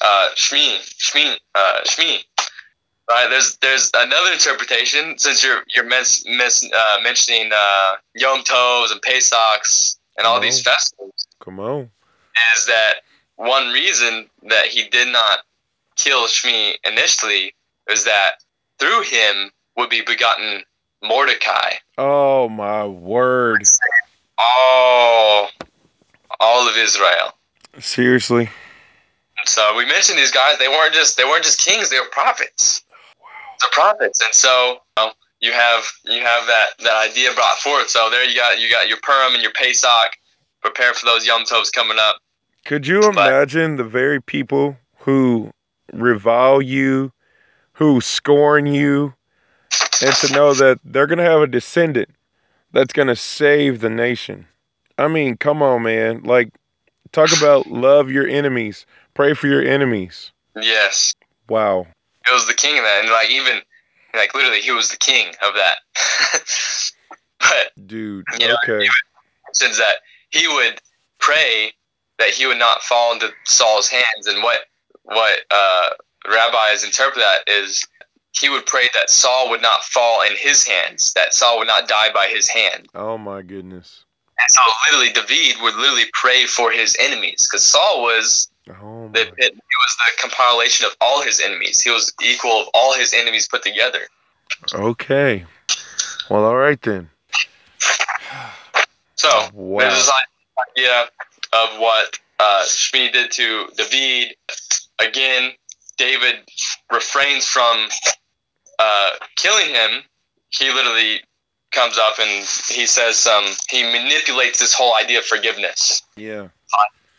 uh, 0.00 0.28
Shimi, 0.34 0.78
Shimi, 0.98 1.36
uh, 1.54 1.80
Shimi. 1.84 2.18
Right? 3.08 3.28
There's 3.28 3.56
there's 3.58 3.90
another 3.94 4.32
interpretation 4.32 5.18
since 5.18 5.44
you're 5.44 5.62
you're 5.74 5.84
mis, 5.84 6.24
mis, 6.26 6.64
uh, 6.64 6.96
mentioning 7.02 7.50
uh, 7.54 7.96
Yom 8.14 8.40
Tovs 8.40 8.90
and 8.92 9.00
Pesachs 9.02 9.98
and 10.16 10.26
all 10.26 10.40
these 10.40 10.60
Oh. 10.66 10.70
festivals 10.70 11.26
Come 11.40 11.60
on. 11.60 11.90
is 12.56 12.66
that 12.66 12.94
one 13.36 13.72
reason 13.72 14.28
that 14.44 14.66
he 14.66 14.88
did 14.88 15.08
not 15.08 15.40
kill 15.96 16.26
Shimi 16.26 16.74
initially 16.84 17.54
is 17.90 18.04
that 18.04 18.42
through 18.78 19.02
him 19.02 19.50
would 19.76 19.90
be 19.90 20.00
begotten 20.00 20.62
Mordecai. 21.02 21.74
Oh 21.98 22.48
my 22.48 22.86
word. 22.86 23.62
All 24.38 25.50
all 26.40 26.68
of 26.68 26.76
Israel. 26.76 27.32
Seriously. 27.80 28.48
And 29.38 29.48
so 29.48 29.76
we 29.76 29.84
mentioned 29.86 30.18
these 30.18 30.30
guys. 30.30 30.58
They 30.58 30.68
weren't 30.68 30.94
just 30.94 31.16
they 31.16 31.24
weren't 31.24 31.44
just 31.44 31.60
kings. 31.60 31.90
They 31.90 31.98
were 31.98 32.08
prophets. 32.12 32.82
They're 33.60 33.70
prophets, 33.72 34.20
and 34.20 34.32
so 34.34 34.78
you, 34.98 35.04
know, 35.04 35.12
you 35.40 35.52
have 35.52 35.84
you 36.04 36.20
have 36.20 36.46
that 36.46 36.66
that 36.80 37.10
idea 37.10 37.32
brought 37.34 37.58
forth. 37.58 37.88
So 37.88 38.10
there 38.10 38.24
you 38.24 38.34
got 38.34 38.60
you 38.60 38.70
got 38.70 38.88
your 38.88 38.98
Purim 39.02 39.34
and 39.34 39.42
your 39.42 39.52
Pesach. 39.52 40.12
Prepare 40.62 40.94
for 40.94 41.04
those 41.06 41.26
Yom 41.26 41.44
Tovs 41.44 41.70
coming 41.72 41.98
up. 42.00 42.16
Could 42.64 42.86
you 42.86 43.00
But- 43.00 43.28
imagine 43.28 43.76
the 43.76 43.84
very 43.84 44.22
people 44.22 44.76
who 45.00 45.50
revile 45.92 46.62
you, 46.62 47.12
who 47.74 48.00
scorn 48.00 48.66
you, 48.66 49.12
and 50.02 50.14
to 50.16 50.32
know 50.32 50.54
that 50.54 50.78
they're 50.84 51.06
going 51.06 51.18
to 51.18 51.24
have 51.24 51.42
a 51.42 51.46
descendant 51.46 52.08
that's 52.72 52.94
going 52.94 53.08
to 53.08 53.16
save 53.16 53.80
the 53.80 53.90
nation? 53.90 54.46
I 54.98 55.08
mean, 55.08 55.36
come 55.36 55.62
on, 55.62 55.82
man. 55.82 56.22
Like, 56.22 56.50
talk 57.12 57.36
about 57.36 57.66
love 57.66 58.10
your 58.10 58.26
enemies, 58.26 58.86
pray 59.14 59.34
for 59.34 59.46
your 59.46 59.62
enemies. 59.62 60.30
Yes, 60.56 61.14
Wow. 61.48 61.86
it 62.26 62.32
was 62.32 62.46
the 62.46 62.54
king 62.54 62.78
of 62.78 62.84
that, 62.84 63.00
and 63.02 63.10
like 63.10 63.30
even 63.30 63.60
like 64.14 64.34
literally, 64.34 64.60
he 64.60 64.70
was 64.70 64.88
the 64.90 64.96
king 64.96 65.28
of 65.42 65.54
that. 65.54 65.78
but 67.40 67.86
Dude, 67.86 68.24
You 68.38 68.48
know, 68.48 68.56
okay. 68.68 68.86
since 69.52 69.78
that 69.78 69.96
he 70.30 70.46
would 70.46 70.80
pray 71.18 71.72
that 72.18 72.30
he 72.30 72.46
would 72.46 72.58
not 72.58 72.82
fall 72.82 73.12
into 73.12 73.30
Saul's 73.44 73.88
hands, 73.88 74.26
and 74.26 74.42
what 74.42 74.58
what 75.02 75.40
uh, 75.50 75.88
rabbis 76.30 76.84
interpret 76.84 77.16
that 77.16 77.52
is 77.52 77.86
he 78.32 78.48
would 78.48 78.66
pray 78.66 78.88
that 78.94 79.10
Saul 79.10 79.50
would 79.50 79.62
not 79.62 79.82
fall 79.82 80.22
in 80.22 80.32
his 80.36 80.66
hands, 80.66 81.12
that 81.14 81.34
Saul 81.34 81.58
would 81.58 81.68
not 81.68 81.88
die 81.88 82.12
by 82.12 82.26
his 82.26 82.48
hand. 82.48 82.88
Oh 82.94 83.18
my 83.18 83.42
goodness. 83.42 84.04
And 84.38 84.50
so, 84.50 84.60
literally, 84.86 85.12
David 85.12 85.62
would 85.62 85.74
literally 85.76 86.06
pray 86.12 86.46
for 86.46 86.72
his 86.72 86.96
enemies 87.00 87.48
because 87.48 87.62
Saul 87.64 88.02
was 88.02 88.48
Oh 88.68 89.10
the 89.12 89.20
he 89.20 89.50
was 89.50 89.96
the 89.96 90.12
compilation 90.20 90.86
of 90.86 90.96
all 91.00 91.22
his 91.22 91.40
enemies. 91.40 91.80
He 91.80 91.90
was 91.90 92.12
equal 92.22 92.62
of 92.62 92.68
all 92.74 92.94
his 92.94 93.12
enemies 93.12 93.46
put 93.48 93.62
together. 93.62 94.00
Okay. 94.72 95.44
Well, 96.28 96.44
all 96.44 96.56
right 96.56 96.80
then. 96.80 97.10
So 99.16 99.48
Wow. 99.52 99.80
there's 99.80 99.94
this 99.94 100.10
idea 100.76 101.04
of 101.52 101.78
what 101.78 102.18
uh, 102.40 102.64
Shimi 102.66 103.12
did 103.12 103.30
to 103.32 103.68
David. 103.76 104.36
Again, 104.98 105.52
David 105.96 106.36
refrains 106.90 107.46
from 107.46 107.88
uh, 108.78 109.10
killing 109.36 109.68
him. 109.68 110.02
He 110.50 110.70
literally 110.72 111.20
comes 111.74 111.98
up 111.98 112.18
and 112.18 112.46
he 112.70 112.86
says 112.86 113.26
um, 113.26 113.44
he 113.68 113.82
manipulates 113.82 114.60
this 114.60 114.72
whole 114.72 114.94
idea 114.94 115.18
of 115.18 115.24
forgiveness. 115.24 116.02
Yeah. 116.16 116.48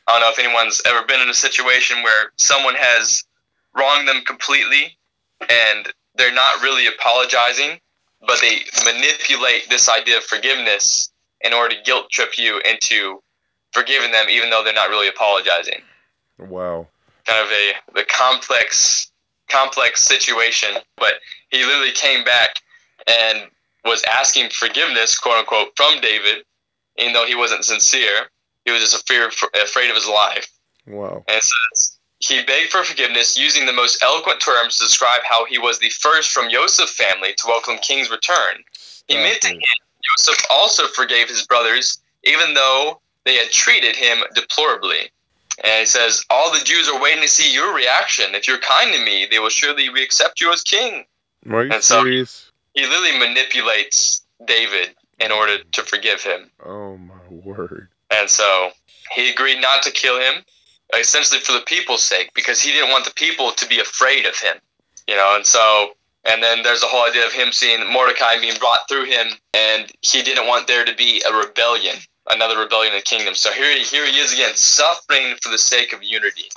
I 0.08 0.12
don't 0.12 0.22
know 0.22 0.30
if 0.30 0.40
anyone's 0.40 0.82
ever 0.86 1.06
been 1.06 1.22
in 1.22 1.30
a 1.30 1.34
situation 1.34 2.04
where 2.04 2.32
someone 2.38 2.76
has 2.76 3.24
wronged 3.76 4.08
them 4.08 4.22
completely 4.26 4.98
and 5.50 5.92
they're 6.16 6.34
not 6.34 6.62
really 6.62 6.88
apologizing, 6.88 7.80
but 8.22 8.40
they 8.42 8.60
manipulate 8.86 9.70
this 9.70 9.90
idea 9.90 10.18
of 10.18 10.24
forgiveness 10.24 11.12
in 11.42 11.54
order 11.54 11.76
to 11.76 11.82
guilt 11.84 12.10
trip 12.10 12.38
you 12.38 12.60
into 12.60 13.22
forgiving 13.72 14.12
them 14.12 14.28
even 14.30 14.50
though 14.50 14.64
they're 14.64 14.74
not 14.74 14.90
really 14.90 15.08
apologizing. 15.08 15.82
Wow. 16.38 16.88
Kind 17.26 17.46
of 17.46 17.52
a 17.52 17.74
the 18.00 18.06
complex 18.08 19.12
complex 19.50 20.02
situation. 20.02 20.70
But 20.98 21.16
he 21.50 21.64
literally 21.64 21.92
came 21.92 22.24
back 22.24 22.62
and 23.08 23.50
was 23.86 24.04
asking 24.04 24.50
forgiveness, 24.50 25.18
quote 25.18 25.38
unquote, 25.38 25.70
from 25.76 26.00
David, 26.02 26.44
even 26.98 27.14
though 27.14 27.26
he 27.26 27.36
wasn't 27.36 27.66
sincere. 27.66 28.30
He 28.66 28.72
was 28.72 28.82
just 28.82 28.96
afraid, 29.04 29.22
afraid 29.62 29.90
of 29.90 29.96
his 29.96 30.08
life. 30.08 30.48
Wow. 30.88 31.24
And 31.28 31.38
it 31.38 31.44
says, 31.44 31.98
he 32.20 32.44
begged 32.44 32.72
for 32.72 32.84
forgiveness 32.84 33.38
using 33.38 33.66
the 33.68 33.74
most 33.74 34.02
eloquent 34.02 34.40
terms 34.40 34.78
to 34.78 34.86
describe 34.86 35.22
how 35.24 35.46
he 35.46 35.60
was 35.60 35.78
the 35.80 35.90
first 35.90 36.32
from 36.32 36.50
Joseph's 36.50 36.96
family 36.96 37.34
to 37.36 37.44
welcome 37.48 37.78
King's 37.78 38.10
return. 38.10 38.64
He 39.08 39.16
meant 39.18 39.42
to 39.42 39.50
him, 39.50 39.60
Joseph 40.18 40.44
also 40.50 40.88
forgave 40.88 41.30
his 41.30 41.46
brothers, 41.46 42.00
even 42.24 42.54
though 42.56 43.02
they 43.26 43.36
had 43.36 43.52
treated 43.52 43.96
him 43.96 44.20
deplorably. 44.34 45.12
And 45.64 45.80
he 45.82 45.86
says, 45.86 46.26
All 46.30 46.52
the 46.52 46.64
Jews 46.66 46.90
are 46.90 47.00
waiting 47.00 47.22
to 47.22 47.28
see 47.30 47.54
your 47.54 47.74
reaction. 47.76 48.34
If 48.34 48.48
you're 48.48 48.58
kind 48.58 48.94
to 48.94 49.00
me, 49.06 49.28
they 49.30 49.40
will 49.40 49.50
surely 49.50 49.88
accept 50.02 50.42
you 50.42 50.52
as 50.52 50.64
king. 50.64 51.06
Are 51.52 51.66
you 51.66 51.72
And 51.72 51.84
so- 51.84 52.02
serious? 52.04 52.45
He 52.76 52.86
literally 52.86 53.18
manipulates 53.18 54.22
David 54.46 54.94
in 55.20 55.32
order 55.32 55.64
to 55.64 55.84
forgive 55.84 56.22
him. 56.22 56.52
Oh 56.64 56.98
my 56.98 57.16
word. 57.30 57.88
And 58.12 58.30
so 58.30 58.72
he 59.14 59.32
agreed 59.32 59.62
not 59.62 59.82
to 59.84 59.92
kill 59.92 60.20
him, 60.20 60.44
essentially 60.98 61.40
for 61.40 61.54
the 61.54 61.62
people's 61.62 62.02
sake, 62.02 62.32
because 62.36 62.62
he 62.62 62.72
didn't 62.72 62.92
want 62.92 63.06
the 63.06 63.14
people 63.14 63.52
to 63.54 63.68
be 63.68 63.80
afraid 63.80 64.26
of 64.26 64.38
him. 64.38 64.58
You 65.08 65.16
know, 65.16 65.36
and 65.36 65.46
so, 65.46 65.92
and 66.26 66.44
then 66.44 66.64
there's 66.64 66.82
the 66.82 66.88
whole 66.88 67.08
idea 67.08 67.26
of 67.26 67.32
him 67.32 67.52
seeing 67.52 67.92
Mordecai 67.92 68.40
being 68.40 68.58
brought 68.60 68.90
through 68.90 69.06
him, 69.06 69.28
and 69.54 69.92
he 70.02 70.22
didn't 70.22 70.48
want 70.48 70.68
there 70.68 70.84
to 70.84 70.96
be 70.96 71.24
a 71.28 71.34
rebellion, 71.34 71.96
another 72.30 72.60
rebellion 72.60 72.94
in 72.94 73.00
the 73.00 73.04
kingdom. 73.04 73.36
So 73.36 73.52
here, 73.52 73.72
he- 73.72 73.84
here 73.84 74.06
he 74.06 74.20
is 74.20 74.34
again, 74.34 74.56
suffering 74.56 75.36
for 75.42 75.50
the 75.50 75.58
sake 75.58 75.94
of 75.94 76.04
unity, 76.04 76.50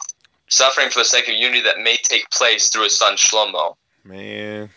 suffering 0.49 0.91
for 0.91 1.01
the 1.01 1.05
sake 1.05 1.29
of 1.29 1.35
unity 1.35 1.61
that 1.61 1.79
may 1.79 1.97
take 1.97 2.29
place 2.31 2.71
through 2.71 2.85
his 2.85 2.97
son 2.97 3.17
Shlomo. 3.17 3.77
Man. 4.03 4.71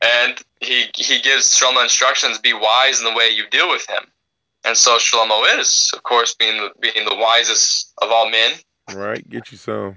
And 0.00 0.40
he 0.60 0.86
he 0.94 1.20
gives 1.20 1.58
Shlomo 1.58 1.82
instructions: 1.82 2.38
be 2.38 2.52
wise 2.52 3.00
in 3.00 3.04
the 3.04 3.12
way 3.12 3.30
you 3.30 3.48
deal 3.50 3.68
with 3.68 3.88
him. 3.88 4.04
And 4.64 4.76
so 4.76 4.98
Shlomo 4.98 5.58
is, 5.58 5.90
of 5.94 6.02
course, 6.02 6.34
being 6.34 6.56
the, 6.60 6.70
being 6.80 7.06
the 7.08 7.14
wisest 7.14 7.92
of 8.02 8.10
all 8.10 8.28
men. 8.30 8.52
Right? 8.92 9.28
Get 9.28 9.50
you 9.52 9.58
some. 9.58 9.96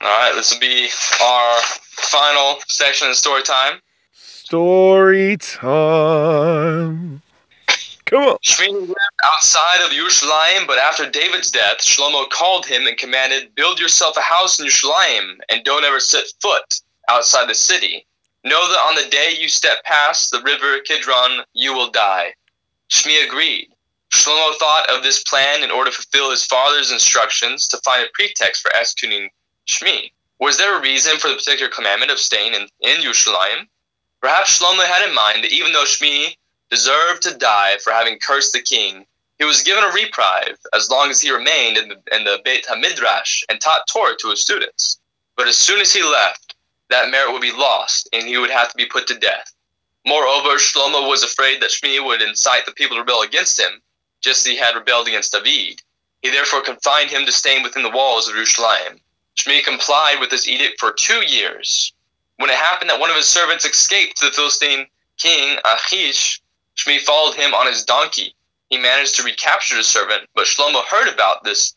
All 0.00 0.08
right, 0.08 0.32
this 0.34 0.52
will 0.52 0.60
be 0.60 0.88
our 1.22 1.60
final 1.60 2.60
section 2.68 3.08
of 3.08 3.16
story 3.16 3.42
time. 3.42 3.80
Story 4.12 5.36
time. 5.36 7.20
Come 8.06 8.22
on. 8.22 8.38
Shimi 8.38 8.72
lived 8.72 8.94
outside 9.24 9.84
of 9.84 9.90
Yerushalayim, 9.90 10.66
but 10.66 10.78
after 10.78 11.10
David's 11.10 11.50
death, 11.50 11.78
Shlomo 11.78 12.30
called 12.30 12.64
him 12.64 12.86
and 12.86 12.96
commanded, 12.96 13.54
"Build 13.54 13.78
yourself 13.78 14.16
a 14.16 14.22
house 14.22 14.58
in 14.58 14.66
Yerushalayim, 14.66 15.40
and 15.50 15.64
don't 15.64 15.84
ever 15.84 16.00
set 16.00 16.24
foot 16.40 16.80
outside 17.08 17.48
the 17.48 17.54
city. 17.54 18.06
Know 18.48 18.66
that 18.66 18.78
on 18.78 18.94
the 18.94 19.10
day 19.10 19.36
you 19.38 19.46
step 19.46 19.84
past 19.84 20.30
the 20.30 20.40
river 20.40 20.80
Kidron, 20.80 21.44
you 21.52 21.74
will 21.74 21.90
die." 21.90 22.34
Shimi 22.88 23.22
agreed. 23.22 23.68
Shlomo 24.10 24.56
thought 24.56 24.88
of 24.88 25.02
this 25.02 25.22
plan 25.22 25.62
in 25.62 25.70
order 25.70 25.90
to 25.90 25.96
fulfill 25.96 26.30
his 26.30 26.46
father's 26.46 26.90
instructions 26.90 27.68
to 27.68 27.76
find 27.84 28.02
a 28.02 28.10
pretext 28.14 28.62
for 28.62 28.74
executing 28.74 29.28
Shimi. 29.66 30.12
Was 30.38 30.56
there 30.56 30.78
a 30.78 30.80
reason 30.80 31.18
for 31.18 31.28
the 31.28 31.34
particular 31.34 31.70
commandment 31.70 32.10
of 32.10 32.18
staying 32.18 32.54
in, 32.54 32.68
in 32.80 33.02
Yerushalayim? 33.02 33.66
Perhaps 34.22 34.58
Shlomo 34.58 34.82
had 34.82 35.06
in 35.06 35.14
mind 35.14 35.44
that 35.44 35.52
even 35.52 35.72
though 35.72 35.84
Shimi 35.84 36.34
deserved 36.70 37.22
to 37.22 37.36
die 37.36 37.76
for 37.84 37.92
having 37.92 38.18
cursed 38.18 38.54
the 38.54 38.62
king, 38.62 39.06
he 39.38 39.44
was 39.44 39.62
given 39.62 39.84
a 39.84 39.92
reprieve 39.92 40.58
as 40.74 40.88
long 40.88 41.10
as 41.10 41.20
he 41.20 41.30
remained 41.30 41.76
in 41.76 41.88
the, 41.88 42.16
in 42.16 42.24
the 42.24 42.40
Beit 42.44 42.64
HaMidrash 42.64 43.42
and 43.50 43.60
taught 43.60 43.86
Torah 43.88 44.16
to 44.20 44.30
his 44.30 44.40
students. 44.40 44.98
But 45.36 45.48
as 45.48 45.58
soon 45.58 45.80
as 45.80 45.92
he 45.92 46.02
left, 46.02 46.47
that 46.90 47.10
merit 47.10 47.32
would 47.32 47.42
be 47.42 47.52
lost 47.52 48.08
and 48.12 48.26
he 48.26 48.38
would 48.38 48.50
have 48.50 48.70
to 48.70 48.76
be 48.76 48.86
put 48.86 49.06
to 49.08 49.18
death. 49.18 49.52
Moreover, 50.06 50.56
Shlomo 50.56 51.08
was 51.08 51.22
afraid 51.22 51.60
that 51.60 51.70
Shimi 51.70 52.02
would 52.04 52.22
incite 52.22 52.64
the 52.66 52.72
people 52.72 52.96
to 52.96 53.00
rebel 53.00 53.22
against 53.22 53.60
him, 53.60 53.82
just 54.20 54.40
as 54.40 54.46
he 54.46 54.56
had 54.56 54.74
rebelled 54.74 55.08
against 55.08 55.32
David. 55.32 55.82
He 56.22 56.30
therefore 56.30 56.62
confined 56.62 57.10
him 57.10 57.26
to 57.26 57.32
staying 57.32 57.62
within 57.62 57.82
the 57.82 57.90
walls 57.90 58.28
of 58.28 58.34
Jerusalem. 58.34 59.00
Shimi 59.36 59.62
complied 59.62 60.18
with 60.18 60.30
this 60.30 60.48
edict 60.48 60.80
for 60.80 60.92
two 60.92 61.24
years. 61.24 61.92
When 62.36 62.50
it 62.50 62.56
happened 62.56 62.90
that 62.90 63.00
one 63.00 63.10
of 63.10 63.16
his 63.16 63.26
servants 63.26 63.64
escaped 63.64 64.16
to 64.18 64.26
the 64.26 64.32
Philistine 64.32 64.86
king 65.18 65.58
Achish, 65.64 66.40
Shimi 66.76 67.00
followed 67.00 67.34
him 67.34 67.52
on 67.52 67.66
his 67.66 67.84
donkey. 67.84 68.34
He 68.70 68.78
managed 68.78 69.16
to 69.16 69.22
recapture 69.22 69.76
the 69.76 69.82
servant, 69.84 70.28
but 70.34 70.46
Shlomo 70.46 70.84
heard 70.84 71.12
about 71.12 71.44
this 71.44 71.74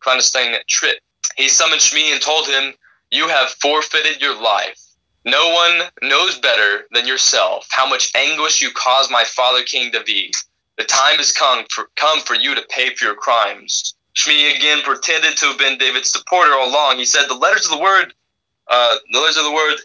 clandestine 0.00 0.56
trip. 0.68 1.00
He 1.36 1.48
summoned 1.48 1.80
Shimi 1.80 2.12
and 2.12 2.20
told 2.20 2.46
him, 2.46 2.74
You 3.14 3.28
have 3.28 3.50
forfeited 3.50 4.20
your 4.20 4.34
life. 4.42 4.80
No 5.24 5.50
one 5.50 5.88
knows 6.02 6.36
better 6.40 6.88
than 6.90 7.06
yourself 7.06 7.64
how 7.70 7.88
much 7.88 8.10
anguish 8.16 8.60
you 8.60 8.72
caused 8.74 9.08
my 9.08 9.22
father 9.22 9.62
King 9.62 9.92
David. 9.92 10.34
The 10.78 10.84
time 10.84 11.18
has 11.18 11.30
come 11.30 11.64
for, 11.70 11.90
come 11.94 12.18
for 12.18 12.34
you 12.34 12.56
to 12.56 12.66
pay 12.68 12.92
for 12.92 13.04
your 13.04 13.14
crimes. 13.14 13.94
Shimi 14.16 14.56
again 14.56 14.80
pretended 14.82 15.36
to 15.36 15.46
have 15.46 15.58
been 15.58 15.78
David's 15.78 16.10
supporter 16.10 16.54
all 16.54 16.68
along. 16.68 16.98
He 16.98 17.04
said 17.04 17.28
the 17.28 17.34
letters 17.34 17.66
of 17.66 17.70
the 17.70 17.78
word, 17.78 18.12
uh, 18.66 18.96
the 19.12 19.20
letters 19.20 19.36
of 19.36 19.44
the 19.44 19.52
word 19.52 19.76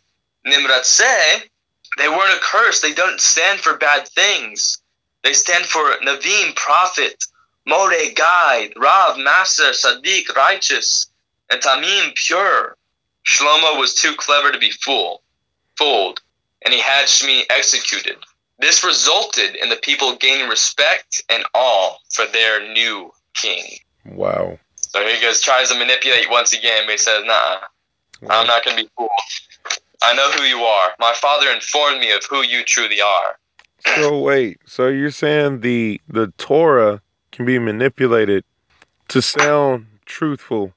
Nimretzet, 0.48 1.44
they 2.00 2.10
weren't 2.10 2.36
a 2.36 2.42
curse. 2.42 2.82
They 2.82 2.94
don't 2.94 3.22
stand 3.22 3.60
for 3.60 3.78
bad 3.78 4.08
things. 4.08 4.82
They 5.24 5.34
stand 5.34 5.66
for 5.66 5.98
Navim, 6.04 6.56
prophet, 6.56 7.26
More, 7.68 7.94
guide, 8.16 8.74
Rav, 8.76 9.20
master, 9.20 9.72
Sadiq, 9.72 10.36
righteous, 10.36 11.12
and 11.52 11.62
Tamim, 11.62 12.16
pure. 12.16 12.76
Shlomo 13.30 13.80
was 13.80 13.94
too 13.94 14.16
clever 14.18 14.52
to 14.52 14.58
be 14.58 14.72
fool, 14.72 15.22
fooled, 15.78 16.20
and 16.66 16.74
he 16.74 16.80
had 16.80 17.06
Shimi 17.06 17.44
executed. 17.52 18.16
This 18.58 18.84
resulted 18.84 19.56
in 19.56 19.70
the 19.70 19.76
people 19.76 20.16
gaining 20.16 20.50
respect 20.50 21.22
and 21.30 21.44
awe 21.54 21.96
for 22.12 22.26
their 22.26 22.74
new 22.74 23.12
king. 23.36 23.78
Wow. 24.04 24.58
So 24.78 25.06
he 25.06 25.22
goes, 25.22 25.42
tries 25.42 25.70
to 25.70 25.78
manipulate 25.78 26.30
once 26.32 26.54
again, 26.54 26.84
but 26.88 26.94
he 26.94 26.98
says, 26.98 27.24
nah, 27.24 27.60
I'm 28.32 28.48
not 28.48 28.66
going 28.66 28.78
to 28.78 28.84
be 28.84 28.90
fooled. 28.98 29.12
I 30.02 30.14
know 30.16 30.32
who 30.32 30.44
you 30.44 30.64
are. 30.64 30.90
My 30.98 31.14
father 31.14 31.52
informed 31.52 32.00
me 32.00 32.12
of 32.12 32.24
who 32.28 32.42
you 32.42 32.64
truly 32.64 33.00
are. 33.02 33.38
So 33.96 34.20
wait, 34.20 34.60
so 34.66 34.90
you're 34.90 35.10
saying 35.10 35.62
the 35.62 36.02
the 36.10 36.34
Torah 36.38 37.02
can 37.32 37.46
be 37.46 37.60
manipulated 37.60 38.44
to 39.08 39.22
sound 39.22 39.86
truthful, 40.06 40.74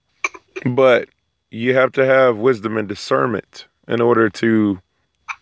but 0.65 1.09
you 1.53 1.75
have 1.75 1.93
to 1.93 2.05
have 2.07 2.39
wisdom 2.39 2.77
and 2.79 2.89
discernment 2.89 3.67
in 3.87 4.01
order 4.01 4.31
to 4.31 4.81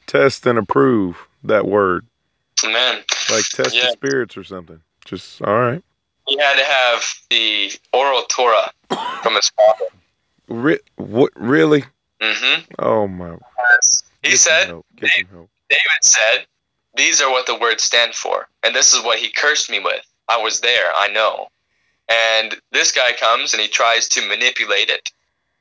test 0.07 0.45
and 0.47 0.59
approve 0.59 1.17
that 1.45 1.67
word, 1.67 2.05
Man, 2.65 3.03
like 3.31 3.45
test 3.49 3.75
Yeah. 3.77 3.87
the 3.87 3.93
spirits 3.93 4.37
or 4.37 4.45
something. 4.45 4.81
Just 5.05 5.41
all 5.43 5.59
right. 5.59 5.83
he 6.27 6.37
had 6.37 6.57
to 6.57 6.65
have 6.65 7.15
the 7.31 7.73
oral 7.93 8.23
Torah 8.25 8.71
from 9.23 9.35
his 9.37 9.51
father. 9.51 9.85
Re- 10.49 10.81
what 10.97 11.31
really? 11.37 11.85
hmm 12.21 12.61
Oh 12.79 13.07
my! 13.07 13.37
He 14.23 14.31
Get 14.31 14.39
said, 14.39 14.67
help. 14.67 14.87
Get 14.97 15.11
some 15.17 15.27
help. 15.33 15.51
David 15.71 16.03
said, 16.03 16.47
These 16.97 17.23
are 17.23 17.31
what 17.31 17.47
the 17.47 17.55
words 17.57 17.85
stand 17.85 18.15
for. 18.15 18.49
And 18.65 18.75
this 18.75 18.93
is 18.93 19.03
what 19.05 19.19
he 19.21 19.31
cursed 19.31 19.71
me 19.71 19.79
with. 19.79 20.05
I 20.29 20.39
was 20.39 20.61
there, 20.61 20.93
I 20.95 21.09
know. 21.09 21.49
And 22.09 22.57
this 22.73 22.91
guy 22.93 23.13
comes 23.13 23.55
and 23.55 23.63
he 23.63 23.69
tries 23.69 24.09
to 24.11 24.29
manipulate 24.29 24.91
it. 24.91 25.11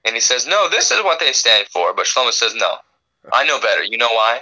And 0.06 0.16
he 0.16 0.22
says, 0.22 0.48
No, 0.48 0.70
this 0.70 0.92
is 0.92 1.04
what 1.04 1.20
they 1.20 1.32
stand 1.34 1.68
for. 1.68 1.94
But 1.94 2.06
Shlomo 2.06 2.32
says, 2.32 2.54
No, 2.56 2.76
I 3.32 3.46
know 3.46 3.60
better. 3.60 3.84
You 3.84 3.98
know 3.98 4.10
why? 4.12 4.42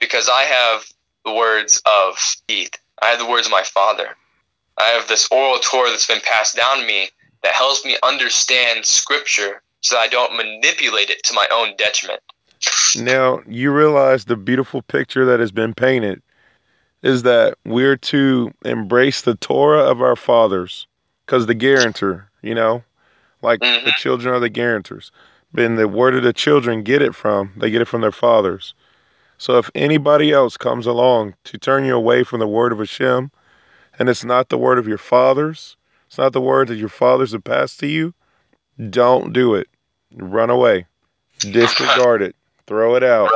Because 0.00 0.28
I 0.28 0.42
have 0.42 0.84
the 1.24 1.32
words 1.32 1.80
of 1.86 2.18
Eid. 2.50 2.70
I 3.00 3.08
have 3.08 3.18
the 3.18 3.26
words 3.26 3.46
of 3.46 3.52
my 3.52 3.62
father. 3.62 4.16
I 4.78 4.88
have 4.88 5.08
this 5.08 5.28
oral 5.30 5.58
Torah 5.58 5.90
that's 5.90 6.06
been 6.06 6.20
passed 6.20 6.56
down 6.56 6.78
to 6.78 6.86
me 6.86 7.10
that 7.42 7.54
helps 7.54 7.84
me 7.84 7.96
understand 8.02 8.84
scripture 8.86 9.62
so 9.80 9.98
I 9.98 10.08
don't 10.08 10.36
manipulate 10.36 11.10
it 11.10 11.22
to 11.24 11.34
my 11.34 11.46
own 11.52 11.76
detriment. 11.76 12.20
Now 12.96 13.40
you 13.46 13.72
realize 13.72 14.24
the 14.24 14.36
beautiful 14.36 14.82
picture 14.82 15.24
that 15.26 15.40
has 15.40 15.50
been 15.50 15.74
painted 15.74 16.22
is 17.02 17.24
that 17.24 17.58
we're 17.64 17.96
to 17.96 18.52
embrace 18.64 19.22
the 19.22 19.34
Torah 19.34 19.82
of 19.82 20.00
our 20.00 20.14
fathers 20.14 20.86
because 21.26 21.46
the 21.46 21.54
guarantor, 21.54 22.30
you 22.42 22.54
know, 22.54 22.84
like 23.42 23.60
Mhm. 23.60 23.84
the 23.84 23.92
children 23.92 24.34
are 24.34 24.40
the 24.40 24.48
guarantors. 24.48 25.10
Then 25.52 25.76
the 25.76 25.88
word 25.88 26.14
of 26.14 26.22
the 26.22 26.32
children 26.32 26.82
get 26.82 27.02
it 27.02 27.14
from, 27.14 27.52
they 27.56 27.70
get 27.70 27.82
it 27.82 27.88
from 27.88 28.00
their 28.00 28.12
fathers. 28.12 28.74
So 29.38 29.58
if 29.58 29.70
anybody 29.74 30.32
else 30.32 30.56
comes 30.56 30.86
along 30.86 31.34
to 31.44 31.58
turn 31.58 31.84
you 31.84 31.96
away 31.96 32.22
from 32.22 32.40
the 32.40 32.46
word 32.46 32.72
of 32.72 32.78
Hashem, 32.78 33.30
and 33.98 34.08
it's 34.08 34.24
not 34.24 34.48
the 34.48 34.58
word 34.58 34.78
of 34.78 34.86
your 34.88 34.98
fathers, 34.98 35.76
it's 36.06 36.18
not 36.18 36.32
the 36.32 36.40
word 36.40 36.68
that 36.68 36.76
your 36.76 36.88
fathers 36.88 37.32
have 37.32 37.44
passed 37.44 37.80
to 37.80 37.86
you, 37.86 38.14
don't 38.90 39.32
do 39.32 39.54
it. 39.54 39.68
Run 40.14 40.50
away. 40.50 40.86
Disregard 41.40 42.22
it. 42.22 42.36
Throw 42.66 42.94
it 42.94 43.02
out. 43.02 43.30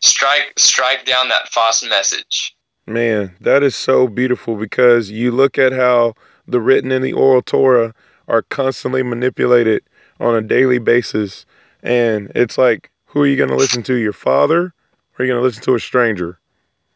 Strike 0.00 0.54
strike 0.56 1.04
down 1.04 1.28
that 1.28 1.48
false 1.48 1.82
message. 1.88 2.56
Man, 2.86 3.36
that 3.40 3.62
is 3.62 3.76
so 3.76 4.08
beautiful 4.08 4.56
because 4.56 5.10
you 5.10 5.30
look 5.30 5.58
at 5.58 5.72
how 5.72 6.14
the 6.48 6.60
written 6.60 6.90
and 6.90 7.04
the 7.04 7.12
oral 7.12 7.42
Torah 7.42 7.94
are 8.30 8.42
constantly 8.42 9.02
manipulated 9.02 9.82
on 10.20 10.34
a 10.34 10.40
daily 10.40 10.78
basis. 10.78 11.44
And 11.82 12.30
it's 12.34 12.56
like, 12.56 12.90
who 13.06 13.22
are 13.22 13.26
you 13.26 13.36
going 13.36 13.50
to 13.50 13.56
listen 13.56 13.82
to? 13.84 13.94
Your 13.94 14.12
father? 14.12 14.62
Or 14.62 14.72
are 15.18 15.24
you 15.24 15.32
going 15.32 15.40
to 15.40 15.44
listen 15.44 15.62
to 15.64 15.74
a 15.74 15.80
stranger? 15.80 16.38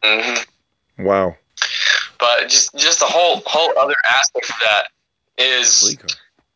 hmm 0.03 0.41
Wow. 0.97 1.35
But 2.17 2.47
just 2.47 2.73
just 2.75 2.99
the 2.99 3.05
whole 3.05 3.41
whole 3.45 3.77
other 3.77 3.95
aspect 4.09 4.49
of 4.49 4.55
that 4.61 4.87
is 5.37 5.97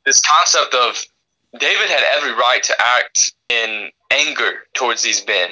this 0.06 0.22
concept 0.22 0.74
of 0.74 1.06
David 1.60 1.90
had 1.90 2.02
every 2.16 2.32
right 2.32 2.64
to 2.64 2.76
act 2.80 3.34
in 3.50 3.90
anger 4.12 4.62
towards 4.74 5.02
these 5.02 5.26
men. 5.28 5.50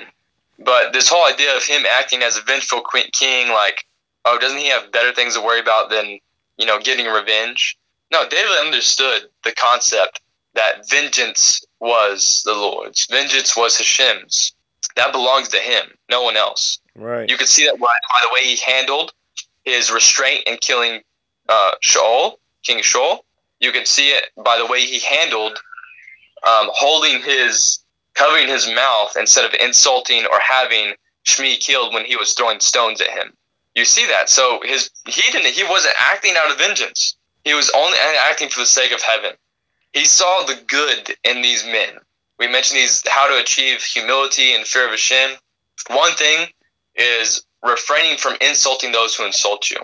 But 0.60 0.94
this 0.94 1.10
whole 1.10 1.28
idea 1.28 1.56
of 1.56 1.64
him 1.64 1.84
acting 1.92 2.24
as 2.24 2.38
a 2.38 2.42
vengeful 2.42 2.82
king, 3.12 3.50
like, 3.50 3.86
oh, 4.26 4.40
doesn't 4.40 4.58
he 4.58 4.70
have 4.70 4.92
better 4.92 5.14
things 5.14 5.36
to 5.36 5.42
worry 5.42 5.60
about 5.60 5.90
than, 5.90 6.20
you 6.58 6.66
know, 6.66 6.80
getting 6.80 7.06
revenge? 7.06 7.78
No, 8.12 8.28
David 8.28 8.52
understood 8.66 9.24
the 9.44 9.54
concept 9.54 10.22
that 10.54 10.90
vengeance 10.90 11.64
was 11.80 12.42
the 12.46 12.54
Lord's, 12.54 13.06
vengeance 13.06 13.56
was 13.56 13.78
Hashem's. 13.78 14.54
That 14.96 15.12
belongs 15.12 15.50
to 15.50 15.58
him, 15.58 15.86
no 16.10 16.24
one 16.24 16.38
else. 16.38 16.80
Right. 16.96 17.30
You 17.30 17.38
could 17.38 17.48
see 17.48 17.66
that 17.66 17.80
by, 17.80 17.86
by 17.86 18.22
the 18.22 18.30
way 18.34 18.42
he 18.42 18.58
handled 18.58 19.14
his 19.64 19.92
restraint 19.92 20.44
in 20.48 20.58
killing 20.58 21.02
uh, 21.50 21.72
Shaul, 21.84 22.34
King 22.64 22.80
Shaul. 22.80 23.20
You 23.60 23.72
could 23.72 23.88
see 23.88 24.10
it 24.10 24.26
by 24.38 24.58
the 24.58 24.66
way 24.66 24.82
he 24.82 25.00
handled 25.00 25.60
um, 26.48 26.70
holding 26.72 27.22
his, 27.22 27.80
covering 28.14 28.48
his 28.48 28.68
mouth 28.68 29.16
instead 29.20 29.46
of 29.46 29.54
insulting 29.60 30.26
or 30.26 30.40
having 30.40 30.94
Shimi 31.26 31.60
killed 31.60 31.94
when 31.94 32.06
he 32.06 32.16
was 32.16 32.34
throwing 32.34 32.60
stones 32.60 33.02
at 33.02 33.10
him. 33.10 33.34
You 33.76 33.86
see 33.86 34.08
that. 34.08 34.30
So 34.30 34.60
his 34.64 34.90
he 35.06 35.32
didn't 35.32 35.54
he 35.54 35.64
wasn't 35.64 35.94
acting 36.00 36.34
out 36.36 36.52
of 36.52 36.58
vengeance. 36.58 37.16
He 37.48 37.54
was 37.54 37.72
only 37.74 37.98
acting 38.30 38.50
for 38.50 38.60
the 38.60 38.66
sake 38.66 38.92
of 38.92 39.02
heaven. 39.02 39.32
He 39.94 40.04
saw 40.04 40.44
the 40.44 40.60
good 40.68 41.16
in 41.24 41.42
these 41.42 41.66
men. 41.66 41.98
We 42.38 42.48
mentioned 42.48 42.80
these 42.80 43.04
how 43.08 43.28
to 43.30 43.42
achieve 43.42 43.82
humility 43.82 44.54
and 44.54 44.66
fear 44.66 44.84
of 44.84 44.92
Hashem. 44.92 45.38
One 45.90 46.12
thing 46.14 46.50
is 46.96 47.46
refraining 47.64 48.18
from 48.18 48.36
insulting 48.42 48.92
those 48.92 49.16
who 49.16 49.26
insult 49.26 49.72
you. 49.72 49.78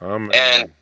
Amen. 0.00 0.30
And 0.34 0.72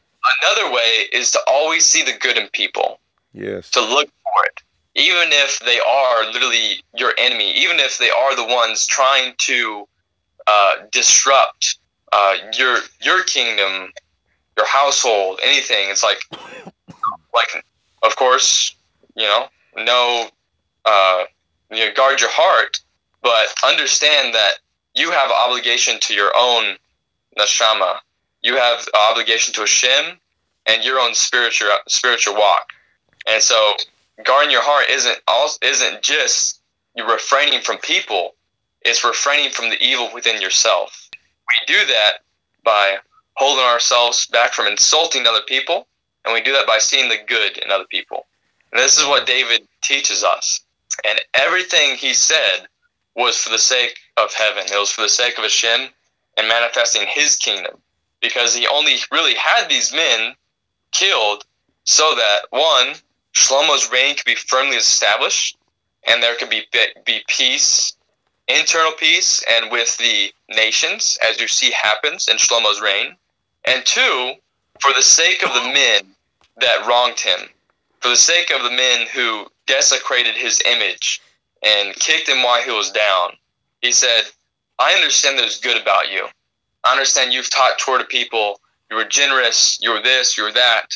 another 0.42 0.72
way 0.72 1.06
is 1.12 1.32
to 1.32 1.40
always 1.48 1.84
see 1.84 2.04
the 2.04 2.12
good 2.20 2.38
in 2.38 2.46
people, 2.48 3.00
yes. 3.32 3.68
to 3.70 3.80
look 3.80 4.08
for 4.22 4.44
it, 4.44 4.62
even 4.94 5.32
if 5.32 5.58
they 5.60 5.80
are 5.80 6.32
literally 6.32 6.84
your 6.94 7.12
enemy, 7.18 7.50
even 7.52 7.80
if 7.80 7.98
they 7.98 8.10
are 8.10 8.36
the 8.36 8.46
ones 8.46 8.86
trying 8.86 9.34
to 9.38 9.88
uh, 10.46 10.74
disrupt 10.92 11.78
uh, 12.12 12.36
your 12.56 12.78
your 13.02 13.24
kingdom, 13.24 13.92
your 14.60 14.68
household, 14.68 15.40
anything. 15.42 15.88
It's 15.88 16.02
like, 16.02 16.22
like, 17.34 17.64
of 18.02 18.14
course, 18.16 18.74
you 19.16 19.22
know, 19.22 19.46
no, 19.76 20.28
uh, 20.84 21.24
you 21.70 21.78
know, 21.78 21.92
guard 21.94 22.20
your 22.20 22.30
heart, 22.30 22.78
but 23.22 23.46
understand 23.64 24.34
that 24.34 24.54
you 24.94 25.10
have 25.10 25.30
obligation 25.30 25.98
to 26.00 26.14
your 26.14 26.32
own 26.36 26.76
neshama. 27.38 27.96
You 28.42 28.56
have 28.56 28.86
obligation 29.10 29.54
to 29.54 29.60
Hashem 29.60 30.18
and 30.66 30.84
your 30.84 30.98
own 30.98 31.14
spiritual 31.14 31.68
spiritual 31.88 32.34
walk. 32.34 32.68
And 33.26 33.42
so, 33.42 33.72
guarding 34.24 34.50
your 34.50 34.62
heart 34.62 34.90
isn't 34.90 35.18
also 35.26 35.58
isn't 35.62 36.02
just 36.02 36.60
you 36.94 37.10
refraining 37.10 37.62
from 37.62 37.78
people; 37.78 38.34
it's 38.82 39.04
refraining 39.04 39.52
from 39.52 39.70
the 39.70 39.82
evil 39.82 40.10
within 40.12 40.42
yourself. 40.42 41.08
We 41.12 41.74
do 41.74 41.86
that 41.86 42.12
by 42.62 42.98
holding 43.40 43.64
ourselves 43.64 44.26
back 44.26 44.52
from 44.52 44.66
insulting 44.66 45.26
other 45.26 45.40
people, 45.46 45.86
and 46.26 46.34
we 46.34 46.42
do 46.42 46.52
that 46.52 46.66
by 46.66 46.76
seeing 46.78 47.08
the 47.08 47.16
good 47.26 47.56
in 47.56 47.70
other 47.70 47.86
people. 47.86 48.26
And 48.70 48.78
this 48.78 48.98
is 48.98 49.06
what 49.06 49.26
David 49.26 49.66
teaches 49.82 50.22
us. 50.22 50.60
And 51.08 51.18
everything 51.32 51.96
he 51.96 52.12
said 52.12 52.66
was 53.16 53.38
for 53.38 53.48
the 53.48 53.58
sake 53.58 53.96
of 54.18 54.34
heaven. 54.34 54.64
It 54.70 54.78
was 54.78 54.90
for 54.90 55.00
the 55.00 55.08
sake 55.08 55.38
of 55.38 55.44
Hashem 55.44 55.88
and 56.36 56.48
manifesting 56.48 57.06
his 57.08 57.36
kingdom. 57.36 57.78
Because 58.20 58.54
he 58.54 58.66
only 58.66 58.96
really 59.10 59.34
had 59.34 59.70
these 59.70 59.90
men 59.90 60.34
killed 60.92 61.46
so 61.84 62.14
that, 62.14 62.40
one, 62.50 62.94
Shlomo's 63.32 63.90
reign 63.90 64.16
could 64.16 64.26
be 64.26 64.34
firmly 64.34 64.76
established 64.76 65.56
and 66.06 66.22
there 66.22 66.36
could 66.36 66.50
be, 66.50 66.66
be 67.06 67.20
peace, 67.26 67.94
internal 68.48 68.92
peace, 68.92 69.42
and 69.56 69.72
with 69.72 69.96
the 69.96 70.30
nations, 70.50 71.16
as 71.26 71.40
you 71.40 71.48
see 71.48 71.70
happens 71.70 72.28
in 72.28 72.36
Shlomo's 72.36 72.82
reign. 72.82 73.16
And 73.64 73.84
two, 73.84 74.34
for 74.80 74.92
the 74.96 75.02
sake 75.02 75.42
of 75.42 75.52
the 75.54 75.72
men 75.72 76.02
that 76.60 76.86
wronged 76.86 77.20
him, 77.20 77.48
for 78.00 78.08
the 78.08 78.16
sake 78.16 78.50
of 78.50 78.62
the 78.62 78.70
men 78.70 79.06
who 79.14 79.46
desecrated 79.66 80.34
his 80.34 80.62
image 80.66 81.20
and 81.62 81.94
kicked 81.94 82.28
him 82.28 82.42
while 82.42 82.62
he 82.62 82.70
was 82.70 82.90
down. 82.90 83.32
He 83.82 83.92
said, 83.92 84.22
I 84.78 84.94
understand 84.94 85.38
there's 85.38 85.60
good 85.60 85.80
about 85.80 86.10
you. 86.10 86.26
I 86.84 86.92
understand 86.92 87.32
you've 87.32 87.50
taught 87.50 87.78
Torah 87.78 87.98
to 87.98 88.04
people. 88.04 88.60
You 88.90 88.96
were 88.96 89.04
generous. 89.04 89.78
You 89.82 89.90
were 89.90 90.02
this. 90.02 90.36
You 90.36 90.44
were 90.44 90.52
that. 90.52 90.86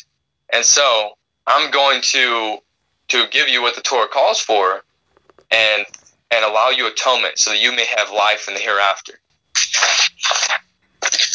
And 0.51 0.65
so 0.65 1.11
I'm 1.47 1.71
going 1.71 2.01
to 2.01 2.57
to 3.09 3.27
give 3.29 3.47
you 3.47 3.61
what 3.61 3.75
the 3.75 3.81
Torah 3.81 4.07
calls 4.07 4.39
for, 4.39 4.83
and 5.51 5.85
and 6.31 6.43
allow 6.43 6.69
you 6.69 6.87
atonement 6.87 7.37
so 7.37 7.51
that 7.51 7.61
you 7.61 7.71
may 7.71 7.85
have 7.97 8.09
life 8.11 8.47
in 8.47 8.55
the 8.55 8.59
hereafter. 8.59 9.19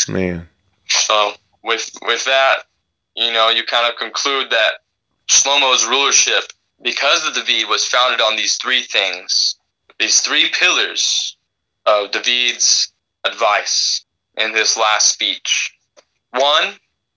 Man. 0.09 0.49
So 0.91 1.33
with 1.63 1.91
with 2.03 2.25
that, 2.25 2.65
you 3.15 3.33
know, 3.33 3.49
you 3.49 3.65
kind 3.65 3.91
of 3.91 3.99
conclude 3.99 4.51
that 4.51 4.73
Shlomo's 5.29 5.87
rulership, 5.87 6.53
because 6.83 7.27
of 7.27 7.35
David, 7.35 7.69
was 7.69 7.87
founded 7.87 8.21
on 8.21 8.37
these 8.37 8.57
three 8.57 8.83
things, 8.83 9.57
these 9.99 10.21
three 10.21 10.51
pillars 10.51 11.37
of 11.87 12.11
David's 12.11 12.93
advice 13.25 14.05
in 14.37 14.53
this 14.53 14.77
last 14.77 15.13
speech. 15.13 15.73
One, 16.31 16.75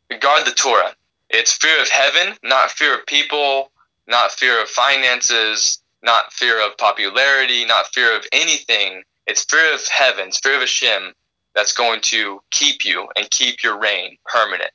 regard 0.09 0.45
the 0.45 0.51
Torah. 0.51 0.95
It's 1.29 1.53
fear 1.53 1.81
of 1.81 1.89
heaven, 1.89 2.37
not 2.43 2.71
fear 2.71 2.97
of 2.97 3.05
people, 3.07 3.71
not 4.07 4.31
fear 4.31 4.61
of 4.61 4.69
finances, 4.69 5.79
not 6.03 6.31
fear 6.33 6.65
of 6.65 6.77
popularity, 6.77 7.65
not 7.65 7.87
fear 7.93 8.15
of 8.15 8.25
anything. 8.31 9.03
It's 9.25 9.45
fear 9.45 9.73
of 9.73 9.87
heaven, 9.87 10.27
it's 10.27 10.39
fear 10.39 10.55
of 10.55 10.61
Hashem 10.61 11.13
that's 11.55 11.73
going 11.73 12.01
to 12.01 12.41
keep 12.51 12.85
you 12.85 13.07
and 13.15 13.29
keep 13.29 13.63
your 13.63 13.79
reign 13.79 14.17
permanent. 14.25 14.71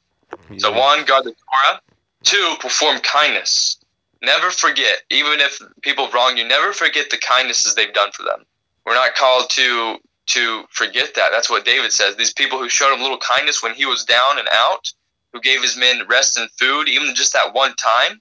So, 0.58 0.72
one, 0.72 1.04
guard 1.04 1.24
the 1.24 1.30
Torah. 1.30 1.80
Two, 2.22 2.54
perform 2.60 2.98
kindness. 3.00 3.78
Never 4.22 4.50
forget, 4.50 5.02
even 5.10 5.40
if 5.40 5.60
people 5.82 6.10
wrong 6.12 6.36
you, 6.36 6.46
never 6.46 6.72
forget 6.72 7.10
the 7.10 7.16
kindnesses 7.16 7.74
they've 7.74 7.94
done 7.94 8.10
for 8.12 8.24
them. 8.24 8.44
We're 8.84 8.94
not 8.94 9.14
called 9.14 9.50
to 9.50 9.98
to 10.28 10.64
forget 10.70 11.14
that. 11.14 11.30
That's 11.32 11.48
what 11.48 11.64
David 11.64 11.92
says. 11.92 12.16
These 12.16 12.34
people 12.34 12.58
who 12.58 12.68
showed 12.68 12.92
him 12.92 13.00
little 13.00 13.18
kindness 13.18 13.62
when 13.62 13.74
he 13.74 13.86
was 13.86 14.04
down 14.04 14.38
and 14.38 14.48
out, 14.52 14.92
who 15.32 15.40
gave 15.40 15.62
his 15.62 15.76
men 15.76 16.02
rest 16.08 16.38
and 16.38 16.50
food, 16.50 16.88
even 16.88 17.14
just 17.14 17.32
that 17.32 17.54
one 17.54 17.74
time, 17.76 18.20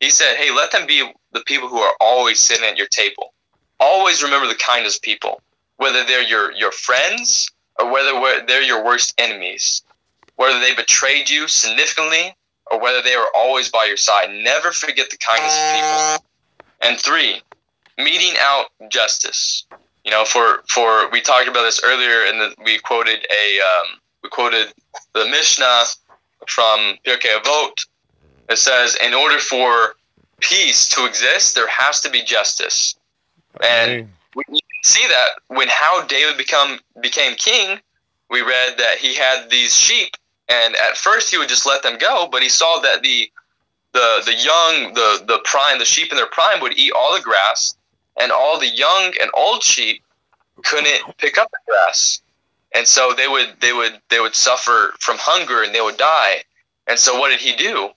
he 0.00 0.10
said, 0.10 0.36
Hey, 0.36 0.50
let 0.50 0.70
them 0.72 0.86
be 0.86 1.10
the 1.32 1.42
people 1.46 1.68
who 1.68 1.78
are 1.78 1.94
always 2.00 2.40
sitting 2.40 2.64
at 2.64 2.76
your 2.76 2.88
table. 2.88 3.32
Always 3.80 4.22
remember 4.22 4.48
the 4.48 4.54
kindness 4.54 4.96
of 4.96 5.02
people, 5.02 5.40
whether 5.76 6.04
they're 6.04 6.22
your, 6.22 6.52
your 6.52 6.72
friends 6.72 7.48
or 7.78 7.90
whether 7.90 8.44
they're 8.46 8.62
your 8.62 8.84
worst 8.84 9.14
enemies, 9.18 9.82
whether 10.36 10.58
they 10.60 10.74
betrayed 10.74 11.28
you 11.28 11.48
significantly 11.48 12.34
or 12.70 12.80
whether 12.80 13.02
they 13.02 13.16
were 13.16 13.30
always 13.34 13.68
by 13.68 13.84
your 13.84 13.96
side. 13.96 14.30
Never 14.30 14.72
forget 14.72 15.10
the 15.10 15.16
kindness 15.18 15.56
of 15.56 15.74
people. 15.74 16.26
And 16.82 17.00
three, 17.00 17.40
meting 17.98 18.34
out 18.38 18.66
justice. 18.90 19.64
You 20.04 20.12
know, 20.12 20.24
for 20.24 20.62
for 20.68 21.08
we 21.10 21.20
talked 21.20 21.48
about 21.48 21.62
this 21.62 21.80
earlier, 21.82 22.24
and 22.26 22.54
we 22.64 22.78
quoted 22.78 23.26
a 23.30 23.60
um, 23.60 24.00
we 24.22 24.28
quoted 24.28 24.72
the 25.14 25.26
Mishnah 25.26 25.84
from 26.46 26.96
Pirkei 27.04 27.40
Avot. 27.40 27.86
It 28.48 28.58
says, 28.58 28.96
in 29.04 29.12
order 29.14 29.38
for 29.38 29.96
peace 30.38 30.88
to 30.90 31.06
exist, 31.06 31.56
there 31.56 31.66
has 31.68 32.00
to 32.02 32.10
be 32.10 32.22
justice. 32.22 32.94
And. 33.60 34.10
We 34.36 34.60
see 34.84 35.06
that 35.08 35.28
when 35.48 35.68
how 35.68 36.04
David 36.06 36.36
become 36.36 36.78
became 37.00 37.34
king 37.36 37.80
we 38.28 38.42
read 38.42 38.78
that 38.78 38.98
he 38.98 39.14
had 39.14 39.50
these 39.50 39.74
sheep, 39.74 40.16
and 40.48 40.74
at 40.74 40.96
first 40.96 41.30
he 41.30 41.38
would 41.38 41.48
just 41.48 41.66
let 41.66 41.82
them 41.82 41.98
go, 41.98 42.28
but 42.30 42.42
he 42.42 42.48
saw 42.48 42.80
that 42.80 43.02
the 43.02 43.30
the 43.92 44.22
the 44.26 44.34
young, 44.34 44.94
the 44.94 45.24
the 45.26 45.40
prime, 45.44 45.78
the 45.78 45.84
sheep 45.84 46.10
in 46.10 46.16
their 46.16 46.26
prime 46.26 46.60
would 46.60 46.76
eat 46.78 46.92
all 46.96 47.14
the 47.14 47.22
grass, 47.22 47.76
and 48.20 48.32
all 48.32 48.58
the 48.58 48.68
young 48.68 49.12
and 49.20 49.30
old 49.34 49.62
sheep 49.62 50.02
couldn't 50.64 51.16
pick 51.18 51.38
up 51.38 51.50
the 51.50 51.58
grass, 51.70 52.20
and 52.74 52.86
so 52.86 53.14
they 53.16 53.28
would 53.28 53.54
they 53.60 53.72
would 53.72 54.00
they 54.10 54.20
would 54.20 54.34
suffer 54.34 54.94
from 55.00 55.16
hunger 55.18 55.62
and 55.62 55.74
they 55.74 55.80
would 55.80 55.96
die. 55.96 56.42
And 56.88 56.98
so 56.98 57.18
what 57.18 57.30
did 57.30 57.40
he 57.40 57.54
do? 57.56 57.90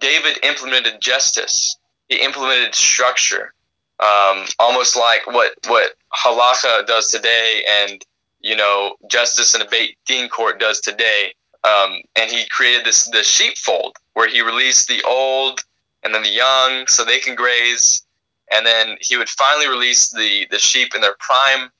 David 0.00 0.38
implemented 0.42 1.00
justice. 1.00 1.76
He 2.08 2.16
implemented 2.16 2.74
structure, 2.74 3.54
um, 4.00 4.44
almost 4.58 4.96
like 4.96 5.26
what 5.26 5.54
what 5.68 5.92
halakha 6.14 6.86
does 6.86 7.10
today, 7.10 7.64
and 7.68 8.04
you 8.40 8.56
know 8.56 8.96
justice 9.10 9.54
in 9.54 9.62
a 9.62 9.68
Beit 9.68 9.96
Din 10.06 10.28
court 10.28 10.60
does 10.60 10.80
today. 10.80 11.34
Um, 11.64 12.02
and 12.14 12.30
he 12.30 12.46
created 12.48 12.84
this 12.86 13.08
the 13.10 13.24
sheepfold 13.24 13.96
where 14.12 14.28
he 14.28 14.40
released 14.40 14.86
the 14.86 15.02
old 15.02 15.64
and 16.02 16.14
then 16.14 16.22
the 16.22 16.28
young 16.28 16.86
so 16.86 17.04
they 17.04 17.18
can 17.18 17.34
graze, 17.34 18.02
and 18.52 18.64
then 18.64 18.96
he 19.00 19.16
would 19.16 19.28
finally 19.28 19.68
release 19.68 20.10
the 20.10 20.46
the 20.50 20.58
sheep 20.58 20.94
in 20.94 21.00
their 21.00 21.16
prime 21.18 21.70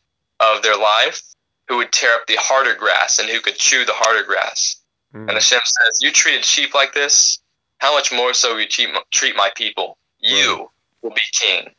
of 0.41 0.63
their 0.63 0.77
life, 0.77 1.23
who 1.69 1.77
would 1.77 1.93
tear 1.93 2.13
up 2.15 2.27
the 2.27 2.37
harder 2.39 2.75
grass 2.75 3.19
and 3.19 3.29
who 3.29 3.41
could 3.41 3.57
chew 3.57 3.85
the 3.85 3.93
harder 3.95 4.25
grass. 4.25 4.77
Mm. 5.15 5.29
And 5.29 5.33
Hashem 5.33 5.61
says, 5.65 6.03
"You 6.03 6.11
treated 6.11 6.45
sheep 6.45 6.75
like 6.75 6.95
this. 6.95 7.39
How 7.79 7.93
much 7.93 8.11
more 8.11 8.33
so 8.33 8.55
will 8.55 8.63
you 8.63 8.69
treat, 8.69 8.89
treat 9.11 9.37
my 9.37 9.51
people? 9.55 9.99
You 10.19 10.71
will 11.03 11.11
be 11.11 11.21
king." 11.33 11.75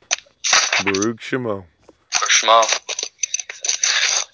Baruch 0.83 1.19
Shemo. 1.19 1.65
for 2.11 2.29
Shema. 2.29 2.63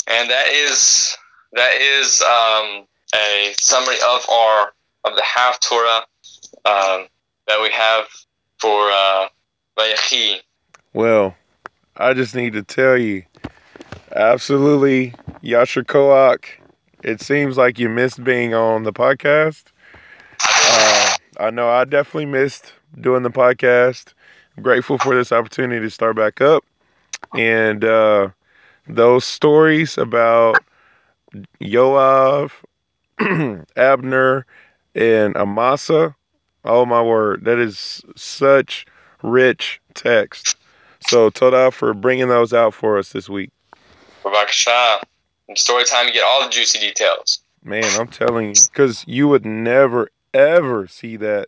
And 0.07 0.29
that 0.29 0.49
is 0.49 1.17
that 1.53 1.73
is 1.81 2.21
um, 2.21 2.85
a 3.15 3.53
summary 3.59 3.97
of 4.07 4.29
our 4.29 4.73
of 5.05 5.15
the 5.15 5.23
Haftarah 5.23 5.99
um, 6.65 7.07
that 7.47 7.61
we 7.61 7.71
have 7.71 8.05
for 8.59 8.89
uh. 8.89 9.27
Well, 10.93 11.35
I 11.97 12.13
just 12.13 12.35
need 12.35 12.53
to 12.53 12.61
tell 12.63 12.97
you, 12.97 13.23
absolutely, 14.15 15.13
Yasher 15.43 15.83
Koach. 15.83 16.45
It 17.03 17.19
seems 17.19 17.57
like 17.57 17.79
you 17.79 17.89
missed 17.89 18.23
being 18.23 18.53
on 18.53 18.83
the 18.83 18.93
podcast. 18.93 19.63
Uh, 20.39 21.15
I 21.39 21.49
know 21.49 21.69
I 21.69 21.85
definitely 21.85 22.27
missed 22.27 22.73
doing 23.01 23.23
the 23.23 23.31
podcast. 23.31 24.13
I'm 24.55 24.63
grateful 24.63 24.97
for 24.97 25.15
this 25.15 25.31
opportunity 25.31 25.81
to 25.81 25.89
start 25.89 26.15
back 26.15 26.41
up. 26.41 26.63
And 27.33 27.83
uh, 27.83 28.29
those 28.87 29.25
stories 29.25 29.97
about 29.97 30.63
Yoav, 31.59 32.51
Abner, 33.75 34.45
and 34.93 35.35
Amasa, 35.35 36.15
oh 36.65 36.85
my 36.85 37.01
word, 37.01 37.45
that 37.45 37.57
is 37.57 38.03
such 38.15 38.85
rich 39.23 39.81
text. 39.95 40.55
So, 41.07 41.29
Toda 41.29 41.71
for 41.71 41.93
bringing 41.93 42.29
those 42.29 42.53
out 42.53 42.73
for 42.73 42.97
us 42.97 43.11
this 43.11 43.27
week. 43.27 43.51
Bevakasha. 44.23 45.01
In 45.49 45.55
story 45.57 45.83
time, 45.83 46.07
to 46.07 46.13
get 46.13 46.23
all 46.23 46.43
the 46.43 46.49
juicy 46.49 46.79
details. 46.79 47.39
Man, 47.63 47.83
I'm 47.99 48.07
telling 48.07 48.49
you, 48.49 48.61
because 48.71 49.03
you 49.07 49.27
would 49.27 49.45
never, 49.45 50.09
ever 50.33 50.87
see 50.87 51.17
that 51.17 51.47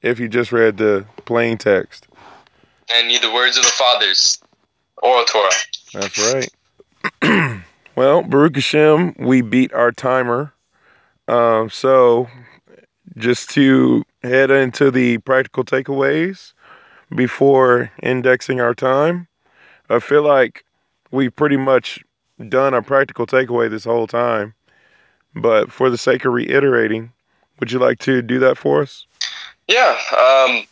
if 0.00 0.18
you 0.18 0.28
just 0.28 0.52
read 0.52 0.78
the 0.78 1.04
plain 1.26 1.58
text. 1.58 2.06
And 2.92 3.08
need 3.08 3.22
the 3.22 3.32
words 3.32 3.56
of 3.56 3.64
the 3.64 3.70
fathers, 3.70 4.40
oral 5.02 5.24
Torah. 5.24 5.50
That's 5.94 6.34
right. 7.22 7.62
well, 7.96 8.22
Baruch 8.22 8.56
Hashem, 8.56 9.16
we 9.18 9.40
beat 9.40 9.72
our 9.72 9.92
timer. 9.92 10.52
Um, 11.28 11.70
so, 11.70 12.28
just 13.16 13.50
to 13.50 14.04
head 14.22 14.50
into 14.50 14.90
the 14.90 15.18
practical 15.18 15.64
takeaways 15.64 16.52
before 17.14 17.90
indexing 18.02 18.60
our 18.60 18.74
time, 18.74 19.28
I 19.88 19.98
feel 19.98 20.22
like 20.22 20.64
we've 21.10 21.34
pretty 21.34 21.56
much 21.56 22.04
done 22.48 22.74
a 22.74 22.82
practical 22.82 23.26
takeaway 23.26 23.70
this 23.70 23.84
whole 23.84 24.06
time. 24.06 24.54
But 25.34 25.72
for 25.72 25.90
the 25.90 25.98
sake 25.98 26.24
of 26.24 26.32
reiterating, 26.32 27.12
would 27.58 27.72
you 27.72 27.78
like 27.78 27.98
to 28.00 28.22
do 28.22 28.38
that 28.40 28.58
for 28.58 28.82
us? 28.82 29.06
Yeah, 29.68 29.98
um, 30.12 30.64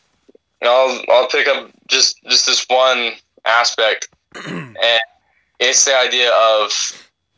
I'll 0.68 1.02
I'll 1.08 1.28
pick 1.28 1.48
up 1.48 1.70
just 1.88 2.22
just 2.24 2.46
this 2.46 2.64
one 2.68 3.12
aspect, 3.44 4.08
and 4.46 5.00
it's 5.58 5.84
the 5.84 5.96
idea 5.96 6.30
of 6.32 6.72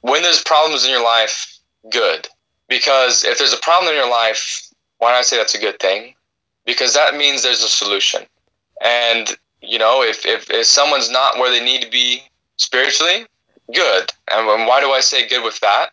when 0.00 0.22
there's 0.22 0.42
problems 0.42 0.84
in 0.84 0.90
your 0.90 1.04
life, 1.04 1.58
good. 1.90 2.28
Because 2.68 3.24
if 3.24 3.38
there's 3.38 3.52
a 3.52 3.58
problem 3.58 3.90
in 3.90 3.96
your 3.96 4.10
life, 4.10 4.68
why 4.98 5.12
not 5.12 5.24
say 5.24 5.36
that's 5.36 5.54
a 5.54 5.60
good 5.60 5.78
thing? 5.78 6.14
Because 6.64 6.94
that 6.94 7.16
means 7.16 7.42
there's 7.42 7.62
a 7.62 7.68
solution. 7.68 8.22
And 8.82 9.36
you 9.60 9.78
know, 9.78 10.02
if 10.02 10.26
if, 10.26 10.50
if 10.50 10.66
someone's 10.66 11.10
not 11.10 11.36
where 11.36 11.50
they 11.50 11.64
need 11.64 11.82
to 11.82 11.90
be 11.90 12.22
spiritually, 12.56 13.26
good. 13.74 14.12
And 14.30 14.46
why 14.66 14.80
do 14.80 14.90
I 14.90 15.00
say 15.00 15.28
good 15.28 15.44
with 15.44 15.60
that? 15.60 15.90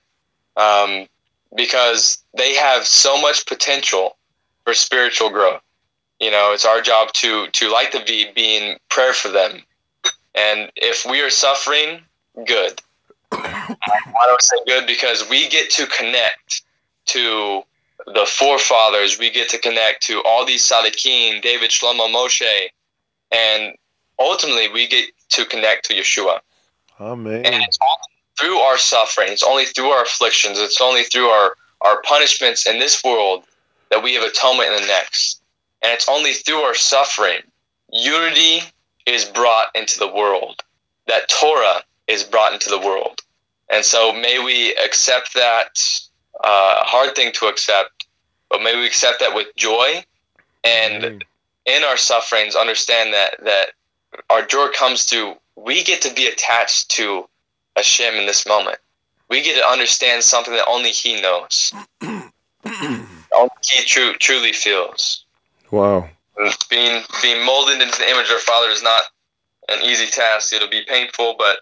Um, 0.58 1.08
because 1.56 2.18
they 2.38 2.56
have 2.56 2.86
so 2.86 3.22
much 3.22 3.46
potential 3.46 4.18
for 4.64 4.74
spiritual 4.74 5.30
growth. 5.30 5.62
You 6.22 6.30
know, 6.30 6.54
it's 6.54 6.66
our 6.66 6.82
job 6.82 7.12
to 7.14 7.48
to 7.48 7.72
like 7.72 7.92
the 7.92 8.00
V 8.00 8.28
being 8.36 8.78
prayer 8.90 9.12
for 9.12 9.30
them. 9.30 9.64
And 10.36 10.72
if 10.76 11.06
we 11.06 11.22
are 11.22 11.30
suffering, 11.30 12.02
good. 12.46 12.80
I 13.32 14.38
say 14.40 14.58
good? 14.66 14.88
Because 14.88 15.28
we 15.30 15.50
get 15.50 15.72
to 15.72 15.88
connect 15.88 16.62
to 17.08 17.64
the 18.06 18.26
forefathers. 18.26 19.20
We 19.20 19.32
get 19.32 19.50
to 19.50 19.58
connect 19.58 20.04
to 20.04 20.22
all 20.24 20.46
these 20.46 20.70
Sadiqim, 20.70 21.42
David, 21.42 21.72
Shlomo, 21.72 22.08
Moshe, 22.14 22.70
and 23.32 23.76
ultimately 24.20 24.70
we 24.70 24.88
get 24.88 25.06
to 25.30 25.46
connect 25.46 25.86
to 25.86 25.94
Yeshua. 25.94 26.40
Amen. 27.00 27.46
And 27.46 27.64
it's 27.64 27.80
only 27.82 28.12
through 28.40 28.60
our 28.60 28.78
suffering, 28.78 29.32
it's 29.32 29.44
only 29.44 29.66
through 29.66 29.90
our 29.90 30.04
afflictions, 30.04 30.60
it's 30.60 30.82
only 30.82 31.04
through 31.04 31.28
our, 31.28 31.56
our 31.82 32.02
punishments 32.04 32.68
in 32.68 32.80
this 32.80 33.04
world 33.04 33.44
that 33.90 34.04
we 34.04 34.14
have 34.14 34.24
atonement 34.24 34.70
in 34.70 34.82
the 34.82 34.88
next. 34.88 35.41
And 35.84 35.92
it's 35.94 36.08
only 36.08 36.34
through 36.34 36.62
our 36.62 36.76
suffering, 36.76 37.42
unity 37.92 38.62
is 39.06 39.26
brought 39.26 39.68
into 39.76 40.00
the 40.00 40.08
world, 40.08 40.62
that 41.08 41.28
Torah 41.28 41.82
is 42.08 42.24
brought 42.24 42.54
into 42.54 42.70
the 42.70 42.80
world. 42.80 43.22
And 43.70 43.84
so 43.84 44.14
may 44.14 44.44
we 44.44 44.76
accept 44.76 45.34
that 45.34 46.00
uh, 46.44 46.84
hard 46.84 47.16
thing 47.16 47.32
to 47.34 47.48
accept, 47.48 48.06
but 48.50 48.62
may 48.62 48.76
we 48.76 48.86
accept 48.86 49.22
that 49.22 49.34
with 49.34 49.48
joy 49.56 50.04
and 50.64 51.04
Amen. 51.04 51.20
in 51.66 51.84
our 51.84 51.98
sufferings 51.98 52.56
understand 52.56 53.14
that 53.14 53.44
that 53.44 53.72
our 54.30 54.46
joy 54.46 54.68
comes 54.68 55.04
through 55.04 55.36
we 55.56 55.84
get 55.84 56.02
to 56.02 56.14
be 56.14 56.28
attached 56.28 56.90
to 56.92 57.28
Hashem 57.76 58.16
in 58.16 58.26
this 58.26 58.46
moment. 58.46 58.78
We 59.30 59.42
get 59.42 59.58
to 59.58 59.66
understand 59.66 60.24
something 60.24 60.54
that 60.54 60.66
only 60.68 60.92
He 60.92 61.22
knows. 61.22 61.74
only 62.02 62.32
He 63.64 63.86
true, 63.86 64.14
truly 64.14 64.54
feels. 64.54 65.21
Wow. 65.72 66.10
Being 66.70 67.04
being 67.22 67.46
molded 67.46 67.82
into 67.82 67.98
the 67.98 68.10
image 68.10 68.28
of 68.28 68.34
our 68.34 68.40
Father 68.40 68.70
is 68.70 68.84
not 68.84 69.04
an 69.70 69.82
easy 69.84 70.08
task. 70.08 70.54
It'll 70.54 70.70
be 70.70 70.84
painful, 70.88 71.36
but 71.38 71.60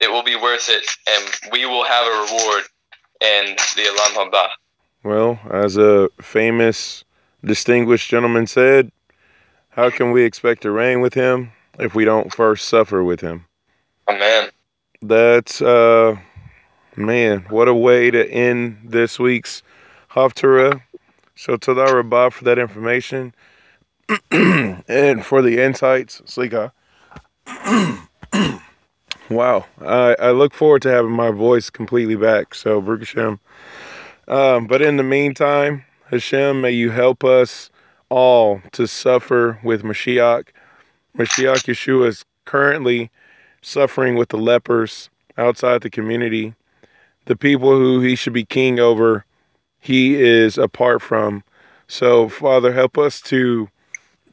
it 0.00 0.10
will 0.10 0.22
be 0.22 0.36
worth 0.36 0.68
it, 0.68 0.84
and 1.08 1.52
we 1.52 1.64
will 1.66 1.84
have 1.84 2.06
a 2.06 2.20
reward 2.22 2.64
in 3.20 3.56
the 3.76 3.82
Olam 3.82 4.30
Haba. 4.30 4.48
Well, 5.04 5.38
as 5.50 5.76
a 5.76 6.08
famous, 6.20 7.04
distinguished 7.44 8.10
gentleman 8.10 8.46
said, 8.46 8.90
how 9.70 9.90
can 9.90 10.10
we 10.10 10.24
expect 10.24 10.62
to 10.62 10.70
reign 10.70 11.00
with 11.00 11.14
him 11.14 11.52
if 11.78 11.94
we 11.94 12.04
don't 12.04 12.34
first 12.34 12.68
suffer 12.68 13.04
with 13.04 13.20
him? 13.20 13.44
Amen. 14.08 14.50
That's, 15.02 15.62
uh, 15.62 16.16
man, 16.96 17.46
what 17.48 17.68
a 17.68 17.74
way 17.74 18.10
to 18.10 18.28
end 18.30 18.78
this 18.84 19.18
week's 19.18 19.62
Haftarah. 20.10 20.82
So, 21.36 21.56
to 21.56 21.58
Toda 21.58 21.94
Rabbah 21.94 22.30
for 22.30 22.44
that 22.44 22.58
information 22.58 23.34
and 24.30 25.24
for 25.24 25.42
the 25.42 25.62
insights, 25.62 26.22
Slika. 26.24 26.72
wow. 29.30 29.66
I, 29.82 30.16
I 30.18 30.30
look 30.30 30.54
forward 30.54 30.80
to 30.82 30.90
having 30.90 31.12
my 31.12 31.30
voice 31.30 31.68
completely 31.68 32.16
back. 32.16 32.54
So, 32.54 32.80
Baruch 32.80 33.00
Hashem. 33.00 33.38
Um, 34.28 34.66
but 34.66 34.80
in 34.80 34.96
the 34.96 35.02
meantime, 35.02 35.84
Hashem, 36.10 36.62
may 36.62 36.70
you 36.70 36.90
help 36.90 37.22
us 37.22 37.70
all 38.08 38.62
to 38.72 38.86
suffer 38.86 39.58
with 39.62 39.82
Mashiach. 39.82 40.48
Mashiach 41.18 41.66
Yeshua 41.66 42.08
is 42.08 42.24
currently 42.46 43.10
suffering 43.60 44.14
with 44.14 44.30
the 44.30 44.38
lepers 44.38 45.10
outside 45.36 45.82
the 45.82 45.90
community. 45.90 46.54
The 47.26 47.36
people 47.36 47.70
who 47.70 48.00
he 48.00 48.14
should 48.14 48.32
be 48.32 48.44
king 48.44 48.78
over, 48.78 49.24
he 49.86 50.20
is 50.20 50.58
apart 50.58 51.00
from. 51.00 51.44
So, 51.86 52.28
Father, 52.28 52.72
help 52.72 52.98
us 52.98 53.20
to 53.22 53.68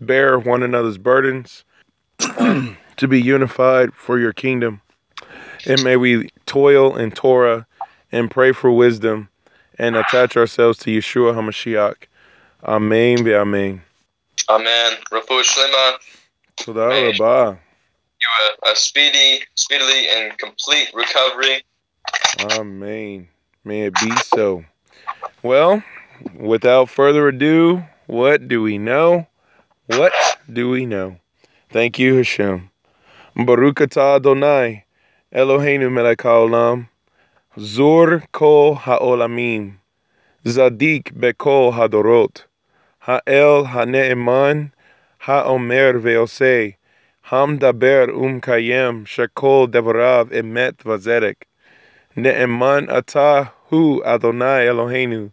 bear 0.02 0.40
one 0.40 0.64
another's 0.64 0.98
burdens, 0.98 1.64
to 2.20 3.08
be 3.08 3.22
unified 3.22 3.94
for 3.94 4.18
your 4.18 4.34
kingdom. 4.34 4.82
And 5.68 5.84
may 5.84 5.96
we 5.96 6.30
toil 6.48 6.98
in 6.98 7.12
Torah 7.12 7.68
and 8.12 8.32
pray 8.32 8.52
for 8.52 8.72
wisdom 8.72 9.30
and 9.78 9.96
attach 9.96 10.36
ourselves 10.36 10.80
to 10.80 10.90
Yeshua 10.90 11.36
HaMashiach. 11.36 12.08
Amen 12.64 13.20
ve'amen. 13.20 13.80
Amen. 14.50 14.94
Refuah 15.12 15.44
Shlema, 15.44 15.98
Toda 16.58 16.88
rabah. 16.88 17.60
you 18.22 18.28
a, 18.66 18.72
a 18.72 18.76
speedy, 18.76 19.44
speedily 19.54 20.08
and 20.10 20.36
complete 20.40 20.90
recovery. 20.96 21.64
Amen. 22.40 23.28
May 23.64 23.84
it 23.84 23.94
be 23.94 24.12
so. 24.18 24.66
Well, 25.44 25.84
without 26.36 26.90
further 26.90 27.28
ado, 27.28 27.84
what 28.08 28.48
do 28.48 28.62
we 28.62 28.78
know? 28.78 29.28
What 29.88 30.14
do 30.52 30.70
we 30.70 30.86
know? 30.86 31.18
Thank 31.70 32.00
you, 32.00 32.16
Hashem. 32.18 32.70
Baruch 33.36 33.82
Adonai, 33.82 34.86
Eloheinu 35.34 35.91
melech 35.91 36.20
haolam, 36.20 36.88
zur 37.60 38.24
kol 38.32 38.76
haolamim, 38.76 39.78
zadik 40.45 41.12
bekol 41.14 41.74
hadorot, 41.74 42.44
ha'el 43.00 43.66
ha'ne'eman, 43.66 44.72
ha'omer 45.20 45.94
ve'oseh, 45.94 46.76
hamdaber 47.30 48.10
umkayem, 48.10 49.06
shekol 49.06 49.68
devarav 49.68 50.32
emet 50.32 50.78
vazedek. 50.84 51.48
Ne'eman 52.16 52.88
atah 52.88 53.52
hu 53.74 54.04
Adonai 54.06 54.68
Eloheinu, 54.72 55.32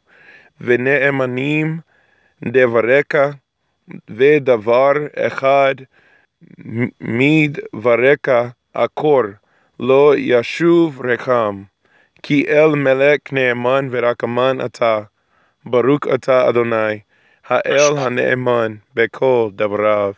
ve'ne'emanim 0.67 1.83
devareka, 2.57 3.25
ve'davar 4.19 4.97
echad 5.29 5.87
mid 7.01 7.61
vareka 7.75 8.55
akor 8.75 9.41
lo 9.79 10.05
yashuv 10.31 11.03
rekam 11.09 11.69
ki 12.23 12.39
el 12.63 12.77
melek 12.87 13.33
ne'eman 13.33 13.91
verakaman 13.93 14.63
ata 14.67 15.11
baruch 15.65 16.07
ata 16.17 16.39
Adonai 16.49 17.05
ha'el 17.51 17.97
ha'ne'eman 18.03 18.81
bekol 18.97 19.53
davrav 19.53 20.17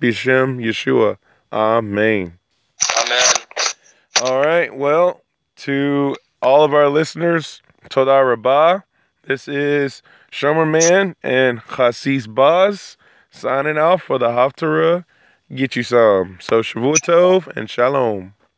bishem 0.00 0.58
Yeshua. 0.66 1.16
Amen. 1.52 2.38
Amen. 3.00 3.34
all 4.22 4.40
right 4.40 4.74
well 4.74 5.20
to 5.56 6.16
all 6.42 6.64
of 6.64 6.74
our 6.74 6.88
listeners 6.88 7.62
toda 7.88 8.24
rabah 8.24 8.82
this 9.26 9.48
is 9.48 10.02
Shomer 10.32 10.68
Man 10.68 11.14
and 11.22 11.60
Chassis 11.76 12.26
Baz 12.26 12.96
signing 13.30 13.78
off 13.78 14.02
for 14.02 14.18
the 14.18 14.28
Haftarah 14.28 15.04
Get 15.52 15.74
you 15.74 15.82
some. 15.82 16.38
So 16.40 16.62
Shavua 16.62 16.94
Tov 17.00 17.48
and 17.56 17.68
Shalom. 17.68 18.34